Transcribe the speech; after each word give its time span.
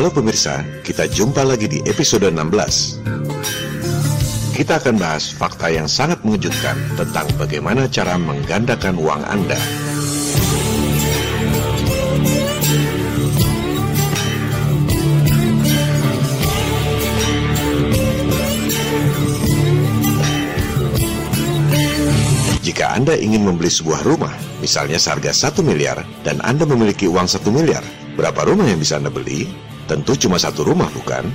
Halo 0.00 0.16
pemirsa, 0.16 0.64
kita 0.80 1.04
jumpa 1.12 1.44
lagi 1.44 1.68
di 1.68 1.84
episode 1.84 2.32
16. 2.32 3.04
Kita 4.56 4.80
akan 4.80 4.96
bahas 4.96 5.28
fakta 5.28 5.68
yang 5.68 5.92
sangat 5.92 6.24
mengejutkan 6.24 6.72
tentang 6.96 7.28
bagaimana 7.36 7.84
cara 7.84 8.16
menggandakan 8.16 8.96
uang 8.96 9.20
Anda. 9.28 9.60
Jika 22.64 22.96
Anda 22.96 23.20
ingin 23.20 23.44
membeli 23.44 23.68
sebuah 23.68 24.00
rumah, 24.08 24.32
misalnya 24.64 24.96
seharga 24.96 25.36
1 25.36 25.60
miliar, 25.60 26.00
dan 26.24 26.40
Anda 26.40 26.64
memiliki 26.64 27.04
uang 27.04 27.28
1 27.28 27.44
miliar, 27.52 27.84
berapa 28.16 28.48
rumah 28.48 28.64
yang 28.64 28.80
bisa 28.80 28.96
Anda 28.96 29.12
beli? 29.12 29.69
Tentu 29.90 30.14
cuma 30.14 30.38
satu 30.38 30.62
rumah, 30.62 30.86
bukan? 30.94 31.26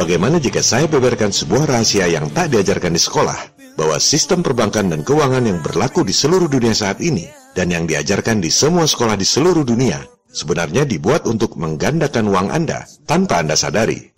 Bagaimana 0.00 0.40
jika 0.40 0.64
saya 0.64 0.88
beberkan 0.88 1.28
sebuah 1.28 1.68
rahasia 1.68 2.08
yang 2.08 2.32
tak 2.32 2.48
diajarkan 2.48 2.96
di 2.96 3.00
sekolah, 3.04 3.36
bahwa 3.76 4.00
sistem 4.00 4.40
perbankan 4.40 4.88
dan 4.88 5.04
keuangan 5.04 5.44
yang 5.44 5.60
berlaku 5.60 6.00
di 6.00 6.16
seluruh 6.16 6.48
dunia 6.48 6.72
saat 6.72 7.04
ini, 7.04 7.28
dan 7.52 7.68
yang 7.68 7.84
diajarkan 7.84 8.40
di 8.40 8.48
semua 8.48 8.88
sekolah 8.88 9.20
di 9.20 9.28
seluruh 9.28 9.68
dunia, 9.68 10.00
sebenarnya 10.32 10.88
dibuat 10.88 11.28
untuk 11.28 11.60
menggandakan 11.60 12.32
uang 12.32 12.48
Anda 12.48 12.88
tanpa 13.04 13.44
Anda 13.44 13.52
sadari. 13.52 14.16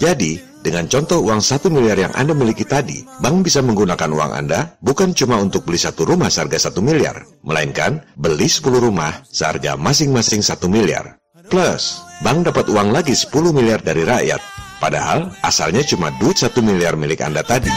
Jadi, 0.00 0.53
dengan 0.64 0.88
contoh 0.88 1.20
uang 1.20 1.44
satu 1.44 1.68
miliar 1.68 2.00
yang 2.00 2.16
Anda 2.16 2.32
miliki 2.32 2.64
tadi, 2.64 3.04
bank 3.20 3.44
bisa 3.44 3.60
menggunakan 3.60 4.08
uang 4.08 4.32
Anda 4.32 4.80
bukan 4.80 5.12
cuma 5.12 5.36
untuk 5.36 5.68
beli 5.68 5.76
satu 5.76 6.08
rumah 6.08 6.32
seharga 6.32 6.56
satu 6.56 6.80
miliar, 6.80 7.20
melainkan 7.44 8.00
beli 8.16 8.48
10 8.48 8.72
rumah 8.80 9.20
seharga 9.28 9.76
masing-masing 9.76 10.40
satu 10.40 10.72
miliar. 10.72 11.20
Plus, 11.52 12.00
bank 12.24 12.48
dapat 12.48 12.72
uang 12.72 12.96
lagi 12.96 13.12
10 13.12 13.28
miliar 13.52 13.84
dari 13.84 14.08
rakyat, 14.08 14.40
padahal 14.80 15.36
asalnya 15.44 15.84
cuma 15.84 16.08
duit 16.16 16.40
satu 16.40 16.64
miliar 16.64 16.96
milik 16.96 17.20
Anda 17.20 17.44
tadi. 17.44 17.68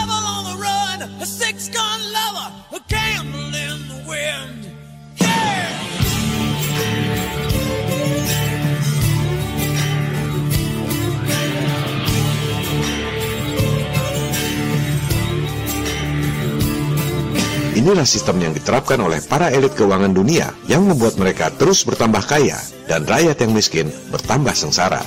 Inilah 17.77 18.09
sistem 18.09 18.41
yang 18.41 18.57
diterapkan 18.57 18.97
oleh 18.97 19.21
para 19.21 19.53
elit 19.53 19.77
keuangan 19.77 20.09
dunia 20.09 20.49
yang 20.65 20.81
membuat 20.89 21.13
mereka 21.21 21.53
terus 21.53 21.85
bertambah 21.85 22.25
kaya 22.25 22.57
dan 22.89 23.05
rakyat 23.05 23.37
yang 23.45 23.53
miskin 23.53 23.93
bertambah 24.09 24.57
sengsara. 24.57 25.05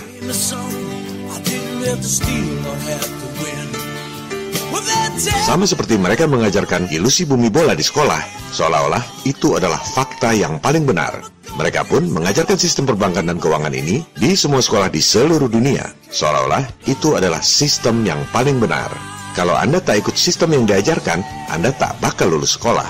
Sama 5.18 5.66
seperti 5.66 5.98
mereka 5.98 6.30
mengajarkan 6.30 6.86
ilusi 6.94 7.26
bumi 7.26 7.50
bola 7.50 7.74
di 7.74 7.82
sekolah, 7.82 8.22
seolah-olah 8.54 9.02
itu 9.26 9.58
adalah 9.58 9.82
fakta 9.82 10.30
yang 10.30 10.62
paling 10.62 10.86
benar. 10.86 11.26
Mereka 11.58 11.90
pun 11.90 12.06
mengajarkan 12.06 12.54
sistem 12.54 12.86
perbankan 12.86 13.26
dan 13.26 13.42
keuangan 13.42 13.74
ini 13.74 14.06
di 14.14 14.38
semua 14.38 14.62
sekolah 14.62 14.86
di 14.86 15.02
seluruh 15.02 15.50
dunia, 15.50 15.90
seolah-olah 16.06 16.86
itu 16.86 17.18
adalah 17.18 17.42
sistem 17.42 18.06
yang 18.06 18.22
paling 18.30 18.62
benar. 18.62 19.19
Kalau 19.38 19.54
Anda 19.54 19.78
tak 19.78 20.02
ikut 20.02 20.18
sistem 20.18 20.58
yang 20.58 20.64
diajarkan, 20.66 21.22
Anda 21.54 21.70
tak 21.70 22.02
bakal 22.02 22.34
lulus 22.34 22.58
sekolah. 22.58 22.86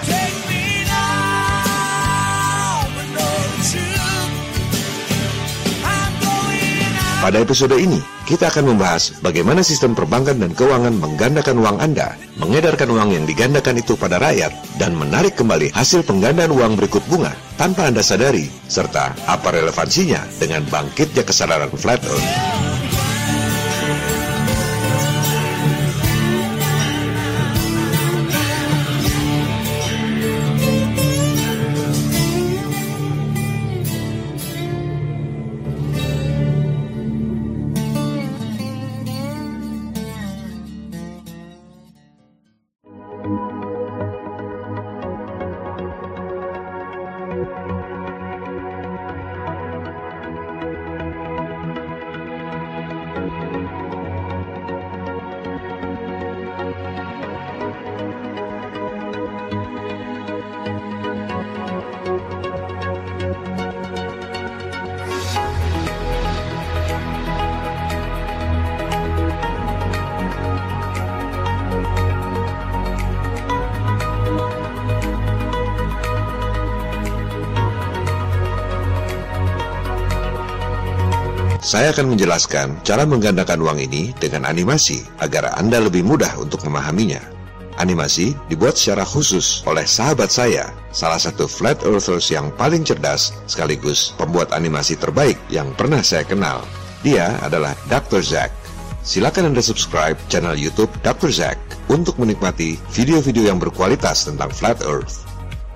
Pada 7.21 7.37
episode 7.37 7.77
ini, 7.77 8.00
kita 8.25 8.49
akan 8.49 8.73
membahas 8.73 9.12
bagaimana 9.21 9.61
sistem 9.61 9.93
perbankan 9.93 10.41
dan 10.41 10.56
keuangan 10.56 10.97
menggandakan 10.97 11.61
uang 11.61 11.77
Anda, 11.77 12.17
mengedarkan 12.41 12.89
uang 12.89 13.12
yang 13.12 13.29
digandakan 13.29 13.77
itu 13.77 13.93
pada 13.93 14.17
rakyat, 14.17 14.56
dan 14.81 14.97
menarik 14.97 15.37
kembali 15.37 15.69
hasil 15.77 16.00
penggandaan 16.09 16.49
uang 16.49 16.81
berikut 16.81 17.05
bunga 17.12 17.37
tanpa 17.61 17.93
Anda 17.93 18.00
sadari, 18.00 18.49
serta 18.73 19.12
apa 19.29 19.53
relevansinya 19.53 20.25
dengan 20.41 20.65
bangkitnya 20.73 21.21
kesadaran 21.21 21.69
flat 21.77 22.00
earth. 22.09 22.80
Akan 81.91 82.06
menjelaskan 82.06 82.87
cara 82.87 83.03
menggandakan 83.03 83.67
uang 83.67 83.83
ini 83.83 84.15
dengan 84.15 84.47
animasi 84.47 85.03
agar 85.19 85.59
Anda 85.59 85.83
lebih 85.83 86.06
mudah 86.06 86.39
untuk 86.39 86.62
memahaminya. 86.62 87.19
Animasi 87.83 88.31
dibuat 88.47 88.78
secara 88.78 89.03
khusus 89.03 89.67
oleh 89.67 89.83
sahabat 89.83 90.31
saya, 90.31 90.71
salah 90.95 91.19
satu 91.19 91.50
flat 91.50 91.83
earthers 91.83 92.31
yang 92.31 92.55
paling 92.55 92.87
cerdas 92.87 93.34
sekaligus 93.50 94.15
pembuat 94.15 94.55
animasi 94.55 94.95
terbaik 95.03 95.34
yang 95.50 95.75
pernah 95.75 95.99
saya 95.99 96.23
kenal. 96.23 96.62
Dia 97.03 97.34
adalah 97.43 97.75
Dr. 97.91 98.23
Zack. 98.23 98.55
Silakan 99.03 99.50
Anda 99.50 99.59
subscribe 99.59 100.15
channel 100.31 100.55
YouTube 100.55 100.95
Dr. 101.03 101.34
Zack 101.34 101.59
untuk 101.91 102.23
menikmati 102.23 102.79
video-video 102.95 103.50
yang 103.50 103.59
berkualitas 103.59 104.31
tentang 104.31 104.55
flat 104.55 104.79
earth. 104.87 105.27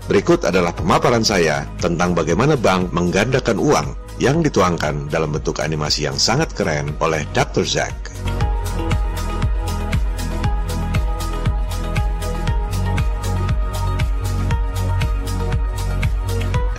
Berikut 0.06 0.46
adalah 0.46 0.70
pemaparan 0.70 1.26
saya 1.26 1.66
tentang 1.82 2.14
bagaimana 2.14 2.54
bank 2.54 2.94
menggandakan 2.94 3.58
uang 3.58 4.03
yang 4.22 4.42
dituangkan 4.42 5.10
dalam 5.10 5.34
bentuk 5.34 5.58
animasi 5.58 6.06
yang 6.06 6.18
sangat 6.18 6.54
keren 6.54 6.94
oleh 7.02 7.26
Dr. 7.34 7.66
Zack. 7.66 8.14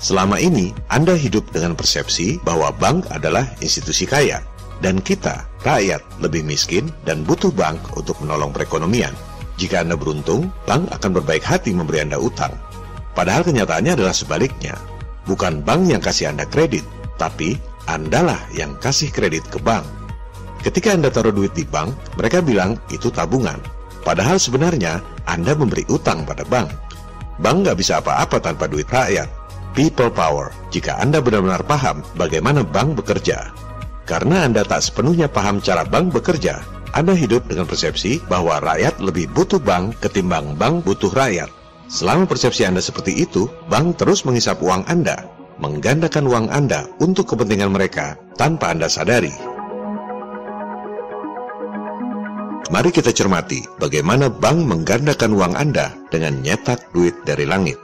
Selama 0.05 0.37
ini, 0.37 0.69
Anda 0.93 1.17
hidup 1.17 1.49
dengan 1.49 1.73
persepsi 1.73 2.37
bahwa 2.45 2.69
bank 2.69 3.09
adalah 3.09 3.49
institusi 3.57 4.05
kaya, 4.05 4.37
dan 4.77 5.01
kita, 5.01 5.49
rakyat, 5.65 6.05
lebih 6.21 6.45
miskin 6.45 6.93
dan 7.09 7.25
butuh 7.25 7.49
bank 7.49 7.81
untuk 7.97 8.13
menolong 8.21 8.53
perekonomian. 8.53 9.17
Jika 9.57 9.81
Anda 9.81 9.97
beruntung, 9.97 10.53
bank 10.69 10.93
akan 10.93 11.09
berbaik 11.09 11.41
hati 11.41 11.73
memberi 11.73 12.05
Anda 12.05 12.21
utang. 12.21 12.53
Padahal 13.17 13.49
kenyataannya 13.49 13.97
adalah 13.97 14.13
sebaliknya. 14.13 14.77
Bukan 15.25 15.65
bank 15.65 15.89
yang 15.89 16.05
kasih 16.05 16.29
Anda 16.29 16.45
kredit, 16.45 16.85
tapi 17.15 17.57
Andalah 17.85 18.41
yang 18.49 18.73
kasih 18.81 19.13
kredit 19.13 19.45
ke 19.45 19.61
bank. 19.61 19.85
Ketika 20.65 20.97
Anda 20.97 21.13
taruh 21.13 21.29
duit 21.29 21.53
di 21.53 21.61
bank, 21.61 21.93
mereka 22.17 22.41
bilang 22.41 22.81
itu 22.89 23.13
tabungan. 23.13 23.61
Padahal 24.01 24.41
sebenarnya 24.41 25.05
Anda 25.29 25.53
memberi 25.53 25.85
utang 25.93 26.25
pada 26.25 26.41
bank. 26.49 26.73
Bank 27.37 27.57
nggak 27.61 27.77
bisa 27.77 28.01
apa-apa 28.01 28.41
tanpa 28.41 28.65
duit 28.65 28.89
rakyat. 28.89 29.29
People 29.77 30.09
power, 30.09 30.49
jika 30.73 30.97
Anda 30.97 31.21
benar-benar 31.21 31.61
paham 31.69 32.01
bagaimana 32.17 32.65
bank 32.65 32.97
bekerja. 32.97 33.53
Karena 34.09 34.49
Anda 34.49 34.65
tak 34.65 34.81
sepenuhnya 34.81 35.29
paham 35.29 35.61
cara 35.61 35.85
bank 35.85 36.09
bekerja, 36.09 36.65
Anda 36.97 37.13
hidup 37.13 37.45
dengan 37.45 37.69
persepsi 37.69 38.17
bahwa 38.25 38.57
rakyat 38.65 38.97
lebih 38.97 39.29
butuh 39.29 39.61
bank 39.61 40.01
ketimbang 40.01 40.57
bank 40.57 40.81
butuh 40.81 41.13
rakyat. 41.13 41.53
Selama 41.85 42.25
persepsi 42.25 42.65
Anda 42.65 42.81
seperti 42.81 43.13
itu, 43.13 43.45
bank 43.69 44.01
terus 44.01 44.25
menghisap 44.25 44.57
uang 44.65 44.89
Anda 44.89 45.34
menggandakan 45.57 46.27
uang 46.27 46.47
Anda 46.51 46.87
untuk 46.99 47.31
kepentingan 47.31 47.71
mereka 47.71 48.19
tanpa 48.35 48.75
Anda 48.75 48.91
sadari. 48.91 49.31
Mari 52.73 52.89
kita 52.89 53.13
cermati 53.13 53.61
bagaimana 53.77 54.27
bank 54.27 54.65
menggandakan 54.65 55.31
uang 55.37 55.53
Anda 55.53 55.93
dengan 56.09 56.41
nyetak 56.41 56.91
duit 56.91 57.13
dari 57.23 57.45
langit. 57.45 57.77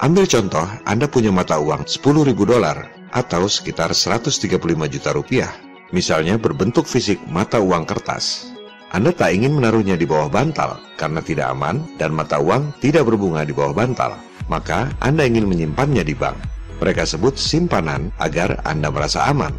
Ambil 0.00 0.24
contoh, 0.30 0.64
Anda 0.88 1.10
punya 1.10 1.28
mata 1.28 1.60
uang 1.60 1.84
10.000 1.84 2.32
dolar 2.32 2.88
atau 3.12 3.44
sekitar 3.50 3.92
135 3.92 4.58
juta 4.88 5.10
rupiah. 5.12 5.52
Misalnya 5.92 6.40
berbentuk 6.40 6.88
fisik 6.88 7.20
mata 7.28 7.60
uang 7.60 7.84
kertas. 7.84 8.48
Anda 8.88 9.12
tak 9.12 9.36
ingin 9.36 9.52
menaruhnya 9.52 10.00
di 10.00 10.08
bawah 10.08 10.32
bantal 10.32 10.80
karena 10.96 11.20
tidak 11.20 11.52
aman 11.52 11.84
dan 12.00 12.16
mata 12.16 12.40
uang 12.40 12.80
tidak 12.80 13.04
berbunga 13.04 13.44
di 13.44 13.52
bawah 13.52 13.76
bantal. 13.76 14.16
Maka 14.48 14.88
Anda 15.04 15.28
ingin 15.28 15.44
menyimpannya 15.44 16.00
di 16.00 16.16
bank. 16.16 16.57
Mereka 16.78 17.02
sebut 17.02 17.34
simpanan 17.34 18.14
agar 18.22 18.62
Anda 18.62 18.90
merasa 18.94 19.26
aman. 19.26 19.50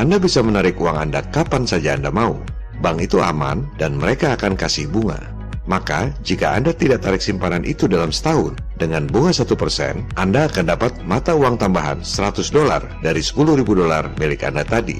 Anda 0.00 0.16
bisa 0.16 0.40
menarik 0.40 0.80
uang 0.80 0.96
Anda 0.96 1.20
kapan 1.28 1.68
saja 1.68 1.92
Anda 1.92 2.08
mau. 2.08 2.40
Bank 2.80 3.04
itu 3.04 3.20
aman 3.20 3.68
dan 3.76 4.00
mereka 4.00 4.32
akan 4.34 4.56
kasih 4.56 4.88
bunga. 4.88 5.20
Maka, 5.62 6.10
jika 6.26 6.58
Anda 6.58 6.74
tidak 6.74 7.06
tarik 7.06 7.22
simpanan 7.22 7.62
itu 7.62 7.86
dalam 7.86 8.10
setahun, 8.10 8.58
dengan 8.82 9.06
bunga 9.06 9.30
1%, 9.30 10.18
Anda 10.18 10.50
akan 10.50 10.64
dapat 10.66 10.92
mata 11.06 11.38
uang 11.38 11.54
tambahan 11.60 12.02
100 12.02 12.50
dolar 12.50 12.82
dari 12.98 13.22
10.000 13.22 13.62
dolar 13.62 14.10
milik 14.18 14.42
Anda 14.42 14.66
tadi. 14.66 14.98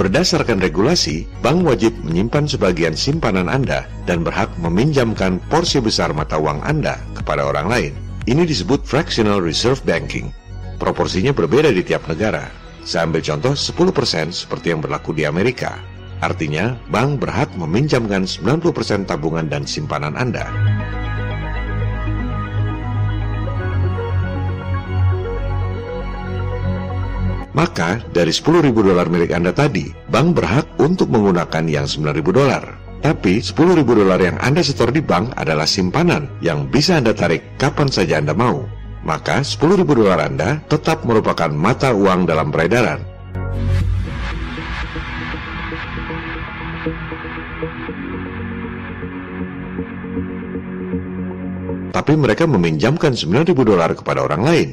Berdasarkan 0.00 0.62
regulasi, 0.62 1.28
bank 1.44 1.66
wajib 1.66 1.92
menyimpan 2.00 2.48
sebagian 2.48 2.96
simpanan 2.96 3.50
Anda 3.52 3.84
dan 4.08 4.24
berhak 4.24 4.48
meminjamkan 4.56 5.42
porsi 5.52 5.82
besar 5.84 6.16
mata 6.16 6.40
uang 6.40 6.64
Anda 6.64 6.96
kepada 7.12 7.44
orang 7.44 7.68
lain. 7.68 7.92
Ini 8.24 8.48
disebut 8.48 8.86
fractional 8.88 9.44
reserve 9.44 9.82
banking. 9.84 10.32
Proporsinya 10.80 11.36
berbeda 11.36 11.68
di 11.68 11.84
tiap 11.84 12.08
negara. 12.08 12.48
Saya 12.80 13.04
ambil 13.04 13.20
contoh 13.20 13.52
10% 13.52 14.32
seperti 14.32 14.72
yang 14.72 14.80
berlaku 14.80 15.12
di 15.12 15.28
Amerika. 15.28 15.76
Artinya, 16.24 16.72
bank 16.88 17.20
berhak 17.20 17.52
meminjamkan 17.52 18.24
90% 18.24 19.04
tabungan 19.04 19.44
dan 19.44 19.68
simpanan 19.68 20.16
Anda. 20.16 20.48
Maka, 27.52 28.00
dari 28.16 28.32
10.000 28.32 28.72
dolar 28.72 29.04
milik 29.12 29.36
Anda 29.36 29.52
tadi, 29.52 29.92
bank 30.08 30.32
berhak 30.32 30.64
untuk 30.80 31.12
menggunakan 31.12 31.68
yang 31.68 31.84
9.000 31.84 32.24
dolar. 32.32 32.64
Tapi 33.04 33.44
10.000 33.44 33.84
dolar 33.84 34.16
yang 34.16 34.40
Anda 34.40 34.64
setor 34.64 34.88
di 34.96 35.04
bank 35.04 35.36
adalah 35.36 35.68
simpanan 35.68 36.28
yang 36.40 36.72
bisa 36.72 36.96
Anda 36.96 37.12
tarik 37.12 37.60
kapan 37.60 37.92
saja 37.92 38.16
Anda 38.16 38.32
mau. 38.32 38.79
Maka 39.00 39.40
10.000 39.40 39.84
dolar 39.84 40.20
Anda 40.20 40.60
tetap 40.68 41.08
merupakan 41.08 41.48
mata 41.48 41.96
uang 41.96 42.28
dalam 42.28 42.52
peredaran 42.52 43.10
tapi 52.00 52.16
mereka 52.16 52.48
meminjamkan 52.48 53.12
9.000 53.12 53.52
dolar 53.60 53.92
kepada 53.92 54.24
orang 54.24 54.40
lain. 54.40 54.70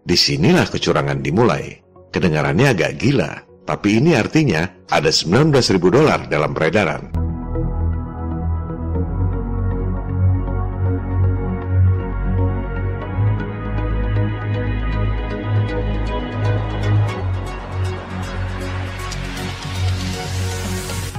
Di 0.00 0.16
sinilah 0.16 0.64
kecurangan 0.64 1.20
dimulai. 1.20 1.76
Kedengarannya 2.08 2.72
agak 2.72 2.96
gila, 2.96 3.44
tapi 3.68 4.00
ini 4.00 4.16
artinya 4.16 4.64
ada 4.88 5.12
19.000 5.12 5.76
dolar 5.76 6.24
dalam 6.26 6.56
peredaran. 6.56 7.19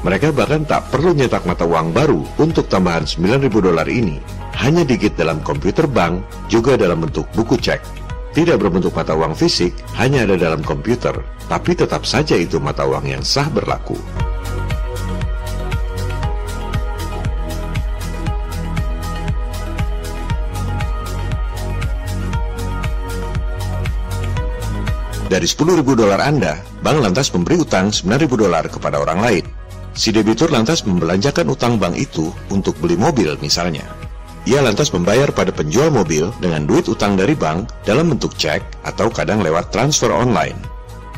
Mereka 0.01 0.33
bahkan 0.33 0.65
tak 0.65 0.89
perlu 0.89 1.13
nyetak 1.13 1.45
mata 1.45 1.61
uang 1.61 1.93
baru 1.93 2.25
untuk 2.41 2.65
tambahan 2.65 3.05
9.000 3.05 3.53
dolar 3.53 3.85
ini. 3.85 4.17
Hanya 4.57 4.81
digit 4.81 5.13
dalam 5.13 5.45
komputer 5.45 5.85
bank, 5.85 6.25
juga 6.49 6.73
dalam 6.73 7.05
bentuk 7.05 7.29
buku 7.37 7.53
cek. 7.53 7.77
Tidak 8.33 8.57
berbentuk 8.57 8.97
mata 8.97 9.13
uang 9.13 9.37
fisik, 9.37 9.77
hanya 10.01 10.25
ada 10.25 10.41
dalam 10.41 10.65
komputer, 10.65 11.13
tapi 11.45 11.77
tetap 11.77 12.01
saja 12.09 12.33
itu 12.33 12.57
mata 12.57 12.81
uang 12.81 13.13
yang 13.13 13.21
sah 13.21 13.45
berlaku. 13.53 13.93
Dari 25.29 25.45
10.000 25.45 25.85
dolar 25.93 26.25
Anda, 26.25 26.57
bank 26.81 27.05
lantas 27.05 27.29
memberi 27.29 27.61
utang 27.61 27.93
9.000 27.93 28.33
dolar 28.33 28.65
kepada 28.65 28.97
orang 28.97 29.21
lain. 29.21 29.60
Si 29.91 30.15
debitur 30.15 30.47
lantas 30.51 30.87
membelanjakan 30.87 31.51
utang 31.51 31.75
bank 31.75 31.99
itu 31.99 32.31
untuk 32.47 32.79
beli 32.79 32.95
mobil 32.95 33.35
misalnya. 33.43 33.83
Ia 34.49 34.63
lantas 34.63 34.89
membayar 34.89 35.29
pada 35.29 35.53
penjual 35.53 35.93
mobil 35.93 36.31
dengan 36.41 36.65
duit 36.65 36.89
utang 36.89 37.13
dari 37.13 37.37
bank 37.37 37.85
dalam 37.85 38.09
bentuk 38.09 38.33
cek 38.33 38.87
atau 38.87 39.11
kadang 39.13 39.43
lewat 39.45 39.69
transfer 39.69 40.09
online. 40.09 40.57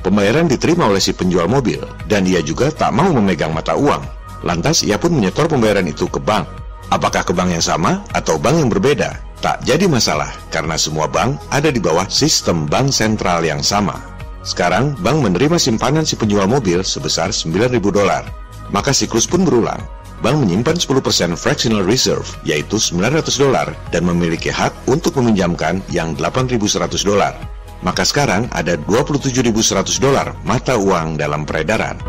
Pembayaran 0.03 0.51
diterima 0.51 0.91
oleh 0.91 0.99
si 0.99 1.15
penjual 1.15 1.47
mobil 1.47 1.79
dan 2.11 2.27
ia 2.27 2.43
juga 2.43 2.67
tak 2.67 2.91
mau 2.91 3.07
memegang 3.15 3.55
mata 3.55 3.79
uang. 3.79 4.03
Lantas 4.43 4.83
ia 4.83 4.99
pun 4.99 5.15
menyetor 5.15 5.47
pembayaran 5.47 5.87
itu 5.87 6.11
ke 6.11 6.19
bank. 6.19 6.43
Apakah 6.91 7.23
ke 7.23 7.31
bank 7.31 7.55
yang 7.55 7.63
sama 7.63 8.03
atau 8.11 8.35
bank 8.35 8.59
yang 8.59 8.67
berbeda? 8.67 9.15
Tak 9.39 9.63
jadi 9.63 9.87
masalah 9.87 10.35
karena 10.51 10.75
semua 10.75 11.07
bank 11.07 11.39
ada 11.47 11.71
di 11.71 11.79
bawah 11.79 12.03
sistem 12.11 12.67
bank 12.67 12.91
sentral 12.91 13.39
yang 13.47 13.63
sama. 13.63 13.95
Sekarang 14.43 14.99
bank 14.99 15.23
menerima 15.23 15.55
simpanan 15.55 16.03
si 16.03 16.19
penjual 16.19 16.51
mobil 16.51 16.83
sebesar 16.83 17.31
9.000 17.31 17.79
dolar. 17.87 18.42
Maka 18.71 18.95
siklus 18.95 19.27
pun 19.27 19.43
berulang 19.43 19.81
bank 20.23 20.39
menyimpan 20.39 20.79
10% 20.79 21.35
fractional 21.35 21.83
reserve, 21.83 22.23
yaitu 22.47 22.79
900 22.79 23.27
dolar, 23.35 23.67
dan 23.91 24.07
memiliki 24.07 24.47
hak 24.47 24.71
untuk 24.87 25.19
meminjamkan 25.19 25.83
yang 25.91 26.15
8.100 26.15 27.03
dolar. 27.03 27.35
Maka 27.83 28.07
sekarang 28.07 28.47
ada 28.55 28.79
27.100 28.87 29.51
dolar 29.99 30.31
mata 30.47 30.79
uang 30.79 31.19
dalam 31.19 31.43
peredaran. 31.43 31.99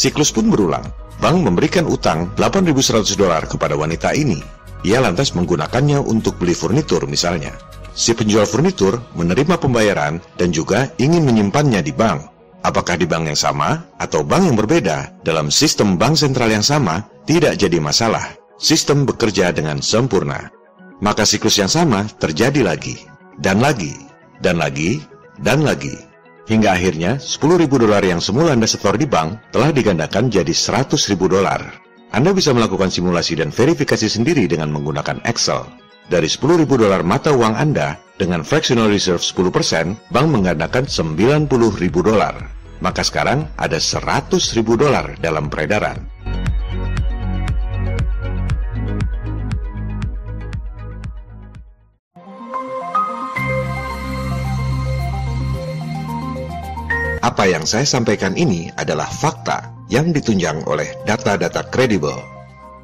Siklus 0.00 0.32
pun 0.32 0.48
berulang. 0.48 0.88
Bank 1.20 1.44
memberikan 1.44 1.84
utang 1.84 2.32
8.100 2.40 3.20
dolar 3.20 3.44
kepada 3.44 3.76
wanita 3.76 4.16
ini. 4.16 4.40
Ia 4.80 5.04
lantas 5.04 5.36
menggunakannya 5.36 6.00
untuk 6.00 6.40
beli 6.40 6.56
furnitur 6.56 7.04
misalnya. 7.04 7.52
Si 7.92 8.16
penjual 8.16 8.48
furnitur 8.48 8.96
menerima 9.12 9.60
pembayaran 9.60 10.24
dan 10.40 10.56
juga 10.56 10.88
ingin 10.96 11.20
menyimpannya 11.28 11.84
di 11.84 11.92
bank. 11.92 12.32
Apakah 12.64 12.96
di 12.96 13.04
bank 13.04 13.28
yang 13.28 13.36
sama 13.36 13.92
atau 14.00 14.24
bank 14.24 14.48
yang 14.48 14.56
berbeda 14.56 15.20
dalam 15.20 15.52
sistem 15.52 16.00
bank 16.00 16.16
sentral 16.16 16.48
yang 16.48 16.64
sama 16.64 17.04
tidak 17.28 17.60
jadi 17.60 17.76
masalah. 17.76 18.24
Sistem 18.56 19.04
bekerja 19.04 19.52
dengan 19.52 19.84
sempurna. 19.84 20.48
Maka 21.04 21.28
siklus 21.28 21.60
yang 21.60 21.68
sama 21.68 22.08
terjadi 22.16 22.64
lagi, 22.64 22.96
dan 23.36 23.60
lagi, 23.60 23.92
dan 24.40 24.56
lagi, 24.56 25.00
dan 25.44 25.60
lagi. 25.60 26.09
Hingga 26.50 26.74
akhirnya 26.74 27.22
10.000 27.22 27.70
dolar 27.70 28.02
yang 28.02 28.18
semula 28.18 28.50
Anda 28.50 28.66
setor 28.66 28.98
di 28.98 29.06
bank 29.06 29.54
telah 29.54 29.70
digandakan 29.70 30.34
jadi 30.34 30.50
100.000 30.50 31.14
dolar. 31.30 31.62
Anda 32.10 32.34
bisa 32.34 32.50
melakukan 32.50 32.90
simulasi 32.90 33.38
dan 33.38 33.54
verifikasi 33.54 34.10
sendiri 34.10 34.50
dengan 34.50 34.74
menggunakan 34.74 35.22
Excel. 35.30 35.62
Dari 36.10 36.26
10.000 36.26 36.66
dolar 36.66 37.06
mata 37.06 37.30
uang 37.30 37.54
Anda, 37.54 38.02
dengan 38.18 38.42
fractional 38.42 38.90
reserve 38.90 39.22
10%, 39.22 40.10
bank 40.10 40.26
menggandakan 40.26 40.90
90.000 40.90 41.46
dolar. 42.02 42.34
Maka 42.82 43.06
sekarang 43.06 43.46
ada 43.54 43.78
100.000 43.78 44.34
dolar 44.74 45.14
dalam 45.22 45.46
peredaran. 45.46 46.02
Apa 57.20 57.44
yang 57.44 57.68
saya 57.68 57.84
sampaikan 57.84 58.32
ini 58.32 58.72
adalah 58.80 59.04
fakta 59.04 59.68
yang 59.92 60.08
ditunjang 60.08 60.64
oleh 60.64 60.88
data-data 61.04 61.68
kredibel. 61.68 62.16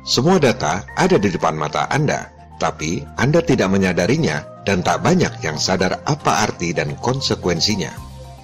Semua 0.05 0.37
data 0.37 0.85
ada 0.93 1.17
di 1.17 1.33
depan 1.33 1.57
mata 1.57 1.89
Anda, 1.89 2.29
tapi 2.61 3.01
Anda 3.17 3.41
tidak 3.41 3.73
menyadarinya 3.73 4.69
dan 4.69 4.85
tak 4.85 5.01
banyak 5.01 5.41
yang 5.41 5.57
sadar 5.57 6.05
apa 6.05 6.45
arti 6.45 6.77
dan 6.77 7.01
konsekuensinya. 7.01 7.89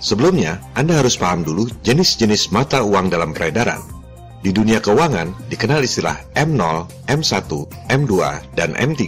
Sebelumnya, 0.00 0.58
Anda 0.72 1.04
harus 1.04 1.20
paham 1.20 1.44
dulu 1.44 1.68
jenis-jenis 1.84 2.56
mata 2.56 2.80
uang 2.80 3.12
dalam 3.12 3.37
peredaran. 3.37 3.84
Di 4.42 4.50
dunia 4.50 4.82
keuangan 4.82 5.30
dikenal 5.52 5.84
istilah 5.84 6.18
M0, 6.34 6.88
M1, 7.06 7.46
M2, 7.92 8.12
dan 8.58 8.75
M3. 8.75 9.04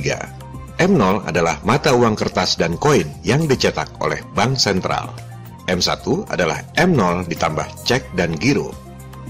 M0 0.79 1.27
adalah 1.27 1.59
mata 1.65 1.97
uang 1.97 2.15
kertas 2.15 2.61
dan 2.61 2.77
koin 2.79 3.09
yang 3.27 3.49
dicetak 3.49 3.91
oleh 3.99 4.23
bank 4.37 4.55
sentral. 4.61 5.34
M1 5.65 6.05
adalah 6.29 6.61
M0 6.77 7.25
ditambah 7.29 7.65
cek 7.89 8.13
dan 8.17 8.37
giro. 8.37 8.73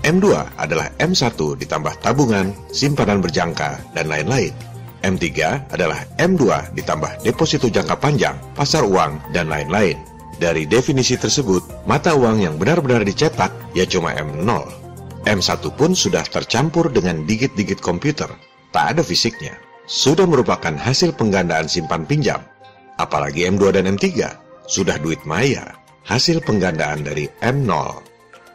M2 0.04 0.26
adalah 0.60 0.92
M1 1.00 1.32
ditambah 1.34 1.94
tabungan, 2.04 2.52
simpanan 2.68 3.24
berjangka, 3.24 3.80
dan 3.96 4.10
lain-lain. 4.10 4.52
M3 5.00 5.28
adalah 5.72 6.00
M2 6.20 6.74
ditambah 6.76 7.24
deposito 7.24 7.72
jangka 7.72 7.96
panjang, 7.96 8.36
pasar 8.52 8.84
uang, 8.84 9.32
dan 9.32 9.48
lain-lain. 9.48 9.96
Dari 10.36 10.66
definisi 10.66 11.14
tersebut, 11.14 11.86
mata 11.86 12.12
uang 12.12 12.42
yang 12.42 12.58
benar-benar 12.58 13.06
dicetak 13.06 13.54
ya 13.72 13.86
cuma 13.86 14.12
M0. 14.12 14.66
M1 15.24 15.62
pun 15.78 15.96
sudah 15.96 16.26
tercampur 16.26 16.92
dengan 16.92 17.24
digit-digit 17.24 17.80
komputer, 17.80 18.28
tak 18.74 18.98
ada 18.98 19.02
fisiknya. 19.06 19.56
Sudah 19.88 20.28
merupakan 20.28 20.74
hasil 20.74 21.16
penggandaan 21.16 21.70
simpan 21.70 22.04
pinjam. 22.04 22.44
Apalagi 23.00 23.48
M2 23.48 23.72
dan 23.72 23.88
M3, 23.88 24.04
sudah 24.68 24.96
duit 25.00 25.20
maya, 25.28 25.83
hasil 26.04 26.44
penggandaan 26.44 27.04
dari 27.04 27.28
M0. 27.40 28.04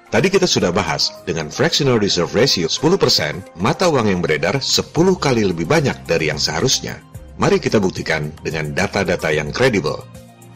Tadi 0.10 0.28
kita 0.34 0.50
sudah 0.50 0.74
bahas, 0.74 1.14
dengan 1.30 1.54
fractional 1.54 2.02
reserve 2.02 2.34
ratio 2.34 2.66
10%, 2.66 3.62
mata 3.62 3.86
uang 3.86 4.10
yang 4.10 4.26
beredar 4.26 4.58
10 4.58 4.90
kali 5.22 5.46
lebih 5.46 5.70
banyak 5.70 6.10
dari 6.10 6.34
yang 6.34 6.42
seharusnya. 6.42 6.98
Mari 7.38 7.62
kita 7.62 7.78
buktikan 7.78 8.34
dengan 8.42 8.74
data-data 8.74 9.30
yang 9.30 9.54
kredibel. 9.54 10.02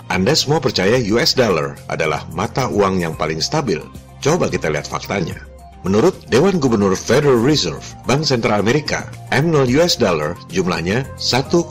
Anda 0.09 0.33
semua 0.33 0.57
percaya 0.57 0.97
US 1.13 1.37
dollar 1.37 1.77
adalah 1.85 2.25
mata 2.33 2.65
uang 2.65 2.99
yang 2.99 3.13
paling 3.13 3.39
stabil. 3.39 3.79
Coba 4.25 4.49
kita 4.49 4.73
lihat 4.73 4.89
faktanya. 4.89 5.37
Menurut 5.85 6.15
Dewan 6.33 6.57
Gubernur 6.57 6.97
Federal 6.97 7.37
Reserve, 7.43 7.83
Bank 8.07 8.25
Sentral 8.25 8.57
Amerika, 8.57 9.05
M0 9.29 9.69
US 9.79 10.01
dollar 10.01 10.33
jumlahnya 10.49 11.05
1,6 11.21 11.69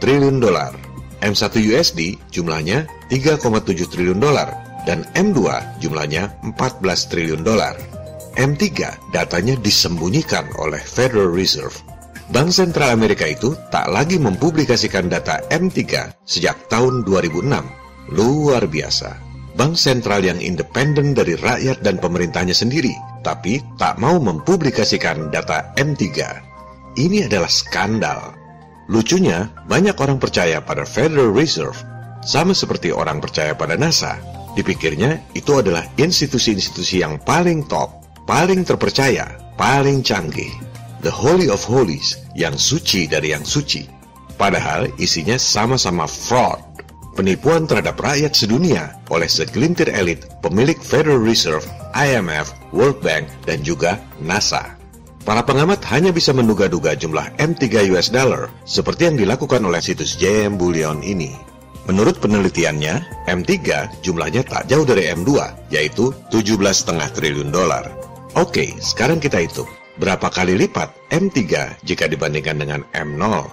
triliun 0.00 0.38
dolar. 0.40 0.87
M1 1.20 1.50
USD 1.58 2.14
jumlahnya 2.30 2.86
3,7 3.10 3.42
triliun 3.90 4.22
dolar 4.22 4.54
dan 4.86 5.02
M2 5.18 5.40
jumlahnya 5.82 6.30
14 6.46 7.10
triliun 7.10 7.42
dolar. 7.42 7.74
M3 8.38 8.64
datanya 9.10 9.58
disembunyikan 9.58 10.46
oleh 10.62 10.78
Federal 10.78 11.34
Reserve. 11.34 11.74
Bank 12.30 12.54
Sentral 12.54 12.94
Amerika 12.94 13.26
itu 13.26 13.56
tak 13.72 13.90
lagi 13.90 14.20
mempublikasikan 14.20 15.10
data 15.10 15.42
M3 15.50 15.82
sejak 16.22 16.70
tahun 16.70 17.02
2006. 17.02 17.50
Luar 18.14 18.64
biasa. 18.68 19.28
Bank 19.58 19.74
sentral 19.74 20.22
yang 20.22 20.38
independen 20.38 21.18
dari 21.18 21.34
rakyat 21.34 21.82
dan 21.82 21.98
pemerintahnya 21.98 22.54
sendiri, 22.54 22.94
tapi 23.26 23.58
tak 23.74 23.98
mau 23.98 24.22
mempublikasikan 24.22 25.34
data 25.34 25.74
M3. 25.74 26.06
Ini 26.94 27.26
adalah 27.26 27.50
skandal. 27.50 28.38
Lucunya, 28.88 29.52
banyak 29.68 29.92
orang 30.00 30.16
percaya 30.16 30.64
pada 30.64 30.88
Federal 30.88 31.28
Reserve, 31.28 31.76
sama 32.24 32.56
seperti 32.56 32.88
orang 32.88 33.20
percaya 33.20 33.52
pada 33.52 33.76
NASA. 33.76 34.16
Dipikirnya 34.56 35.28
itu 35.36 35.60
adalah 35.60 35.84
institusi-institusi 36.00 37.04
yang 37.04 37.20
paling 37.20 37.68
top, 37.68 38.00
paling 38.24 38.64
terpercaya, 38.64 39.36
paling 39.60 40.00
canggih. 40.00 40.50
The 41.04 41.12
Holy 41.12 41.52
of 41.52 41.62
Holies, 41.68 42.16
yang 42.32 42.56
suci 42.56 43.04
dari 43.04 43.36
yang 43.36 43.44
suci. 43.44 43.84
Padahal 44.40 44.88
isinya 44.96 45.36
sama-sama 45.36 46.08
fraud, 46.08 46.58
penipuan 47.12 47.68
terhadap 47.68 48.00
rakyat 48.00 48.32
sedunia 48.32 48.96
oleh 49.12 49.28
segelintir 49.28 49.92
elit 49.92 50.24
pemilik 50.40 50.80
Federal 50.80 51.20
Reserve, 51.20 51.66
IMF, 51.92 52.56
World 52.72 53.04
Bank, 53.04 53.28
dan 53.44 53.60
juga 53.60 54.00
NASA. 54.22 54.77
Para 55.28 55.44
pengamat 55.44 55.84
hanya 55.92 56.08
bisa 56.08 56.32
menduga-duga 56.32 56.96
jumlah 56.96 57.36
M3 57.36 57.92
US 57.92 58.08
dollar 58.08 58.48
seperti 58.64 59.12
yang 59.12 59.20
dilakukan 59.20 59.60
oleh 59.60 59.76
situs 59.76 60.16
JM 60.16 60.56
Bullion 60.56 61.04
ini. 61.04 61.36
Menurut 61.84 62.16
penelitiannya, 62.16 63.28
M3 63.28 63.52
jumlahnya 64.00 64.40
tak 64.48 64.72
jauh 64.72 64.88
dari 64.88 65.04
M2, 65.12 65.28
yaitu 65.68 66.16
17,5 66.32 67.12
triliun 67.12 67.52
dolar. 67.52 67.92
Oke, 68.40 68.72
sekarang 68.80 69.20
kita 69.20 69.44
hitung. 69.44 69.68
Berapa 70.00 70.32
kali 70.32 70.56
lipat 70.56 70.96
M3 71.12 71.40
jika 71.84 72.08
dibandingkan 72.08 72.64
dengan 72.64 72.80
M0? 72.96 73.52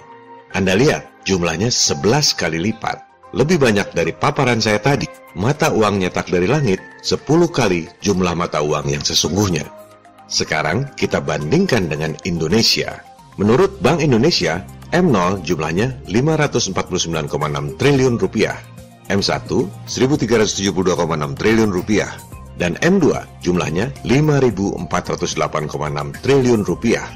Anda 0.56 0.80
lihat, 0.80 1.28
jumlahnya 1.28 1.68
11 1.68 2.40
kali 2.40 2.56
lipat. 2.72 3.04
Lebih 3.36 3.60
banyak 3.60 3.92
dari 3.92 4.16
paparan 4.16 4.64
saya 4.64 4.80
tadi. 4.80 5.04
Mata 5.36 5.68
uang 5.76 6.00
nyetak 6.00 6.32
dari 6.32 6.48
langit 6.48 6.80
10 7.04 7.20
kali 7.52 7.84
jumlah 8.00 8.32
mata 8.32 8.64
uang 8.64 8.88
yang 8.88 9.04
sesungguhnya. 9.04 9.85
Sekarang 10.26 10.90
kita 10.98 11.22
bandingkan 11.22 11.86
dengan 11.86 12.18
Indonesia. 12.26 12.98
Menurut 13.38 13.78
Bank 13.78 14.02
Indonesia, 14.02 14.66
M0 14.90 15.46
jumlahnya 15.46 15.94
549,6 16.10 17.78
triliun 17.78 18.18
rupiah, 18.18 18.58
M1 19.06 19.46
1372,6 19.86 21.38
triliun 21.38 21.70
rupiah, 21.70 22.10
dan 22.58 22.74
M2 22.82 23.22
jumlahnya 23.44 23.92
5408,6 24.02 26.24
triliun 26.24 26.66
rupiah. 26.66 27.06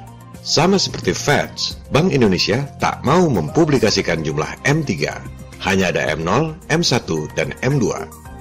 Sama 0.41 0.81
seperti 0.81 1.13
Feds, 1.13 1.77
Bank 1.93 2.15
Indonesia 2.15 2.65
tak 2.81 3.05
mau 3.05 3.29
mempublikasikan 3.29 4.25
jumlah 4.25 4.49
M3. 4.65 5.13
Hanya 5.61 5.93
ada 5.93 6.17
M0, 6.17 6.57
M1, 6.73 7.09
dan 7.37 7.53
M2. 7.61 7.93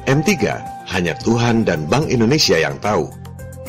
M3 0.07 0.31
hanya 0.89 1.13
Tuhan 1.21 1.67
dan 1.67 1.85
Bank 1.91 2.07
Indonesia 2.07 2.55
yang 2.55 2.79
tahu. 2.79 3.11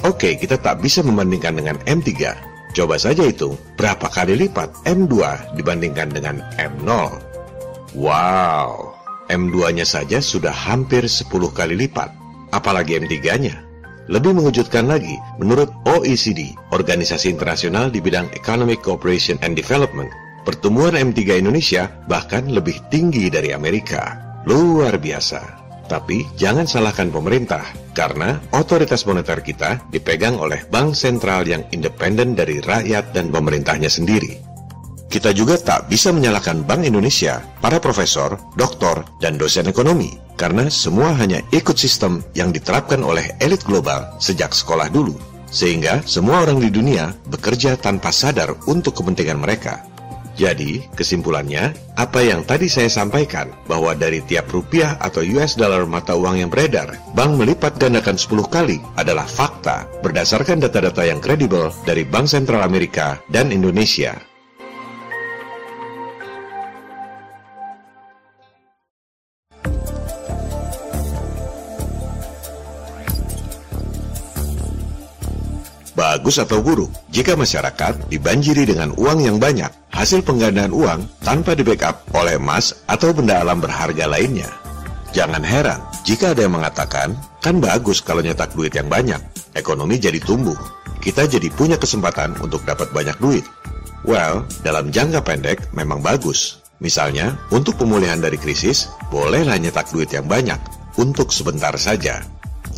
Oke, 0.00 0.36
kita 0.40 0.56
tak 0.56 0.80
bisa 0.80 1.04
membandingkan 1.04 1.60
dengan 1.60 1.76
M3 1.84 2.50
Coba 2.70 3.02
saja 3.02 3.26
hitung 3.26 3.58
berapa 3.74 4.06
kali 4.06 4.38
lipat 4.46 4.86
M2 4.86 5.14
dibandingkan 5.58 6.14
dengan 6.14 6.38
M0. 6.54 7.18
Wow, 7.98 8.94
M2-nya 9.26 9.82
saja 9.82 10.22
sudah 10.22 10.54
hampir 10.54 11.02
10 11.02 11.26
kali 11.50 11.74
lipat, 11.74 12.14
apalagi 12.54 13.02
M3-nya. 13.02 13.58
Lebih 14.06 14.38
mengejutkan 14.38 14.86
lagi, 14.86 15.18
menurut 15.42 15.70
OECD, 15.86 16.54
Organisasi 16.70 17.30
Internasional 17.30 17.90
di 17.90 17.98
bidang 17.98 18.30
Economic 18.38 18.86
Cooperation 18.86 19.38
and 19.42 19.58
Development, 19.58 20.10
pertumbuhan 20.46 20.94
M3 20.94 21.42
Indonesia 21.42 21.90
bahkan 22.06 22.46
lebih 22.46 22.78
tinggi 22.94 23.26
dari 23.34 23.50
Amerika. 23.50 24.14
Luar 24.46 24.94
biasa. 24.94 25.69
Tapi 25.90 26.22
jangan 26.38 26.70
salahkan 26.70 27.10
pemerintah, 27.10 27.66
karena 27.98 28.38
otoritas 28.54 29.02
moneter 29.10 29.42
kita 29.42 29.82
dipegang 29.90 30.38
oleh 30.38 30.62
bank 30.70 30.94
sentral 30.94 31.42
yang 31.42 31.66
independen 31.74 32.38
dari 32.38 32.62
rakyat 32.62 33.10
dan 33.10 33.34
pemerintahnya 33.34 33.90
sendiri. 33.90 34.38
Kita 35.10 35.34
juga 35.34 35.58
tak 35.58 35.90
bisa 35.90 36.14
menyalahkan 36.14 36.62
Bank 36.62 36.86
Indonesia, 36.86 37.42
para 37.58 37.82
profesor, 37.82 38.38
doktor, 38.54 39.02
dan 39.18 39.34
dosen 39.34 39.66
ekonomi, 39.66 40.14
karena 40.38 40.70
semua 40.70 41.10
hanya 41.18 41.42
ikut 41.50 41.74
sistem 41.74 42.22
yang 42.38 42.54
diterapkan 42.54 43.02
oleh 43.02 43.34
elit 43.42 43.66
global 43.66 44.14
sejak 44.22 44.54
sekolah 44.54 44.86
dulu, 44.86 45.18
sehingga 45.50 46.06
semua 46.06 46.46
orang 46.46 46.62
di 46.62 46.70
dunia 46.70 47.10
bekerja 47.26 47.74
tanpa 47.74 48.14
sadar 48.14 48.54
untuk 48.70 49.02
kepentingan 49.02 49.42
mereka. 49.42 49.89
Jadi, 50.40 50.88
kesimpulannya, 50.96 51.76
apa 52.00 52.24
yang 52.24 52.40
tadi 52.48 52.64
saya 52.64 52.88
sampaikan, 52.88 53.52
bahwa 53.68 53.92
dari 53.92 54.24
tiap 54.24 54.48
rupiah 54.48 54.96
atau 54.96 55.20
US 55.36 55.60
dollar 55.60 55.84
mata 55.84 56.16
uang 56.16 56.40
yang 56.40 56.48
beredar, 56.48 56.96
bank 57.12 57.36
melipat 57.36 57.76
gandakan 57.76 58.16
10 58.16 58.48
kali 58.48 58.80
adalah 58.96 59.28
fakta 59.28 59.84
berdasarkan 60.00 60.64
data-data 60.64 61.04
yang 61.04 61.20
kredibel 61.20 61.68
dari 61.84 62.08
Bank 62.08 62.32
Sentral 62.32 62.64
Amerika 62.64 63.20
dan 63.28 63.52
Indonesia. 63.52 64.29
Bagus 76.20 76.36
atau 76.36 76.60
buruk 76.60 76.92
jika 77.08 77.32
masyarakat 77.32 78.12
dibanjiri 78.12 78.68
dengan 78.68 78.92
uang 79.00 79.24
yang 79.24 79.40
banyak, 79.40 79.72
hasil 79.88 80.20
penggandaan 80.20 80.68
uang 80.68 81.08
tanpa 81.24 81.56
di-backup 81.56 82.04
oleh 82.12 82.36
emas 82.36 82.76
atau 82.84 83.16
benda 83.16 83.40
alam 83.40 83.56
berharga 83.56 84.04
lainnya. 84.04 84.44
Jangan 85.16 85.40
heran 85.40 85.80
jika 86.04 86.36
ada 86.36 86.44
yang 86.44 86.60
mengatakan, 86.60 87.16
kan 87.40 87.56
bagus 87.56 88.04
kalau 88.04 88.20
nyetak 88.20 88.52
duit 88.52 88.76
yang 88.76 88.92
banyak, 88.92 89.16
ekonomi 89.56 89.96
jadi 89.96 90.20
tumbuh, 90.20 90.60
kita 91.00 91.24
jadi 91.24 91.48
punya 91.56 91.80
kesempatan 91.80 92.36
untuk 92.44 92.68
dapat 92.68 92.92
banyak 92.92 93.16
duit. 93.16 93.48
Well, 94.04 94.44
dalam 94.60 94.92
jangka 94.92 95.24
pendek 95.24 95.72
memang 95.72 96.04
bagus. 96.04 96.60
Misalnya, 96.84 97.40
untuk 97.48 97.80
pemulihan 97.80 98.20
dari 98.20 98.36
krisis, 98.36 98.92
bolehlah 99.08 99.56
nyetak 99.56 99.88
duit 99.88 100.12
yang 100.12 100.28
banyak, 100.28 100.60
untuk 101.00 101.32
sebentar 101.32 101.72
saja. 101.80 102.20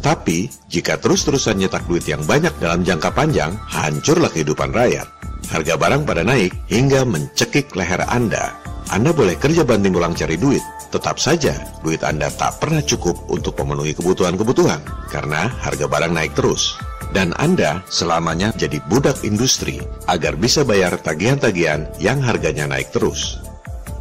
Tapi, 0.03 0.51
jika 0.67 0.99
terus-terusan 0.99 1.63
nyetak 1.63 1.87
duit 1.87 2.03
yang 2.11 2.27
banyak 2.27 2.51
dalam 2.59 2.83
jangka 2.83 3.15
panjang, 3.15 3.55
hancurlah 3.71 4.29
kehidupan 4.35 4.75
rakyat. 4.75 5.07
Harga 5.47 5.79
barang 5.79 6.03
pada 6.03 6.27
naik 6.27 6.51
hingga 6.67 7.07
mencekik 7.07 7.71
leher 7.79 8.03
Anda. 8.11 8.51
Anda 8.91 9.15
boleh 9.15 9.39
kerja 9.39 9.63
banting 9.63 9.95
tulang 9.95 10.19
cari 10.19 10.35
duit, 10.35 10.61
tetap 10.91 11.23
saja 11.23 11.55
duit 11.87 12.03
Anda 12.03 12.29
tak 12.35 12.59
pernah 12.59 12.83
cukup 12.83 13.31
untuk 13.31 13.57
memenuhi 13.63 13.95
kebutuhan-kebutuhan 13.97 14.83
karena 15.09 15.49
harga 15.63 15.87
barang 15.87 16.13
naik 16.13 16.35
terus. 16.35 16.75
Dan 17.15 17.31
Anda 17.39 17.85
selamanya 17.87 18.51
jadi 18.57 18.83
budak 18.89 19.23
industri 19.23 19.79
agar 20.11 20.35
bisa 20.35 20.67
bayar 20.67 20.99
tagihan-tagihan 20.99 21.87
yang 22.03 22.19
harganya 22.25 22.67
naik 22.67 22.91
terus. 22.91 23.39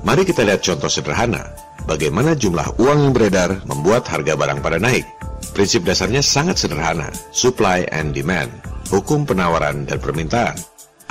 Mari 0.02 0.26
kita 0.26 0.42
lihat 0.42 0.66
contoh 0.66 0.90
sederhana, 0.90 1.52
bagaimana 1.86 2.34
jumlah 2.34 2.80
uang 2.82 3.00
yang 3.06 3.14
beredar 3.14 3.62
membuat 3.70 4.08
harga 4.10 4.34
barang 4.34 4.60
pada 4.66 4.82
naik. 4.82 5.06
Prinsip 5.52 5.84
dasarnya 5.84 6.24
sangat 6.24 6.64
sederhana, 6.64 7.12
supply 7.36 7.84
and 7.92 8.16
demand, 8.16 8.48
hukum 8.88 9.28
penawaran 9.28 9.84
dan 9.84 10.00
permintaan. 10.00 10.56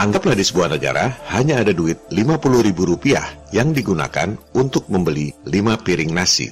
Anggaplah 0.00 0.32
di 0.32 0.40
sebuah 0.40 0.72
negara 0.72 1.12
hanya 1.28 1.60
ada 1.60 1.76
duit 1.76 2.00
50 2.08 2.64
ribu 2.64 2.88
rupiah 2.88 3.20
yang 3.52 3.76
digunakan 3.76 4.32
untuk 4.56 4.88
membeli 4.88 5.36
5 5.44 5.84
piring 5.84 6.08
nasi. 6.16 6.48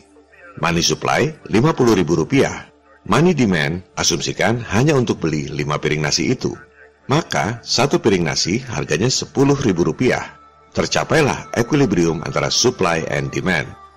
Money 0.60 0.84
supply 0.84 1.32
50 1.48 1.96
ribu 1.96 2.12
rupiah. 2.12 2.68
Money 3.08 3.32
demand 3.32 3.80
asumsikan 3.96 4.60
hanya 4.68 4.92
untuk 4.92 5.24
beli 5.24 5.48
5 5.48 5.80
piring 5.80 6.04
nasi 6.04 6.28
itu. 6.28 6.52
Maka 7.08 7.64
satu 7.64 8.04
piring 8.04 8.28
nasi 8.28 8.60
harganya 8.68 9.08
10 9.08 9.32
ribu 9.64 9.80
rupiah. 9.80 10.36
Tercapailah 10.76 11.56
equilibrium 11.56 12.20
antara 12.28 12.52
supply 12.52 13.00
and 13.08 13.32
demand. 13.32 13.87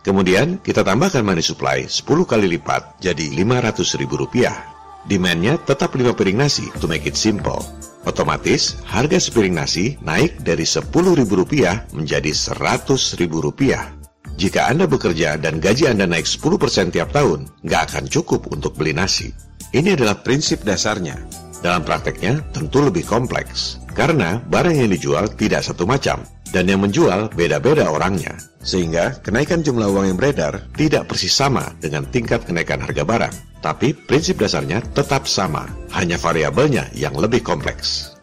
Kemudian 0.00 0.64
kita 0.64 0.80
tambahkan 0.80 1.20
money 1.20 1.44
supply 1.44 1.84
10 1.84 2.04
kali 2.24 2.46
lipat 2.56 3.04
jadi 3.04 3.36
500 3.36 4.00
ribu 4.00 4.16
rupiah. 4.16 4.56
Demandnya 5.04 5.56
tetap 5.60 5.92
5 5.96 6.12
piring 6.12 6.40
nasi 6.40 6.68
to 6.80 6.88
make 6.88 7.04
it 7.04 7.16
simple. 7.16 7.60
Otomatis, 8.08 8.80
harga 8.88 9.20
sepiring 9.20 9.60
nasi 9.60 10.00
naik 10.00 10.40
dari 10.40 10.64
Rp10.000 10.64 11.92
menjadi 11.92 12.32
Rp100.000. 12.32 14.00
Jika 14.40 14.72
Anda 14.72 14.88
bekerja 14.88 15.36
dan 15.36 15.60
gaji 15.60 15.84
Anda 15.92 16.08
naik 16.08 16.24
10% 16.24 16.96
tiap 16.96 17.12
tahun, 17.12 17.44
nggak 17.60 17.82
akan 17.92 18.04
cukup 18.08 18.48
untuk 18.48 18.72
beli 18.72 18.96
nasi. 18.96 19.28
Ini 19.76 20.00
adalah 20.00 20.24
prinsip 20.24 20.64
dasarnya. 20.64 21.20
Dalam 21.60 21.84
prakteknya, 21.84 22.40
tentu 22.56 22.80
lebih 22.80 23.04
kompleks. 23.04 23.76
Karena 23.92 24.40
barang 24.40 24.72
yang 24.72 24.88
dijual 24.88 25.28
tidak 25.36 25.60
satu 25.60 25.84
macam, 25.84 26.24
dan 26.50 26.66
yang 26.70 26.82
menjual 26.82 27.30
beda-beda 27.34 27.90
orangnya. 27.90 28.36
Sehingga 28.60 29.18
kenaikan 29.24 29.64
jumlah 29.64 29.88
uang 29.88 30.06
yang 30.12 30.18
beredar 30.18 30.60
tidak 30.76 31.08
persis 31.08 31.32
sama 31.32 31.72
dengan 31.80 32.04
tingkat 32.10 32.44
kenaikan 32.44 32.82
harga 32.82 33.02
barang. 33.02 33.34
Tapi 33.60 33.92
prinsip 33.92 34.40
dasarnya 34.40 34.80
tetap 34.92 35.28
sama, 35.28 35.68
hanya 35.92 36.16
variabelnya 36.16 36.88
yang 36.96 37.16
lebih 37.16 37.44
kompleks. 37.44 38.16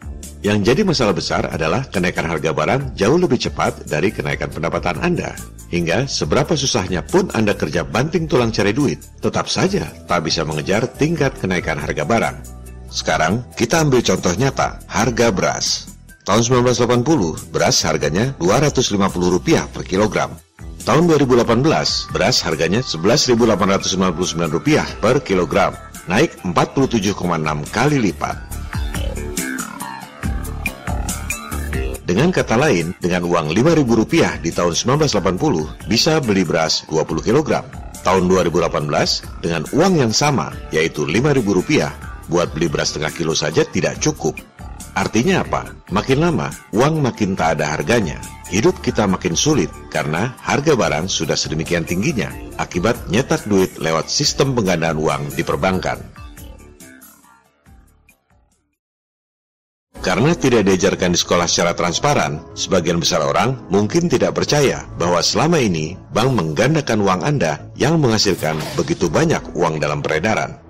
Yang 0.45 0.73
jadi 0.73 0.81
masalah 0.85 1.15
besar 1.17 1.43
adalah 1.49 1.83
kenaikan 1.89 2.29
harga 2.29 2.53
barang 2.53 2.93
jauh 2.93 3.17
lebih 3.17 3.41
cepat 3.41 3.89
dari 3.89 4.13
kenaikan 4.13 4.53
pendapatan 4.53 5.01
Anda. 5.01 5.33
Hingga 5.67 6.07
seberapa 6.07 6.55
susahnya 6.55 7.03
pun 7.03 7.27
Anda 7.33 7.57
kerja 7.57 7.83
banting 7.83 8.29
tulang 8.29 8.53
cari 8.53 8.71
duit, 8.71 9.01
tetap 9.19 9.49
saja 9.49 9.89
tak 10.07 10.23
bisa 10.23 10.45
mengejar 10.47 10.87
tingkat 10.87 11.35
kenaikan 11.41 11.75
harga 11.81 12.05
barang. 12.05 12.37
Sekarang 12.87 13.43
kita 13.59 13.83
ambil 13.83 13.99
contoh 13.99 14.31
nyata, 14.39 14.79
harga 14.87 15.27
beras. 15.33 15.96
Tahun 16.27 16.43
1980, 16.43 17.55
beras 17.55 17.87
harganya 17.87 18.35
Rp250 18.35 19.71
per 19.71 19.87
kilogram. 19.87 20.35
Tahun 20.83 21.07
2018, 21.07 22.11
beras 22.11 22.43
harganya 22.43 22.83
Rp11.899 22.83 24.59
per 24.99 25.23
kilogram, 25.23 25.71
naik 26.11 26.35
47,6 26.43 27.15
kali 27.71 28.11
lipat. 28.11 28.35
Dengan 32.03 32.35
kata 32.35 32.59
lain, 32.59 32.91
dengan 32.99 33.23
uang 33.23 33.55
Rp5.000 33.55 34.43
di 34.43 34.51
tahun 34.51 34.75
1980 34.99 35.87
bisa 35.87 36.19
beli 36.19 36.43
beras 36.43 36.83
20 36.91 37.23
kg. 37.23 37.63
Tahun 38.03 38.23
2018, 38.27 38.83
dengan 39.39 39.63
uang 39.71 39.93
yang 39.95 40.11
sama, 40.11 40.51
yaitu 40.75 41.07
Rp5.000, 41.07 41.87
buat 42.27 42.51
beli 42.51 42.67
beras 42.67 42.91
setengah 42.91 43.15
kilo 43.15 43.31
saja 43.31 43.63
tidak 43.63 44.03
cukup. 44.03 44.35
Artinya 44.97 45.45
apa? 45.45 45.77
Makin 45.93 46.17
lama, 46.17 46.49
uang 46.73 47.05
makin 47.05 47.37
tak 47.37 47.61
ada 47.61 47.77
harganya 47.77 48.17
hidup 48.49 48.79
kita 48.79 49.05
makin 49.05 49.35
sulit 49.37 49.69
karena 49.93 50.33
harga 50.41 50.73
barang 50.73 51.05
sudah 51.05 51.35
sedemikian 51.35 51.83
tingginya 51.83 52.31
akibat 52.57 52.95
nyetak 53.11 53.43
duit 53.45 53.75
lewat 53.77 54.09
sistem 54.09 54.57
penggandaan 54.57 54.97
uang 54.97 55.21
di 55.37 55.43
perbankan. 55.45 56.01
Karena 60.01 60.31
tidak 60.33 60.63
diajarkan 60.63 61.13
di 61.13 61.19
sekolah 61.19 61.51
secara 61.51 61.75
transparan, 61.75 62.39
sebagian 62.55 62.95
besar 62.95 63.21
orang 63.27 63.59
mungkin 63.67 64.07
tidak 64.07 64.39
percaya 64.39 64.87
bahwa 64.95 65.19
selama 65.19 65.59
ini 65.59 65.99
bank 66.15 66.31
menggandakan 66.31 67.03
uang 67.03 67.21
Anda 67.27 67.59
yang 67.75 67.99
menghasilkan 67.99 68.55
begitu 68.79 69.11
banyak 69.11 69.43
uang 69.51 69.83
dalam 69.83 69.99
peredaran. 69.99 70.66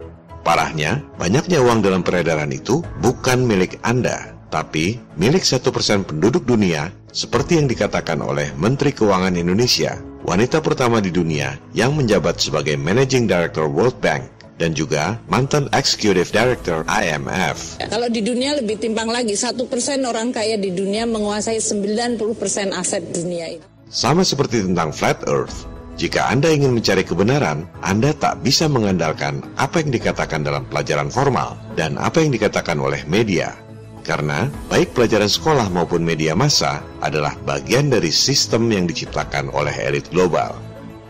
Parahnya, 0.47 1.03
banyaknya 1.19 1.59
uang 1.59 1.83
dalam 1.83 2.07
peredaran 2.07 2.47
itu 2.55 2.79
bukan 3.03 3.43
milik 3.43 3.83
Anda, 3.83 4.31
tapi 4.47 4.95
milik 5.19 5.43
satu 5.43 5.75
persen 5.75 6.07
penduduk 6.07 6.47
dunia 6.47 6.87
seperti 7.11 7.59
yang 7.59 7.67
dikatakan 7.67 8.23
oleh 8.23 8.55
Menteri 8.55 8.95
Keuangan 8.95 9.35
Indonesia, 9.35 9.99
wanita 10.23 10.63
pertama 10.63 11.03
di 11.03 11.11
dunia 11.11 11.59
yang 11.75 11.99
menjabat 11.99 12.39
sebagai 12.39 12.79
Managing 12.79 13.27
Director 13.27 13.67
World 13.67 13.99
Bank 13.99 14.23
dan 14.55 14.71
juga 14.71 15.19
mantan 15.27 15.67
Executive 15.75 16.31
Director 16.31 16.87
IMF. 16.87 17.83
Kalau 17.83 18.07
di 18.07 18.23
dunia 18.23 18.55
lebih 18.55 18.79
timpang 18.79 19.11
lagi, 19.11 19.35
satu 19.35 19.67
persen 19.67 19.99
orang 20.07 20.31
kaya 20.31 20.55
di 20.55 20.71
dunia 20.71 21.03
menguasai 21.03 21.59
90 21.59 22.23
persen 22.39 22.71
aset 22.71 23.03
dunia 23.03 23.51
ini. 23.51 23.65
Sama 23.91 24.23
seperti 24.23 24.63
tentang 24.63 24.95
flat 24.95 25.27
Earth, 25.27 25.67
jika 25.97 26.29
Anda 26.29 26.53
ingin 26.53 26.77
mencari 26.77 27.01
kebenaran, 27.01 27.65
Anda 27.81 28.13
tak 28.13 28.45
bisa 28.45 28.69
mengandalkan 28.69 29.41
apa 29.57 29.81
yang 29.81 29.89
dikatakan 29.89 30.45
dalam 30.45 30.61
pelajaran 30.69 31.09
formal 31.09 31.57
dan 31.73 31.97
apa 31.97 32.21
yang 32.21 32.29
dikatakan 32.29 32.77
oleh 32.77 33.01
media. 33.09 33.57
Karena 34.05 34.45
baik 34.69 34.93
pelajaran 34.93 35.27
sekolah 35.27 35.73
maupun 35.73 36.05
media 36.05 36.37
massa 36.37 36.85
adalah 37.01 37.33
bagian 37.49 37.89
dari 37.89 38.13
sistem 38.13 38.69
yang 38.69 38.85
diciptakan 38.85 39.49
oleh 39.49 39.73
elit 39.73 40.05
global. 40.13 40.53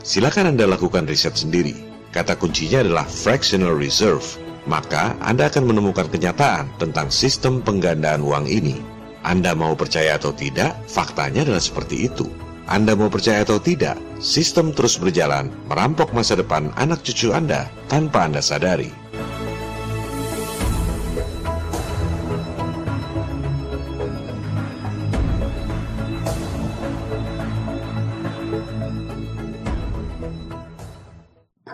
Silakan 0.07 0.55
Anda 0.55 0.71
lakukan 0.71 1.03
riset 1.03 1.35
sendiri. 1.35 1.75
Kata 2.15 2.39
kuncinya 2.39 2.79
adalah 2.79 3.05
fractional 3.05 3.75
reserve. 3.75 4.23
Maka 4.71 5.19
Anda 5.19 5.51
akan 5.51 5.67
menemukan 5.67 6.07
kenyataan 6.07 6.79
tentang 6.79 7.11
sistem 7.11 7.59
penggandaan 7.59 8.23
uang 8.23 8.47
ini. 8.47 8.79
Anda 9.27 9.51
mau 9.51 9.75
percaya 9.75 10.15
atau 10.15 10.31
tidak, 10.31 10.79
faktanya 10.87 11.43
adalah 11.43 11.59
seperti 11.59 12.07
itu. 12.07 12.46
Anda 12.67 12.99
mau 12.99 13.07
percaya 13.07 13.47
atau 13.47 13.63
tidak, 13.63 13.95
sistem 14.19 14.75
terus 14.75 14.99
berjalan 14.99 15.47
merampok 15.71 16.11
masa 16.11 16.35
depan 16.35 16.69
anak 16.75 16.99
cucu 17.01 17.31
Anda 17.31 17.71
tanpa 17.87 18.27
Anda 18.27 18.43
sadari. 18.43 19.07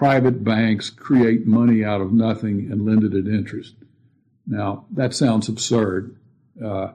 private 0.03 0.43
banks 0.43 0.89
create 0.89 1.47
money 1.47 1.81
out 1.81 2.01
of 2.01 2.11
nothing 2.11 2.67
and 2.69 2.85
lend 2.85 3.05
it 3.05 3.13
at 3.15 3.25
interest. 3.25 3.73
Now, 4.45 4.83
that 4.91 5.13
sounds 5.13 5.47
absurd. 5.47 6.13
Uh, 6.61 6.89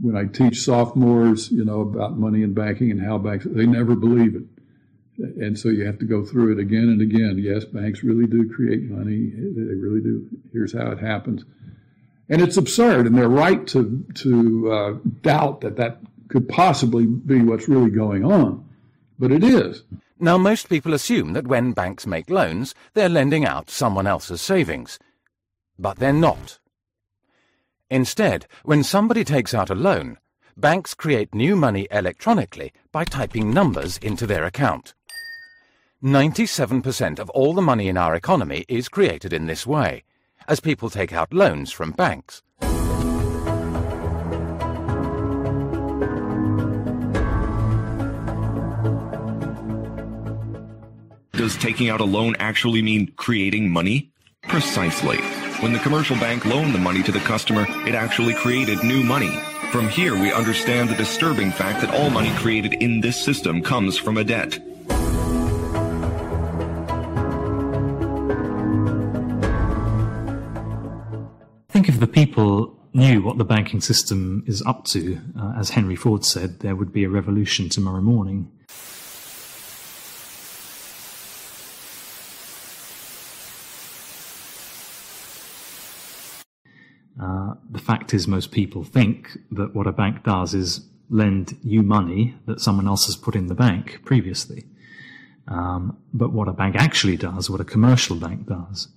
when 0.00 0.16
I 0.16 0.24
teach 0.26 0.62
sophomores, 0.62 1.50
you 1.50 1.64
know, 1.64 1.80
about 1.82 2.16
money 2.18 2.42
and 2.42 2.54
banking 2.54 2.90
and 2.90 3.00
how 3.00 3.18
banks, 3.18 3.46
they 3.48 3.66
never 3.66 3.94
believe 3.94 4.34
it. 4.34 4.42
And 5.18 5.58
so 5.58 5.68
you 5.68 5.84
have 5.84 5.98
to 5.98 6.06
go 6.06 6.24
through 6.24 6.52
it 6.52 6.58
again 6.58 6.88
and 6.88 7.02
again. 7.02 7.36
Yes, 7.38 7.64
banks 7.64 8.02
really 8.02 8.26
do 8.26 8.48
create 8.48 8.84
money. 8.84 9.30
They 9.34 9.74
really 9.74 10.00
do. 10.00 10.26
Here's 10.52 10.72
how 10.72 10.90
it 10.90 10.98
happens. 10.98 11.44
And 12.30 12.40
it's 12.40 12.56
absurd, 12.56 13.06
and 13.06 13.18
they're 13.18 13.28
right 13.28 13.66
to, 13.68 14.04
to 14.14 14.72
uh, 14.72 14.92
doubt 15.20 15.60
that 15.62 15.76
that 15.76 15.98
could 16.28 16.48
possibly 16.48 17.04
be 17.04 17.42
what's 17.42 17.68
really 17.68 17.90
going 17.90 18.24
on. 18.24 18.66
But 19.18 19.32
it 19.32 19.44
is. 19.44 19.82
Now, 20.18 20.38
most 20.38 20.68
people 20.68 20.94
assume 20.94 21.32
that 21.32 21.48
when 21.48 21.72
banks 21.72 22.06
make 22.06 22.30
loans, 22.30 22.74
they're 22.94 23.08
lending 23.08 23.44
out 23.44 23.68
someone 23.68 24.06
else's 24.06 24.40
savings. 24.40 24.98
But 25.78 25.98
they're 25.98 26.12
not. 26.12 26.59
Instead, 27.90 28.46
when 28.62 28.84
somebody 28.84 29.24
takes 29.24 29.52
out 29.52 29.68
a 29.68 29.74
loan, 29.74 30.16
banks 30.56 30.94
create 30.94 31.34
new 31.34 31.56
money 31.56 31.88
electronically 31.90 32.72
by 32.92 33.02
typing 33.02 33.52
numbers 33.52 33.98
into 33.98 34.28
their 34.28 34.44
account. 34.44 34.94
97% 36.02 37.18
of 37.18 37.28
all 37.30 37.52
the 37.52 37.60
money 37.60 37.88
in 37.88 37.96
our 37.96 38.14
economy 38.14 38.64
is 38.68 38.88
created 38.88 39.32
in 39.32 39.46
this 39.46 39.66
way, 39.66 40.04
as 40.46 40.60
people 40.60 40.88
take 40.88 41.12
out 41.12 41.34
loans 41.34 41.72
from 41.72 41.90
banks. 41.90 42.42
Does 51.32 51.56
taking 51.56 51.88
out 51.88 52.00
a 52.00 52.04
loan 52.04 52.36
actually 52.38 52.82
mean 52.82 53.12
creating 53.16 53.70
money? 53.70 54.12
Precisely. 54.42 55.18
When 55.60 55.72
the 55.72 55.78
commercial 55.78 56.16
bank 56.16 56.44
loaned 56.44 56.74
the 56.74 56.78
money 56.78 57.02
to 57.02 57.12
the 57.12 57.20
customer, 57.20 57.66
it 57.86 57.94
actually 57.94 58.34
created 58.34 58.82
new 58.82 59.02
money. 59.02 59.30
From 59.72 59.88
here, 59.88 60.14
we 60.14 60.32
understand 60.32 60.88
the 60.88 60.94
disturbing 60.94 61.50
fact 61.50 61.80
that 61.80 61.94
all 61.94 62.10
money 62.10 62.30
created 62.36 62.74
in 62.74 63.00
this 63.00 63.22
system 63.22 63.62
comes 63.62 63.96
from 63.96 64.16
a 64.16 64.24
debt. 64.24 64.58
think 71.80 71.94
if 71.94 72.00
the 72.00 72.06
people 72.06 72.76
knew 72.92 73.22
what 73.22 73.38
the 73.38 73.44
banking 73.44 73.80
system 73.80 74.44
is 74.46 74.60
up 74.66 74.84
to, 74.84 75.18
uh, 75.34 75.54
as 75.58 75.70
Henry 75.70 75.96
Ford 75.96 76.26
said, 76.26 76.60
there 76.60 76.76
would 76.76 76.92
be 76.92 77.04
a 77.04 77.08
revolution 77.08 77.70
tomorrow 77.70 78.02
morning. 78.02 78.50
Uh, 87.20 87.54
the 87.70 87.78
fact 87.78 88.14
is, 88.14 88.26
most 88.26 88.50
people 88.50 88.82
think 88.82 89.36
that 89.50 89.74
what 89.74 89.86
a 89.86 89.92
bank 89.92 90.22
does 90.24 90.54
is 90.54 90.86
lend 91.10 91.58
you 91.62 91.82
money 91.82 92.34
that 92.46 92.60
someone 92.60 92.86
else 92.86 93.06
has 93.06 93.16
put 93.16 93.34
in 93.34 93.48
the 93.48 93.54
bank 93.54 94.00
previously. 94.04 94.64
Um, 95.48 95.98
but 96.14 96.32
what 96.32 96.48
a 96.48 96.52
bank 96.52 96.76
actually 96.76 97.16
does, 97.16 97.50
what 97.50 97.60
a 97.60 97.64
commercial 97.64 98.16
bank 98.16 98.46
does, 98.46 98.88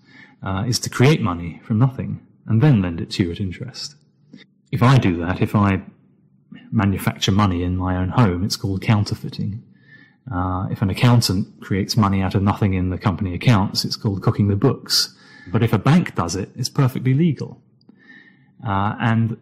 uh, 0.44 0.64
is 0.68 0.80
to 0.80 0.90
create 0.90 1.22
money 1.22 1.60
from 1.66 1.80
nothing 1.80 2.26
and 2.46 2.62
then 2.62 2.82
lend 2.82 3.02
it 3.02 3.10
to 3.12 3.24
you 3.24 3.32
at 3.32 3.40
interest. 3.40 3.96
If 4.72 4.84
I 4.84 4.98
do 5.00 5.18
that, 5.18 5.42
if 5.42 5.56
I 5.56 5.82
manufacture 6.72 7.32
money 7.32 7.64
in 7.64 7.78
my 7.78 7.98
own 7.98 8.10
home, 8.10 8.44
it's 8.44 8.56
called 8.56 8.82
counterfeiting. 8.82 9.64
Uh, 10.32 10.68
if 10.72 10.82
an 10.82 10.90
accountant 10.90 11.62
creates 11.62 11.98
money 11.98 12.22
out 12.22 12.36
of 12.36 12.44
nothing 12.44 12.74
in 12.74 12.90
the 12.90 12.98
company 12.98 13.34
accounts, 13.34 13.84
it's 13.84 13.96
called 13.96 14.22
cooking 14.22 14.48
the 14.48 14.56
books. 14.56 15.18
But 15.48 15.64
if 15.64 15.74
a 15.74 15.78
bank 15.78 16.16
does 16.16 16.36
it, 16.36 16.50
it's 16.56 16.70
perfectly 16.70 17.14
legal. 17.14 17.62
Uh, 18.66 18.96
and 19.00 19.38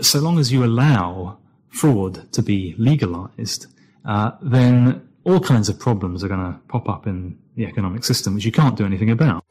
so 0.00 0.18
long 0.18 0.38
as 0.38 0.52
you 0.52 0.64
allow 0.64 1.38
fraud 1.68 2.30
to 2.32 2.42
be 2.42 2.74
legalized, 2.78 3.66
uh, 4.04 4.32
then 4.42 5.06
all 5.24 5.40
kinds 5.40 5.68
of 5.68 5.78
problems 5.78 6.24
are 6.24 6.28
going 6.28 6.52
to 6.52 6.58
pop 6.68 6.88
up 6.88 7.06
in 7.06 7.38
the 7.56 7.64
economic 7.66 8.04
system, 8.04 8.34
which 8.34 8.44
you 8.44 8.52
can't 8.52 8.76
do 8.76 8.84
anything 8.84 9.10
about. 9.10 9.44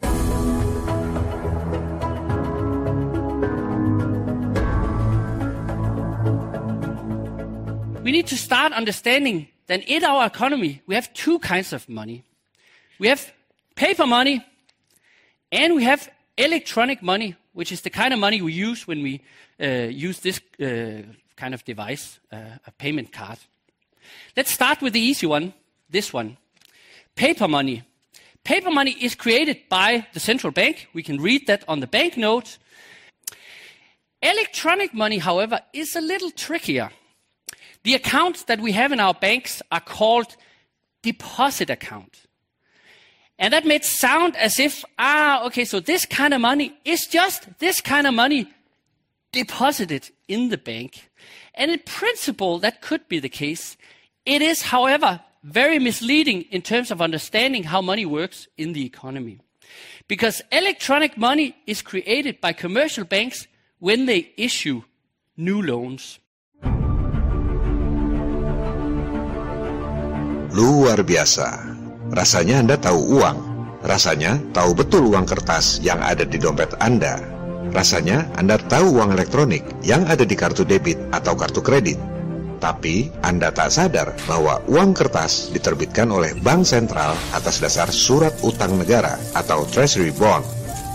We 8.03 8.11
need 8.11 8.27
to 8.27 8.37
start 8.37 8.73
understanding 8.73 9.49
that 9.67 9.83
in 9.87 10.03
our 10.03 10.25
economy, 10.25 10.81
we 10.87 10.95
have 10.95 11.13
two 11.13 11.37
kinds 11.39 11.73
of 11.73 11.87
money. 11.87 12.23
We 12.97 13.07
have 13.07 13.31
paper 13.75 14.07
money 14.07 14.43
and 15.51 15.75
we 15.75 15.83
have 15.83 16.09
electronic 16.35 17.03
money, 17.03 17.35
which 17.53 17.71
is 17.71 17.81
the 17.81 17.89
kind 17.89 18.13
of 18.13 18.19
money 18.19 18.41
we 18.41 18.53
use 18.53 18.87
when 18.87 19.01
we 19.01 19.21
uh, 19.61 19.89
use 19.89 20.19
this 20.19 20.39
uh, 20.61 21.03
kind 21.35 21.53
of 21.53 21.63
device, 21.63 22.19
uh, 22.31 22.57
a 22.67 22.71
payment 22.71 23.11
card. 23.11 23.39
Let's 24.35 24.51
start 24.51 24.81
with 24.81 24.93
the 24.93 24.99
easy 24.99 25.25
one, 25.25 25.53
this 25.89 26.13
one. 26.13 26.37
Paper 27.15 27.47
money. 27.47 27.83
Paper 28.43 28.71
money 28.71 28.95
is 28.99 29.15
created 29.15 29.57
by 29.69 30.07
the 30.13 30.19
central 30.19 30.51
bank. 30.51 30.87
We 30.93 31.03
can 31.03 31.21
read 31.21 31.47
that 31.47 31.63
on 31.67 31.79
the 31.79 31.87
banknote. 31.87 32.57
Electronic 34.21 34.93
money, 34.93 35.17
however, 35.17 35.61
is 35.73 35.95
a 35.95 36.01
little 36.01 36.31
trickier. 36.31 36.91
The 37.83 37.95
accounts 37.95 38.43
that 38.43 38.59
we 38.59 38.73
have 38.73 38.91
in 38.91 38.99
our 38.99 39.13
banks 39.13 39.61
are 39.71 39.79
called 39.79 40.35
deposit 41.01 41.69
account. 41.69 42.25
And 43.39 43.53
that 43.53 43.65
may 43.65 43.79
sound 43.79 44.35
as 44.35 44.59
if, 44.59 44.83
ah, 44.99 45.45
okay, 45.45 45.63
so 45.63 45.79
this 45.79 46.05
kind 46.05 46.33
of 46.33 46.41
money 46.41 46.73
is 46.83 47.07
just 47.07 47.47
this 47.59 47.79
kind 47.79 48.05
of 48.05 48.13
money 48.13 48.51
deposited 49.31 50.09
in 50.27 50.49
the 50.49 50.57
bank. 50.57 51.09
And 51.55 51.71
in 51.71 51.79
principle, 51.79 52.59
that 52.59 52.81
could 52.81 53.07
be 53.07 53.19
the 53.19 53.29
case. 53.29 53.77
It 54.25 54.41
is, 54.41 54.61
however, 54.61 55.21
very 55.43 55.79
misleading 55.79 56.41
in 56.51 56.61
terms 56.61 56.91
of 56.91 57.01
understanding 57.01 57.63
how 57.63 57.81
money 57.81 58.05
works 58.05 58.49
in 58.57 58.73
the 58.73 58.85
economy. 58.85 59.39
Because 60.09 60.41
electronic 60.51 61.17
money 61.17 61.55
is 61.65 61.81
created 61.81 62.41
by 62.41 62.51
commercial 62.51 63.05
banks 63.05 63.47
when 63.79 64.05
they 64.05 64.33
issue 64.35 64.81
new 65.37 65.61
loans. 65.61 66.19
Luar 70.51 70.97
biasa. 71.05 71.68
Rasanya 72.09 72.65
Anda 72.65 72.73
tahu 72.73 73.21
uang. 73.21 73.37
Rasanya 73.85 74.41
tahu 74.49 74.73
betul 74.73 75.13
uang 75.13 75.29
kertas 75.29 75.77
yang 75.85 76.01
ada 76.01 76.25
di 76.25 76.41
dompet 76.41 76.73
Anda. 76.81 77.21
Rasanya 77.69 78.25
Anda 78.33 78.57
tahu 78.57 78.97
uang 78.97 79.13
elektronik 79.13 79.61
yang 79.85 80.09
ada 80.09 80.25
di 80.25 80.33
kartu 80.33 80.65
debit 80.65 80.97
atau 81.13 81.37
kartu 81.37 81.61
kredit. 81.61 82.01
Tapi 82.57 83.13
Anda 83.21 83.53
tak 83.53 83.69
sadar 83.69 84.17
bahwa 84.25 84.57
uang 84.65 84.97
kertas 84.97 85.53
diterbitkan 85.53 86.09
oleh 86.09 86.33
bank 86.41 86.65
sentral 86.65 87.13
atas 87.29 87.61
dasar 87.61 87.93
surat 87.93 88.33
utang 88.41 88.81
negara 88.81 89.15
atau 89.37 89.69
treasury 89.69 90.09
bond. 90.09 90.43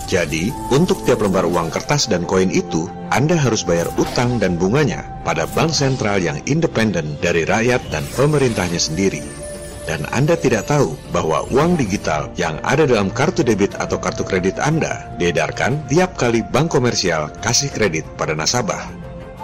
Jadi, 0.05 0.53
untuk 0.69 1.01
tiap 1.07 1.23
lembar 1.23 1.47
uang 1.49 1.73
kertas 1.73 2.11
dan 2.11 2.27
koin 2.27 2.51
itu, 2.53 2.85
Anda 3.09 3.39
harus 3.39 3.65
bayar 3.65 3.89
utang 3.97 4.37
dan 4.37 4.59
bunganya 4.59 5.01
pada 5.25 5.49
bank 5.55 5.73
sentral 5.73 6.21
yang 6.21 6.37
independen 6.45 7.17
dari 7.23 7.47
rakyat 7.47 7.81
dan 7.89 8.05
pemerintahnya 8.13 8.77
sendiri 8.77 9.44
dan 9.85 10.03
Anda 10.11 10.33
tidak 10.33 10.69
tahu 10.69 10.97
bahwa 11.13 11.45
uang 11.53 11.77
digital 11.77 12.29
yang 12.35 12.57
ada 12.65 12.89
dalam 12.89 13.13
kartu 13.13 13.45
debit 13.45 13.77
atau 13.77 14.01
kartu 14.01 14.25
kredit 14.25 14.57
Anda 14.57 15.09
diedarkan 15.21 15.85
tiap 15.87 16.17
kali 16.17 16.41
bank 16.41 16.73
komersial 16.73 17.29
kasih 17.39 17.69
kredit 17.71 18.05
pada 18.17 18.33
nasabah. 18.33 18.85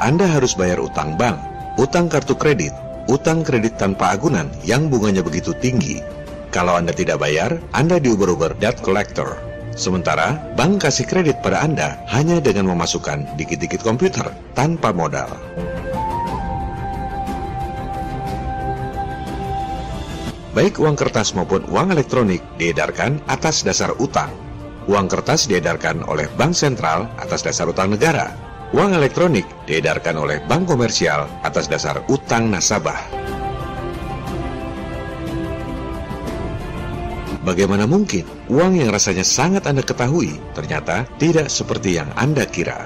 Anda 0.01 0.25
harus 0.25 0.58
bayar 0.58 0.82
utang 0.82 1.13
bank, 1.13 1.38
utang 1.77 2.10
kartu 2.10 2.34
kredit, 2.34 2.73
utang 3.06 3.45
kredit 3.45 3.77
tanpa 3.77 4.17
agunan 4.17 4.49
yang 4.65 4.89
bunganya 4.89 5.21
begitu 5.21 5.54
tinggi. 5.62 6.01
Kalau 6.51 6.75
Anda 6.75 6.91
tidak 6.91 7.21
bayar, 7.21 7.62
Anda 7.71 8.01
diuber-uber 8.01 8.58
debt 8.60 8.82
collector. 8.84 9.39
Sementara 9.71 10.36
bank 10.60 10.84
kasih 10.84 11.08
kredit 11.08 11.39
pada 11.39 11.63
Anda 11.63 11.95
hanya 12.12 12.43
dengan 12.43 12.67
memasukkan 12.75 13.39
dikit-dikit 13.39 13.80
komputer 13.80 14.27
tanpa 14.51 14.91
modal. 14.91 15.32
Baik 20.52 20.84
uang 20.84 21.00
kertas 21.00 21.32
maupun 21.32 21.64
uang 21.72 21.96
elektronik 21.96 22.44
diedarkan 22.60 23.24
atas 23.32 23.64
dasar 23.64 23.96
utang. 24.04 24.32
Uang 24.92 25.08
kertas 25.08 25.48
diedarkan 25.48 26.04
oleh 26.10 26.28
bank 26.36 26.52
sentral 26.52 27.08
atas 27.16 27.48
dasar 27.48 27.72
utang 27.72 27.96
negara. 27.96 28.36
Uang 28.76 28.96
elektronik 28.96 29.48
diedarkan 29.68 30.20
oleh 30.20 30.44
bank 30.48 30.68
komersial 30.68 31.28
atas 31.44 31.72
dasar 31.72 32.04
utang 32.12 32.52
nasabah. 32.52 33.00
Bagaimana 37.42 37.90
mungkin 37.90 38.28
uang 38.54 38.78
yang 38.78 38.94
rasanya 38.94 39.26
sangat 39.26 39.66
Anda 39.66 39.82
ketahui 39.82 40.38
ternyata 40.54 41.10
tidak 41.18 41.50
seperti 41.50 41.98
yang 41.98 42.12
Anda 42.14 42.46
kira? 42.46 42.86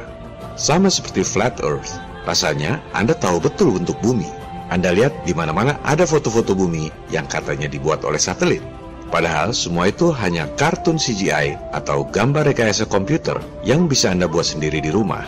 Sama 0.56 0.88
seperti 0.88 1.28
flat 1.28 1.60
earth, 1.60 2.00
rasanya 2.24 2.80
Anda 2.96 3.12
tahu 3.20 3.44
betul 3.44 3.76
untuk 3.84 4.00
bumi, 4.00 4.45
anda 4.66 4.90
lihat 4.90 5.14
di 5.30 5.34
mana-mana 5.38 5.78
ada 5.86 6.10
foto-foto 6.10 6.58
bumi 6.58 6.90
yang 7.14 7.30
katanya 7.30 7.70
dibuat 7.70 8.02
oleh 8.02 8.18
satelit. 8.18 8.66
Padahal 9.14 9.54
semua 9.54 9.94
itu 9.94 10.10
hanya 10.18 10.50
kartun 10.58 10.98
CGI 10.98 11.56
atau 11.70 12.02
gambar 12.10 12.50
rekayasa 12.50 12.90
komputer 12.90 13.38
yang 13.62 13.86
bisa 13.86 14.10
Anda 14.10 14.26
buat 14.26 14.50
sendiri 14.50 14.82
di 14.82 14.90
rumah. 14.90 15.24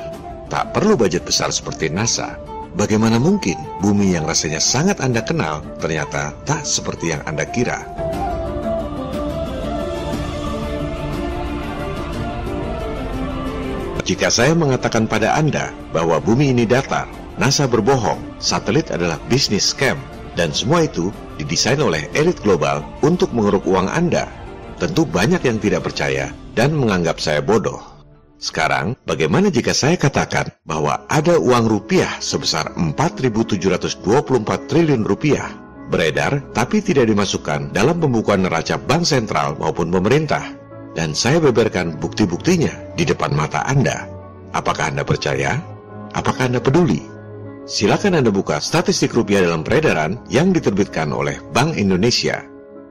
Tak 0.50 0.74
perlu 0.74 0.98
budget 0.98 1.22
besar 1.22 1.54
seperti 1.54 1.94
NASA. 1.94 2.42
Bagaimana 2.74 3.22
mungkin 3.22 3.58
bumi 3.82 4.18
yang 4.18 4.26
rasanya 4.26 4.58
sangat 4.58 5.02
Anda 5.02 5.22
kenal 5.22 5.62
ternyata 5.78 6.34
tak 6.46 6.66
seperti 6.66 7.14
yang 7.14 7.22
Anda 7.30 7.46
kira? 7.46 7.86
Jika 14.08 14.32
saya 14.32 14.56
mengatakan 14.56 15.04
pada 15.04 15.36
Anda 15.36 15.76
bahwa 15.92 16.24
bumi 16.24 16.56
ini 16.56 16.64
datar, 16.64 17.12
NASA 17.38 17.70
berbohong, 17.70 18.42
satelit 18.42 18.90
adalah 18.90 19.22
bisnis 19.30 19.70
scam, 19.70 20.02
dan 20.34 20.50
semua 20.50 20.90
itu 20.90 21.14
didesain 21.38 21.78
oleh 21.78 22.10
elit 22.18 22.42
global 22.42 22.82
untuk 23.06 23.30
mengeruk 23.30 23.62
uang 23.70 23.86
Anda. 23.86 24.26
Tentu 24.82 25.06
banyak 25.06 25.46
yang 25.46 25.62
tidak 25.62 25.86
percaya 25.86 26.34
dan 26.58 26.74
menganggap 26.74 27.22
saya 27.22 27.46
bodoh. 27.46 27.78
Sekarang, 28.38 28.94
bagaimana 29.06 29.50
jika 29.50 29.74
saya 29.74 29.98
katakan 29.98 30.54
bahwa 30.62 31.06
ada 31.10 31.42
uang 31.42 31.66
rupiah 31.66 32.22
sebesar 32.22 32.74
4.724 32.78 34.02
triliun 34.70 35.02
rupiah 35.06 35.50
beredar 35.90 36.46
tapi 36.54 36.86
tidak 36.86 37.10
dimasukkan 37.10 37.74
dalam 37.74 37.98
pembukuan 37.98 38.46
neraca 38.46 38.78
bank 38.78 39.06
sentral 39.06 39.58
maupun 39.58 39.90
pemerintah? 39.90 40.54
Dan 40.94 41.14
saya 41.14 41.38
beberkan 41.38 41.98
bukti-buktinya 41.98 42.98
di 42.98 43.06
depan 43.06 43.34
mata 43.34 43.62
Anda. 43.66 44.06
Apakah 44.54 44.94
Anda 44.94 45.06
percaya? 45.06 45.58
Apakah 46.14 46.50
Anda 46.50 46.62
peduli? 46.62 47.17
Silakan 47.68 48.16
Anda 48.16 48.32
buka 48.32 48.64
statistik 48.64 49.12
rupiah 49.12 49.44
dalam 49.44 49.60
peredaran 49.60 50.24
yang 50.32 50.56
diterbitkan 50.56 51.12
oleh 51.12 51.44
Bank 51.52 51.76
Indonesia. 51.76 52.40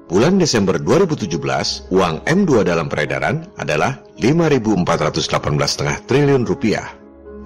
Bulan 0.05 0.37
Desember 0.37 0.77
2017, 0.77 1.89
uang 1.89 2.21
M2 2.29 2.61
dalam 2.61 2.85
peredaran 2.85 3.49
adalah 3.57 4.05
5.418,5 4.21 6.05
triliun 6.05 6.45
rupiah. 6.45 6.93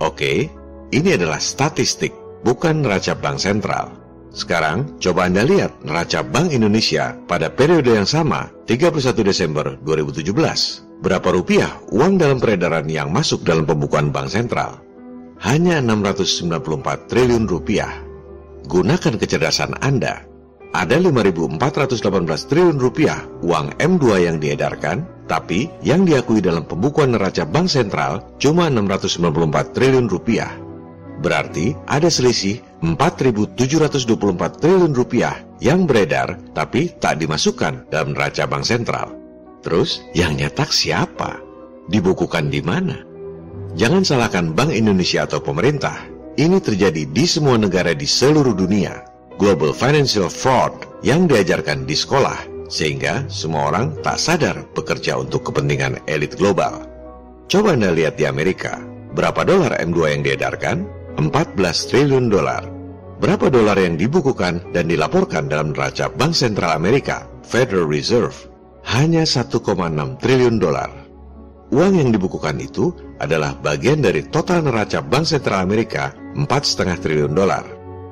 Oke, 0.02 0.50
ini 0.90 1.08
adalah 1.14 1.38
statistik, 1.38 2.10
bukan 2.42 2.82
neraca 2.82 3.14
bank 3.14 3.38
sentral. 3.38 3.94
Sekarang, 4.34 4.98
coba 4.98 5.30
Anda 5.30 5.46
lihat 5.46 5.86
neraca 5.86 6.26
Bank 6.26 6.50
Indonesia 6.50 7.14
pada 7.30 7.46
periode 7.46 7.94
yang 7.94 8.10
sama, 8.10 8.50
31 8.66 9.22
Desember 9.22 9.78
2017. 9.86 10.98
Berapa 10.98 11.30
rupiah 11.30 11.78
uang 11.94 12.18
dalam 12.18 12.42
peredaran 12.42 12.90
yang 12.90 13.14
masuk 13.14 13.46
dalam 13.46 13.62
pembukuan 13.62 14.10
bank 14.10 14.34
sentral? 14.34 14.89
Hanya 15.40 15.80
694 15.80 17.08
triliun 17.08 17.48
rupiah. 17.48 18.04
Gunakan 18.68 19.14
kecerdasan 19.16 19.76
Anda. 19.80 20.28
ada 20.70 21.02
5.418 21.02 21.98
triliun 22.46 22.78
rupiah 22.78 23.26
uang 23.42 23.74
M2 23.82 24.04
yang 24.22 24.38
diedarkan, 24.38 25.02
tapi 25.26 25.66
yang 25.82 26.06
diakui 26.06 26.38
dalam 26.38 26.62
pembukuan 26.62 27.10
neraca 27.10 27.42
Bank 27.42 27.66
Sentral 27.66 28.22
cuma 28.38 28.70
694 28.70 29.74
triliun 29.74 30.06
rupiah. 30.06 30.54
Berarti 31.20 31.74
ada 31.90 32.06
selisih 32.06 32.62
4.724 32.86 34.62
triliun 34.62 34.94
rupiah 34.94 35.42
yang 35.58 35.90
beredar 35.90 36.38
tapi 36.54 36.94
tak 37.02 37.18
dimasukkan 37.18 37.90
dalam 37.90 38.14
neraca 38.14 38.46
Bank 38.46 38.62
Sentral. 38.62 39.10
Terus 39.60 40.06
yang 40.14 40.38
nyetak 40.38 40.70
siapa? 40.70 41.42
Dibukukan 41.90 42.46
di 42.46 42.62
mana? 42.62 43.09
Jangan 43.78 44.02
salahkan 44.02 44.50
Bank 44.50 44.74
Indonesia 44.74 45.22
atau 45.22 45.38
pemerintah. 45.38 45.94
Ini 46.34 46.58
terjadi 46.58 47.06
di 47.06 47.24
semua 47.28 47.54
negara 47.54 47.94
di 47.94 48.08
seluruh 48.08 48.54
dunia. 48.56 49.06
Global 49.38 49.70
Financial 49.70 50.26
Fraud 50.26 51.00
yang 51.06 51.30
diajarkan 51.30 51.86
di 51.86 51.94
sekolah, 51.94 52.66
sehingga 52.66 53.24
semua 53.30 53.72
orang 53.72 53.96
tak 54.02 54.18
sadar 54.20 54.66
bekerja 54.74 55.16
untuk 55.16 55.48
kepentingan 55.48 56.02
elit 56.10 56.34
global. 56.36 56.84
Coba 57.46 57.78
Anda 57.78 57.94
lihat 57.94 58.18
di 58.18 58.26
Amerika, 58.26 58.78
berapa 59.14 59.42
dolar 59.46 59.78
M2 59.80 59.98
yang 60.18 60.22
diedarkan? 60.26 60.76
14 61.18 61.56
triliun 61.88 62.26
dolar. 62.30 62.62
Berapa 63.20 63.52
dolar 63.52 63.76
yang 63.76 64.00
dibukukan 64.00 64.72
dan 64.72 64.88
dilaporkan 64.88 65.46
dalam 65.46 65.76
neraca 65.76 66.08
Bank 66.08 66.32
Sentral 66.32 66.72
Amerika, 66.72 67.28
Federal 67.44 67.88
Reserve? 67.88 68.48
Hanya 68.84 69.28
1,6 69.28 69.56
triliun 70.20 70.56
dolar. 70.56 70.99
Uang 71.70 71.94
yang 72.02 72.10
dibukukan 72.10 72.58
itu 72.58 72.90
adalah 73.22 73.54
bagian 73.54 74.02
dari 74.02 74.26
total 74.26 74.66
neraca 74.66 74.98
Bank 75.06 75.22
Sentral 75.22 75.62
Amerika 75.62 76.10
4,5 76.34 76.98
triliun 76.98 77.30
dolar. 77.30 77.62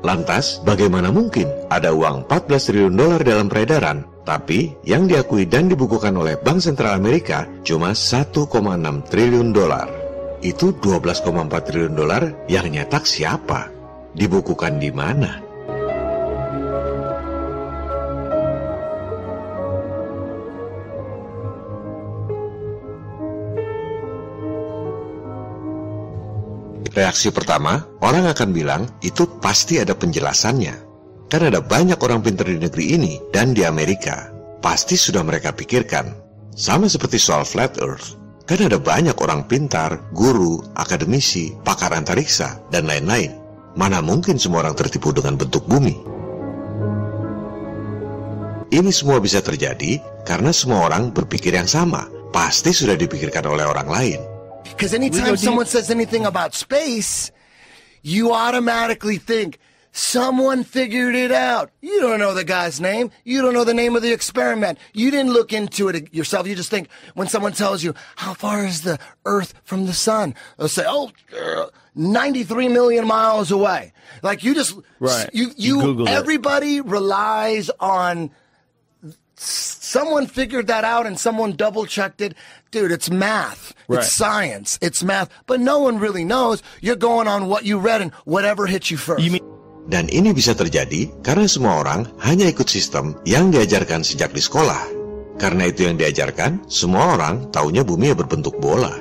Lantas, 0.07 0.63
bagaimana 0.63 1.11
mungkin 1.11 1.51
ada 1.67 1.91
uang 1.91 2.31
14 2.31 2.71
triliun 2.71 2.95
dolar 2.95 3.21
dalam 3.27 3.51
peredaran, 3.51 4.07
tapi 4.23 4.79
yang 4.87 5.11
diakui 5.11 5.43
dan 5.51 5.67
dibukukan 5.67 6.15
oleh 6.15 6.39
Bank 6.39 6.63
Sentral 6.63 6.95
Amerika 6.95 7.51
cuma 7.67 7.99
1,6 7.99 8.47
triliun 9.11 9.51
dolar? 9.51 9.91
Itu 10.39 10.79
12,4 10.79 11.51
triliun 11.51 11.99
dolar 11.99 12.47
yang 12.47 12.71
nyetak 12.71 13.11
siapa? 13.11 13.75
Dibukukan 14.15 14.79
di 14.79 14.95
mana? 14.95 15.48
Reaksi 26.99 27.31
pertama, 27.31 27.87
orang 28.03 28.27
akan 28.27 28.51
bilang 28.51 28.83
itu 29.07 29.23
pasti 29.39 29.79
ada 29.79 29.95
penjelasannya. 29.95 30.75
Kan 31.31 31.47
ada 31.47 31.63
banyak 31.63 31.95
orang 32.03 32.27
pintar 32.27 32.51
di 32.51 32.59
negeri 32.59 32.99
ini 32.99 33.23
dan 33.31 33.55
di 33.55 33.63
Amerika. 33.63 34.35
Pasti 34.59 34.99
sudah 34.99 35.23
mereka 35.23 35.55
pikirkan. 35.55 36.11
Sama 36.59 36.91
seperti 36.91 37.23
soal 37.23 37.47
flat 37.47 37.79
earth. 37.79 38.19
Kan 38.51 38.67
ada 38.67 38.83
banyak 38.83 39.15
orang 39.15 39.47
pintar, 39.47 40.11
guru, 40.11 40.59
akademisi, 40.75 41.55
pakar 41.63 41.95
antariksa, 41.95 42.59
dan 42.75 42.91
lain-lain. 42.91 43.31
Mana 43.79 44.03
mungkin 44.03 44.35
semua 44.35 44.67
orang 44.67 44.75
tertipu 44.75 45.15
dengan 45.15 45.39
bentuk 45.39 45.71
bumi? 45.71 45.95
Ini 48.75 48.91
semua 48.91 49.23
bisa 49.23 49.39
terjadi 49.39 50.03
karena 50.27 50.51
semua 50.51 50.91
orang 50.91 51.15
berpikir 51.15 51.55
yang 51.55 51.71
sama. 51.71 52.11
Pasti 52.35 52.75
sudah 52.75 52.99
dipikirkan 52.99 53.47
oleh 53.47 53.71
orang 53.71 53.87
lain. 53.87 54.38
Because 54.71 54.95
anytime 54.95 55.37
someone 55.37 55.67
says 55.67 55.91
anything 55.91 56.25
about 56.27 56.55
space, 56.55 57.31
you 58.03 58.33
automatically 58.33 59.17
think 59.19 59.59
someone 59.91 60.63
figured 60.63 61.15
it 61.17 61.33
out. 61.33 61.71
You 61.81 62.01
don't 62.01 62.21
know 62.21 62.33
the 62.35 62.45
guy's 62.45 62.81
name. 62.81 63.11
You 63.25 63.43
don't 63.43 63.55
know 63.55 63.65
the 63.65 63.75
name 63.75 63.97
of 63.97 64.03
the 64.03 64.13
experiment. 64.13 64.79
You 64.93 65.11
didn't 65.11 65.33
look 65.33 65.53
into 65.53 65.89
it 65.89 66.15
yourself. 66.15 66.47
You 66.47 66.55
just 66.55 66.71
think 66.71 66.89
when 67.15 67.27
someone 67.29 67.53
tells 67.53 67.83
you, 67.83 67.95
how 68.17 68.35
far 68.35 68.65
is 68.65 68.83
the 68.83 68.99
Earth 69.25 69.55
from 69.65 69.87
the 69.87 69.93
sun? 69.95 70.35
They'll 70.59 70.69
say, 70.69 70.85
oh, 70.87 71.11
uh, 71.37 71.67
93 71.97 72.69
million 72.69 73.07
miles 73.07 73.51
away. 73.51 73.93
Like 74.23 74.45
you 74.45 74.55
just, 74.55 74.77
Right. 75.01 75.29
you, 75.33 75.51
You 75.57 75.97
you, 75.97 76.07
everybody 76.07 76.81
relies 76.81 77.71
on 77.81 78.31
someone 79.39 80.27
figured 80.27 80.67
that 80.69 80.85
out 80.85 81.07
and 81.07 81.19
someone 81.19 81.55
double 81.55 81.87
checked 81.87 82.21
it. 82.21 82.35
Dude, 82.71 82.93
it's 82.93 83.11
math. 83.11 83.73
Right. 83.89 84.03
It's 84.03 84.13
science. 84.15 84.79
It's 84.83 85.03
math. 85.03 85.31
But 85.47 85.61
no 85.61 85.79
one 85.81 85.99
really 85.99 86.25
knows. 86.25 86.63
You're 86.83 87.01
going 87.01 87.27
on 87.27 87.49
what 87.49 87.65
you 87.65 87.79
read 87.79 88.03
and 88.03 88.13
whatever 88.27 88.67
hit 88.67 88.91
you 88.91 88.99
first. 88.99 89.25
Dan 89.89 90.05
ini 90.13 90.37
bisa 90.37 90.53
terjadi 90.53 91.09
karena 91.25 91.49
semua 91.49 91.81
orang 91.81 92.05
hanya 92.21 92.45
ikut 92.45 92.69
sistem 92.69 93.17
yang 93.25 93.49
diajarkan 93.49 94.05
sejak 94.05 94.37
di 94.37 94.43
sekolah. 94.45 94.85
Karena 95.41 95.71
itu 95.71 95.89
yang 95.89 95.97
diajarkan, 95.97 96.69
semua 96.69 97.17
orang 97.17 97.49
taunya 97.55 97.81
bumi 97.81 98.13
berbentuk 98.13 98.59
bola. 98.61 98.93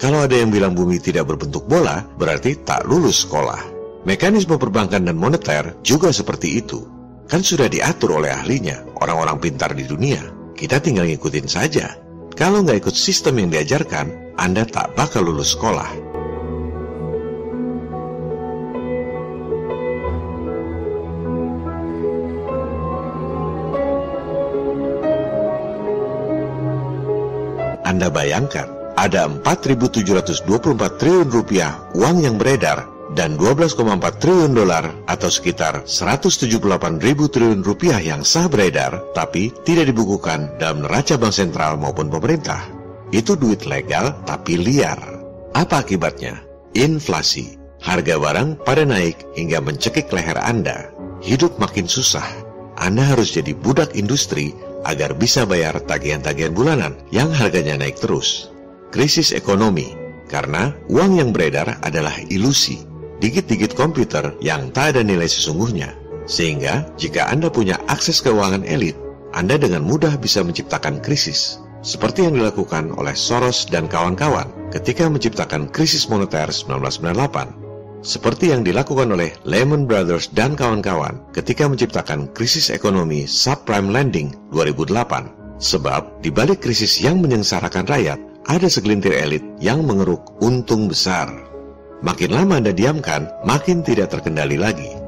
Kalau 0.00 0.24
ada 0.24 0.32
yang 0.32 0.48
bilang 0.48 0.72
bumi 0.72 0.96
tidak 0.96 1.28
berbentuk 1.28 1.68
bola, 1.68 2.00
berarti 2.16 2.56
tak 2.64 2.88
lulus 2.88 3.28
sekolah. 3.28 3.60
Mekanisme 4.08 4.56
perbankan 4.56 5.04
dan 5.04 5.20
moneter 5.20 5.76
juga 5.84 6.08
seperti 6.08 6.56
itu. 6.56 6.99
Kan 7.30 7.46
sudah 7.46 7.70
diatur 7.70 8.18
oleh 8.18 8.34
ahlinya, 8.34 8.82
orang-orang 8.98 9.38
pintar 9.38 9.70
di 9.70 9.86
dunia. 9.86 10.18
Kita 10.58 10.82
tinggal 10.82 11.06
ngikutin 11.06 11.46
saja. 11.46 11.94
Kalau 12.34 12.66
nggak 12.66 12.82
ikut 12.82 12.96
sistem 12.98 13.38
yang 13.38 13.54
diajarkan, 13.54 14.34
Anda 14.34 14.66
tak 14.66 14.98
bakal 14.98 15.30
lulus 15.30 15.54
sekolah. 15.54 15.86
Anda 27.86 28.10
bayangkan, 28.10 28.66
ada 28.98 29.30
4.724 29.30 30.98
triliun 30.98 31.30
rupiah 31.30 31.78
uang 31.94 32.26
yang 32.26 32.42
beredar 32.42 32.99
dan 33.14 33.34
12,4 33.34 33.76
triliun 34.22 34.54
dolar 34.54 34.86
atau 35.10 35.26
sekitar 35.26 35.82
178 35.82 36.62
ribu 37.02 37.26
triliun 37.26 37.66
rupiah 37.66 37.98
yang 37.98 38.22
sah 38.22 38.46
beredar 38.46 39.02
tapi 39.16 39.50
tidak 39.66 39.90
dibukukan 39.90 40.54
dalam 40.62 40.86
neraca 40.86 41.18
bank 41.18 41.34
sentral 41.34 41.74
maupun 41.74 42.06
pemerintah. 42.06 42.62
Itu 43.10 43.34
duit 43.34 43.66
legal 43.66 44.14
tapi 44.22 44.54
liar. 44.54 44.98
Apa 45.50 45.82
akibatnya? 45.82 46.38
Inflasi. 46.78 47.58
Harga 47.80 48.20
barang 48.20 48.60
pada 48.62 48.84
naik 48.84 49.34
hingga 49.34 49.58
mencekik 49.58 50.12
leher 50.12 50.36
Anda. 50.38 50.92
Hidup 51.24 51.56
makin 51.56 51.88
susah. 51.88 52.24
Anda 52.76 53.02
harus 53.02 53.34
jadi 53.34 53.56
budak 53.56 53.96
industri 53.96 54.54
agar 54.84 55.16
bisa 55.16 55.44
bayar 55.44 55.80
tagihan-tagihan 55.84 56.52
bulanan 56.54 56.96
yang 57.10 57.32
harganya 57.32 57.76
naik 57.80 57.98
terus. 57.98 58.52
Krisis 58.92 59.32
ekonomi 59.32 59.96
karena 60.30 60.76
uang 60.86 61.18
yang 61.18 61.30
beredar 61.34 61.82
adalah 61.82 62.14
ilusi, 62.30 62.89
digit-digit 63.20 63.76
komputer 63.76 64.34
yang 64.40 64.72
tak 64.74 64.96
ada 64.96 65.06
nilai 65.06 65.28
sesungguhnya. 65.28 65.94
Sehingga 66.24 66.88
jika 66.96 67.28
Anda 67.28 67.52
punya 67.52 67.78
akses 67.86 68.24
keuangan 68.24 68.66
elit, 68.66 68.96
Anda 69.36 69.60
dengan 69.60 69.84
mudah 69.84 70.18
bisa 70.18 70.40
menciptakan 70.42 71.04
krisis. 71.04 71.60
Seperti 71.80 72.28
yang 72.28 72.36
dilakukan 72.36 72.92
oleh 72.96 73.16
Soros 73.16 73.64
dan 73.64 73.88
kawan-kawan 73.88 74.48
ketika 74.68 75.08
menciptakan 75.08 75.72
krisis 75.72 76.12
moneter 76.12 76.52
1998 76.52 77.70
seperti 78.00 78.48
yang 78.48 78.64
dilakukan 78.64 79.12
oleh 79.12 79.36
Lehman 79.44 79.84
Brothers 79.84 80.32
dan 80.32 80.56
kawan-kawan 80.56 81.20
ketika 81.36 81.68
menciptakan 81.68 82.32
krisis 82.32 82.72
ekonomi 82.72 83.28
subprime 83.28 83.92
lending 83.92 84.32
2008. 84.56 85.60
Sebab 85.60 86.24
di 86.24 86.32
balik 86.32 86.64
krisis 86.64 86.96
yang 87.04 87.20
menyengsarakan 87.20 87.84
rakyat, 87.84 88.16
ada 88.48 88.68
segelintir 88.72 89.12
elit 89.12 89.44
yang 89.60 89.84
mengeruk 89.84 90.24
untung 90.40 90.88
besar. 90.88 91.49
Makin 92.00 92.32
lama 92.32 92.56
Anda 92.60 92.72
diamkan, 92.72 93.28
makin 93.44 93.84
tidak 93.84 94.08
terkendali 94.08 94.56
lagi. 94.56 94.99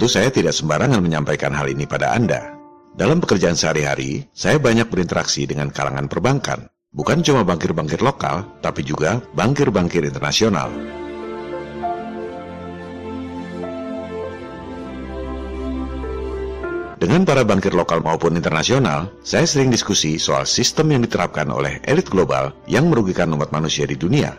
Tentu 0.00 0.16
saya 0.16 0.32
tidak 0.32 0.56
sembarangan 0.56 1.04
menyampaikan 1.04 1.52
hal 1.52 1.68
ini 1.68 1.84
pada 1.84 2.16
Anda. 2.16 2.56
Dalam 2.96 3.20
pekerjaan 3.20 3.52
sehari-hari, 3.52 4.24
saya 4.32 4.56
banyak 4.56 4.88
berinteraksi 4.88 5.44
dengan 5.44 5.68
kalangan 5.68 6.08
perbankan. 6.08 6.72
Bukan 6.88 7.20
cuma 7.20 7.44
bankir-bankir 7.44 8.00
lokal, 8.00 8.48
tapi 8.64 8.80
juga 8.80 9.20
bankir-bankir 9.36 10.08
internasional. 10.08 10.72
Dengan 16.96 17.28
para 17.28 17.44
bankir 17.44 17.76
lokal 17.76 18.00
maupun 18.00 18.40
internasional, 18.40 19.12
saya 19.20 19.44
sering 19.44 19.68
diskusi 19.68 20.16
soal 20.16 20.48
sistem 20.48 20.96
yang 20.96 21.04
diterapkan 21.04 21.52
oleh 21.52 21.76
elit 21.84 22.08
global 22.08 22.56
yang 22.64 22.88
merugikan 22.88 23.28
umat 23.36 23.52
manusia 23.52 23.84
di 23.84 24.00
dunia. 24.00 24.32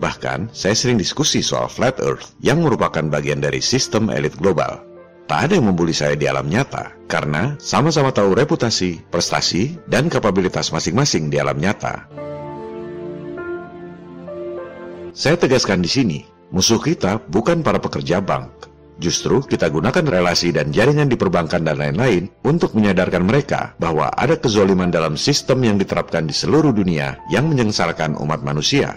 Bahkan, 0.00 0.56
saya 0.56 0.72
sering 0.72 0.96
diskusi 0.96 1.44
soal 1.44 1.68
flat 1.68 2.00
earth 2.00 2.32
yang 2.40 2.64
merupakan 2.64 3.04
bagian 3.12 3.44
dari 3.44 3.60
sistem 3.60 4.08
elit 4.08 4.32
global. 4.40 4.88
Tak 5.30 5.38
ada 5.48 5.52
yang 5.56 5.72
membuli 5.72 5.94
saya 5.94 6.18
di 6.18 6.28
alam 6.28 6.50
nyata, 6.50 6.92
karena 7.08 7.56
sama-sama 7.62 8.10
tahu 8.10 8.34
reputasi, 8.36 9.00
prestasi, 9.08 9.78
dan 9.88 10.10
kapabilitas 10.12 10.74
masing-masing 10.74 11.30
di 11.32 11.40
alam 11.40 11.56
nyata. 11.56 12.06
Saya 15.12 15.36
tegaskan 15.36 15.84
di 15.84 15.90
sini, 15.92 16.18
musuh 16.50 16.80
kita 16.80 17.20
bukan 17.28 17.60
para 17.60 17.78
pekerja 17.78 18.18
bank, 18.24 18.62
Justru 19.02 19.42
kita 19.42 19.66
gunakan 19.66 20.06
relasi 20.06 20.54
dan 20.54 20.70
jaringan 20.70 21.10
di 21.10 21.18
perbankan 21.18 21.66
dan 21.66 21.74
lain-lain 21.74 22.30
untuk 22.46 22.76
menyadarkan 22.78 23.26
mereka 23.26 23.74
bahwa 23.82 24.12
ada 24.14 24.38
kezoliman 24.38 24.94
dalam 24.94 25.18
sistem 25.18 25.64
yang 25.66 25.74
diterapkan 25.74 26.22
di 26.22 26.30
seluruh 26.30 26.70
dunia 26.70 27.18
yang 27.32 27.50
menyengsarakan 27.50 28.14
umat 28.22 28.46
manusia. 28.46 28.94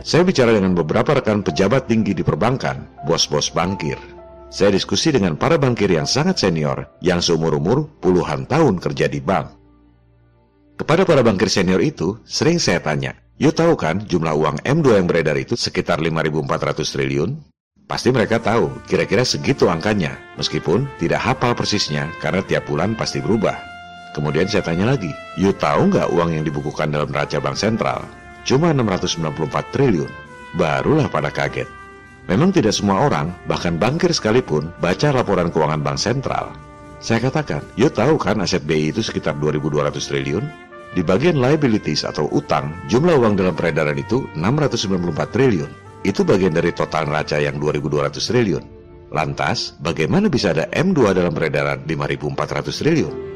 Saya 0.00 0.24
bicara 0.24 0.56
dengan 0.56 0.72
beberapa 0.72 1.12
rekan 1.12 1.44
pejabat 1.44 1.84
tinggi 1.84 2.16
di 2.16 2.24
perbankan, 2.24 2.88
bos-bos 3.04 3.52
bankir. 3.52 4.00
Saya 4.48 4.72
diskusi 4.72 5.12
dengan 5.12 5.36
para 5.36 5.60
bankir 5.60 5.92
yang 5.92 6.08
sangat 6.08 6.40
senior, 6.40 6.88
yang 7.04 7.20
seumur-umur 7.20 7.86
puluhan 8.00 8.48
tahun 8.48 8.80
kerja 8.80 9.06
di 9.12 9.20
bank. 9.20 9.52
Kepada 10.80 11.04
para 11.04 11.20
bankir 11.20 11.52
senior 11.52 11.84
itu, 11.84 12.16
sering 12.24 12.56
saya 12.56 12.80
tanya, 12.80 13.12
You 13.40 13.52
tahu 13.52 13.72
kan 13.72 14.04
jumlah 14.04 14.36
uang 14.36 14.56
M2 14.68 15.00
yang 15.00 15.08
beredar 15.08 15.36
itu 15.36 15.56
sekitar 15.56 15.96
5.400 15.96 16.84
triliun? 16.84 17.40
Pasti 17.88 18.12
mereka 18.12 18.36
tahu, 18.36 18.68
kira-kira 18.84 19.24
segitu 19.24 19.68
angkanya, 19.68 20.16
meskipun 20.36 20.84
tidak 21.00 21.24
hafal 21.24 21.56
persisnya 21.56 22.08
karena 22.20 22.44
tiap 22.44 22.68
bulan 22.68 22.92
pasti 22.96 23.20
berubah. 23.20 23.56
Kemudian 24.12 24.44
saya 24.44 24.60
tanya 24.60 24.92
lagi, 24.92 25.08
you 25.40 25.56
tahu 25.56 25.88
nggak 25.88 26.12
uang 26.12 26.36
yang 26.36 26.44
dibukukan 26.44 26.92
dalam 26.92 27.08
neraca 27.08 27.40
bank 27.40 27.56
sentral? 27.56 28.19
Cuma 28.50 28.74
694 28.74 29.70
triliun. 29.70 30.10
Barulah 30.58 31.06
pada 31.06 31.30
kaget. 31.30 31.70
Memang 32.26 32.50
tidak 32.50 32.74
semua 32.74 33.06
orang, 33.06 33.30
bahkan 33.46 33.78
bankir 33.78 34.10
sekalipun, 34.10 34.74
baca 34.82 35.14
laporan 35.14 35.54
keuangan 35.54 35.78
bank 35.78 36.02
sentral. 36.02 36.50
Saya 36.98 37.22
katakan, 37.30 37.62
you 37.78 37.86
tahu 37.86 38.18
kan 38.18 38.42
aset 38.42 38.66
BI 38.66 38.90
itu 38.90 39.06
sekitar 39.06 39.38
2.200 39.38 40.02
triliun? 40.02 40.42
Di 40.98 41.06
bagian 41.06 41.38
liabilities 41.38 42.02
atau 42.02 42.26
utang, 42.34 42.74
jumlah 42.90 43.22
uang 43.22 43.38
dalam 43.38 43.54
peredaran 43.54 43.94
itu 43.94 44.26
694 44.34 45.30
triliun. 45.30 45.70
Itu 46.02 46.26
bagian 46.26 46.50
dari 46.50 46.74
total 46.74 47.06
neraca 47.06 47.38
yang 47.38 47.54
2.200 47.62 48.18
triliun. 48.18 48.64
Lantas, 49.14 49.78
bagaimana 49.78 50.26
bisa 50.26 50.50
ada 50.50 50.66
M2 50.74 51.14
dalam 51.14 51.30
peredaran 51.30 51.86
5.400 51.86 52.82
triliun? 52.82 53.29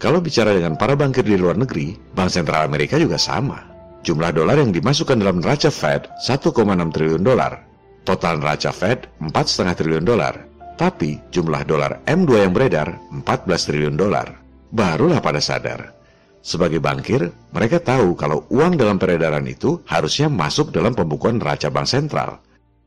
Kalau 0.00 0.24
bicara 0.24 0.56
dengan 0.56 0.80
para 0.80 0.96
bankir 0.96 1.28
di 1.28 1.36
luar 1.36 1.60
negeri, 1.60 1.92
Bank 2.16 2.32
Sentral 2.32 2.64
Amerika 2.64 2.96
juga 2.96 3.20
sama. 3.20 3.60
Jumlah 4.00 4.32
dolar 4.32 4.56
yang 4.56 4.72
dimasukkan 4.72 5.12
dalam 5.20 5.44
neraca 5.44 5.68
Fed 5.68 6.08
1,6 6.24 6.56
triliun 6.88 7.20
dolar. 7.20 7.60
Total 8.08 8.40
neraca 8.40 8.72
Fed 8.72 9.04
4,5 9.20 9.76
triliun 9.76 10.08
dolar. 10.08 10.40
Tapi 10.80 11.20
jumlah 11.28 11.68
dolar 11.68 12.00
M2 12.08 12.32
yang 12.32 12.56
beredar 12.56 12.96
14 13.12 13.44
triliun 13.68 14.00
dolar. 14.00 14.40
Barulah 14.72 15.20
pada 15.20 15.36
sadar. 15.36 15.92
Sebagai 16.40 16.80
bankir, 16.80 17.28
mereka 17.52 17.76
tahu 17.76 18.16
kalau 18.16 18.48
uang 18.48 18.80
dalam 18.80 18.96
peredaran 18.96 19.44
itu 19.44 19.84
harusnya 19.84 20.32
masuk 20.32 20.72
dalam 20.72 20.96
pembukuan 20.96 21.36
neraca 21.36 21.68
bank 21.68 21.84
sentral. 21.84 22.40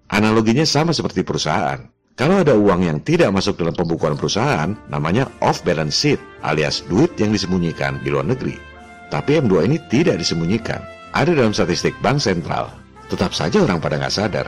Analoginya 0.10 0.65
sama 0.65 0.89
seperti 0.89 1.21
perusahaan. 1.21 1.92
Kalau 2.13 2.45
ada 2.45 2.54
uang 2.54 2.86
yang 2.86 2.99
tidak 3.02 3.34
masuk 3.34 3.58
dalam 3.58 3.73
pembukuan 3.73 4.13
perusahaan, 4.13 4.78
namanya 4.88 5.26
off 5.41 5.65
balance 5.65 5.97
sheet, 5.97 6.21
alias 6.45 6.86
duit 6.86 7.10
yang 7.17 7.34
disembunyikan 7.34 7.97
di 8.06 8.13
luar 8.13 8.30
negeri. 8.30 8.54
Tapi 9.10 9.41
M2 9.41 9.65
ini 9.65 9.78
tidak 9.89 10.21
disembunyikan, 10.21 10.82
ada 11.13 11.34
dalam 11.34 11.58
statistik 11.58 11.97
bank 12.06 12.21
sentral. 12.21 12.69
Tetap 13.10 13.34
saja 13.34 13.65
orang 13.65 13.82
pada 13.82 13.97
nggak 13.97 14.13
sadar, 14.13 14.47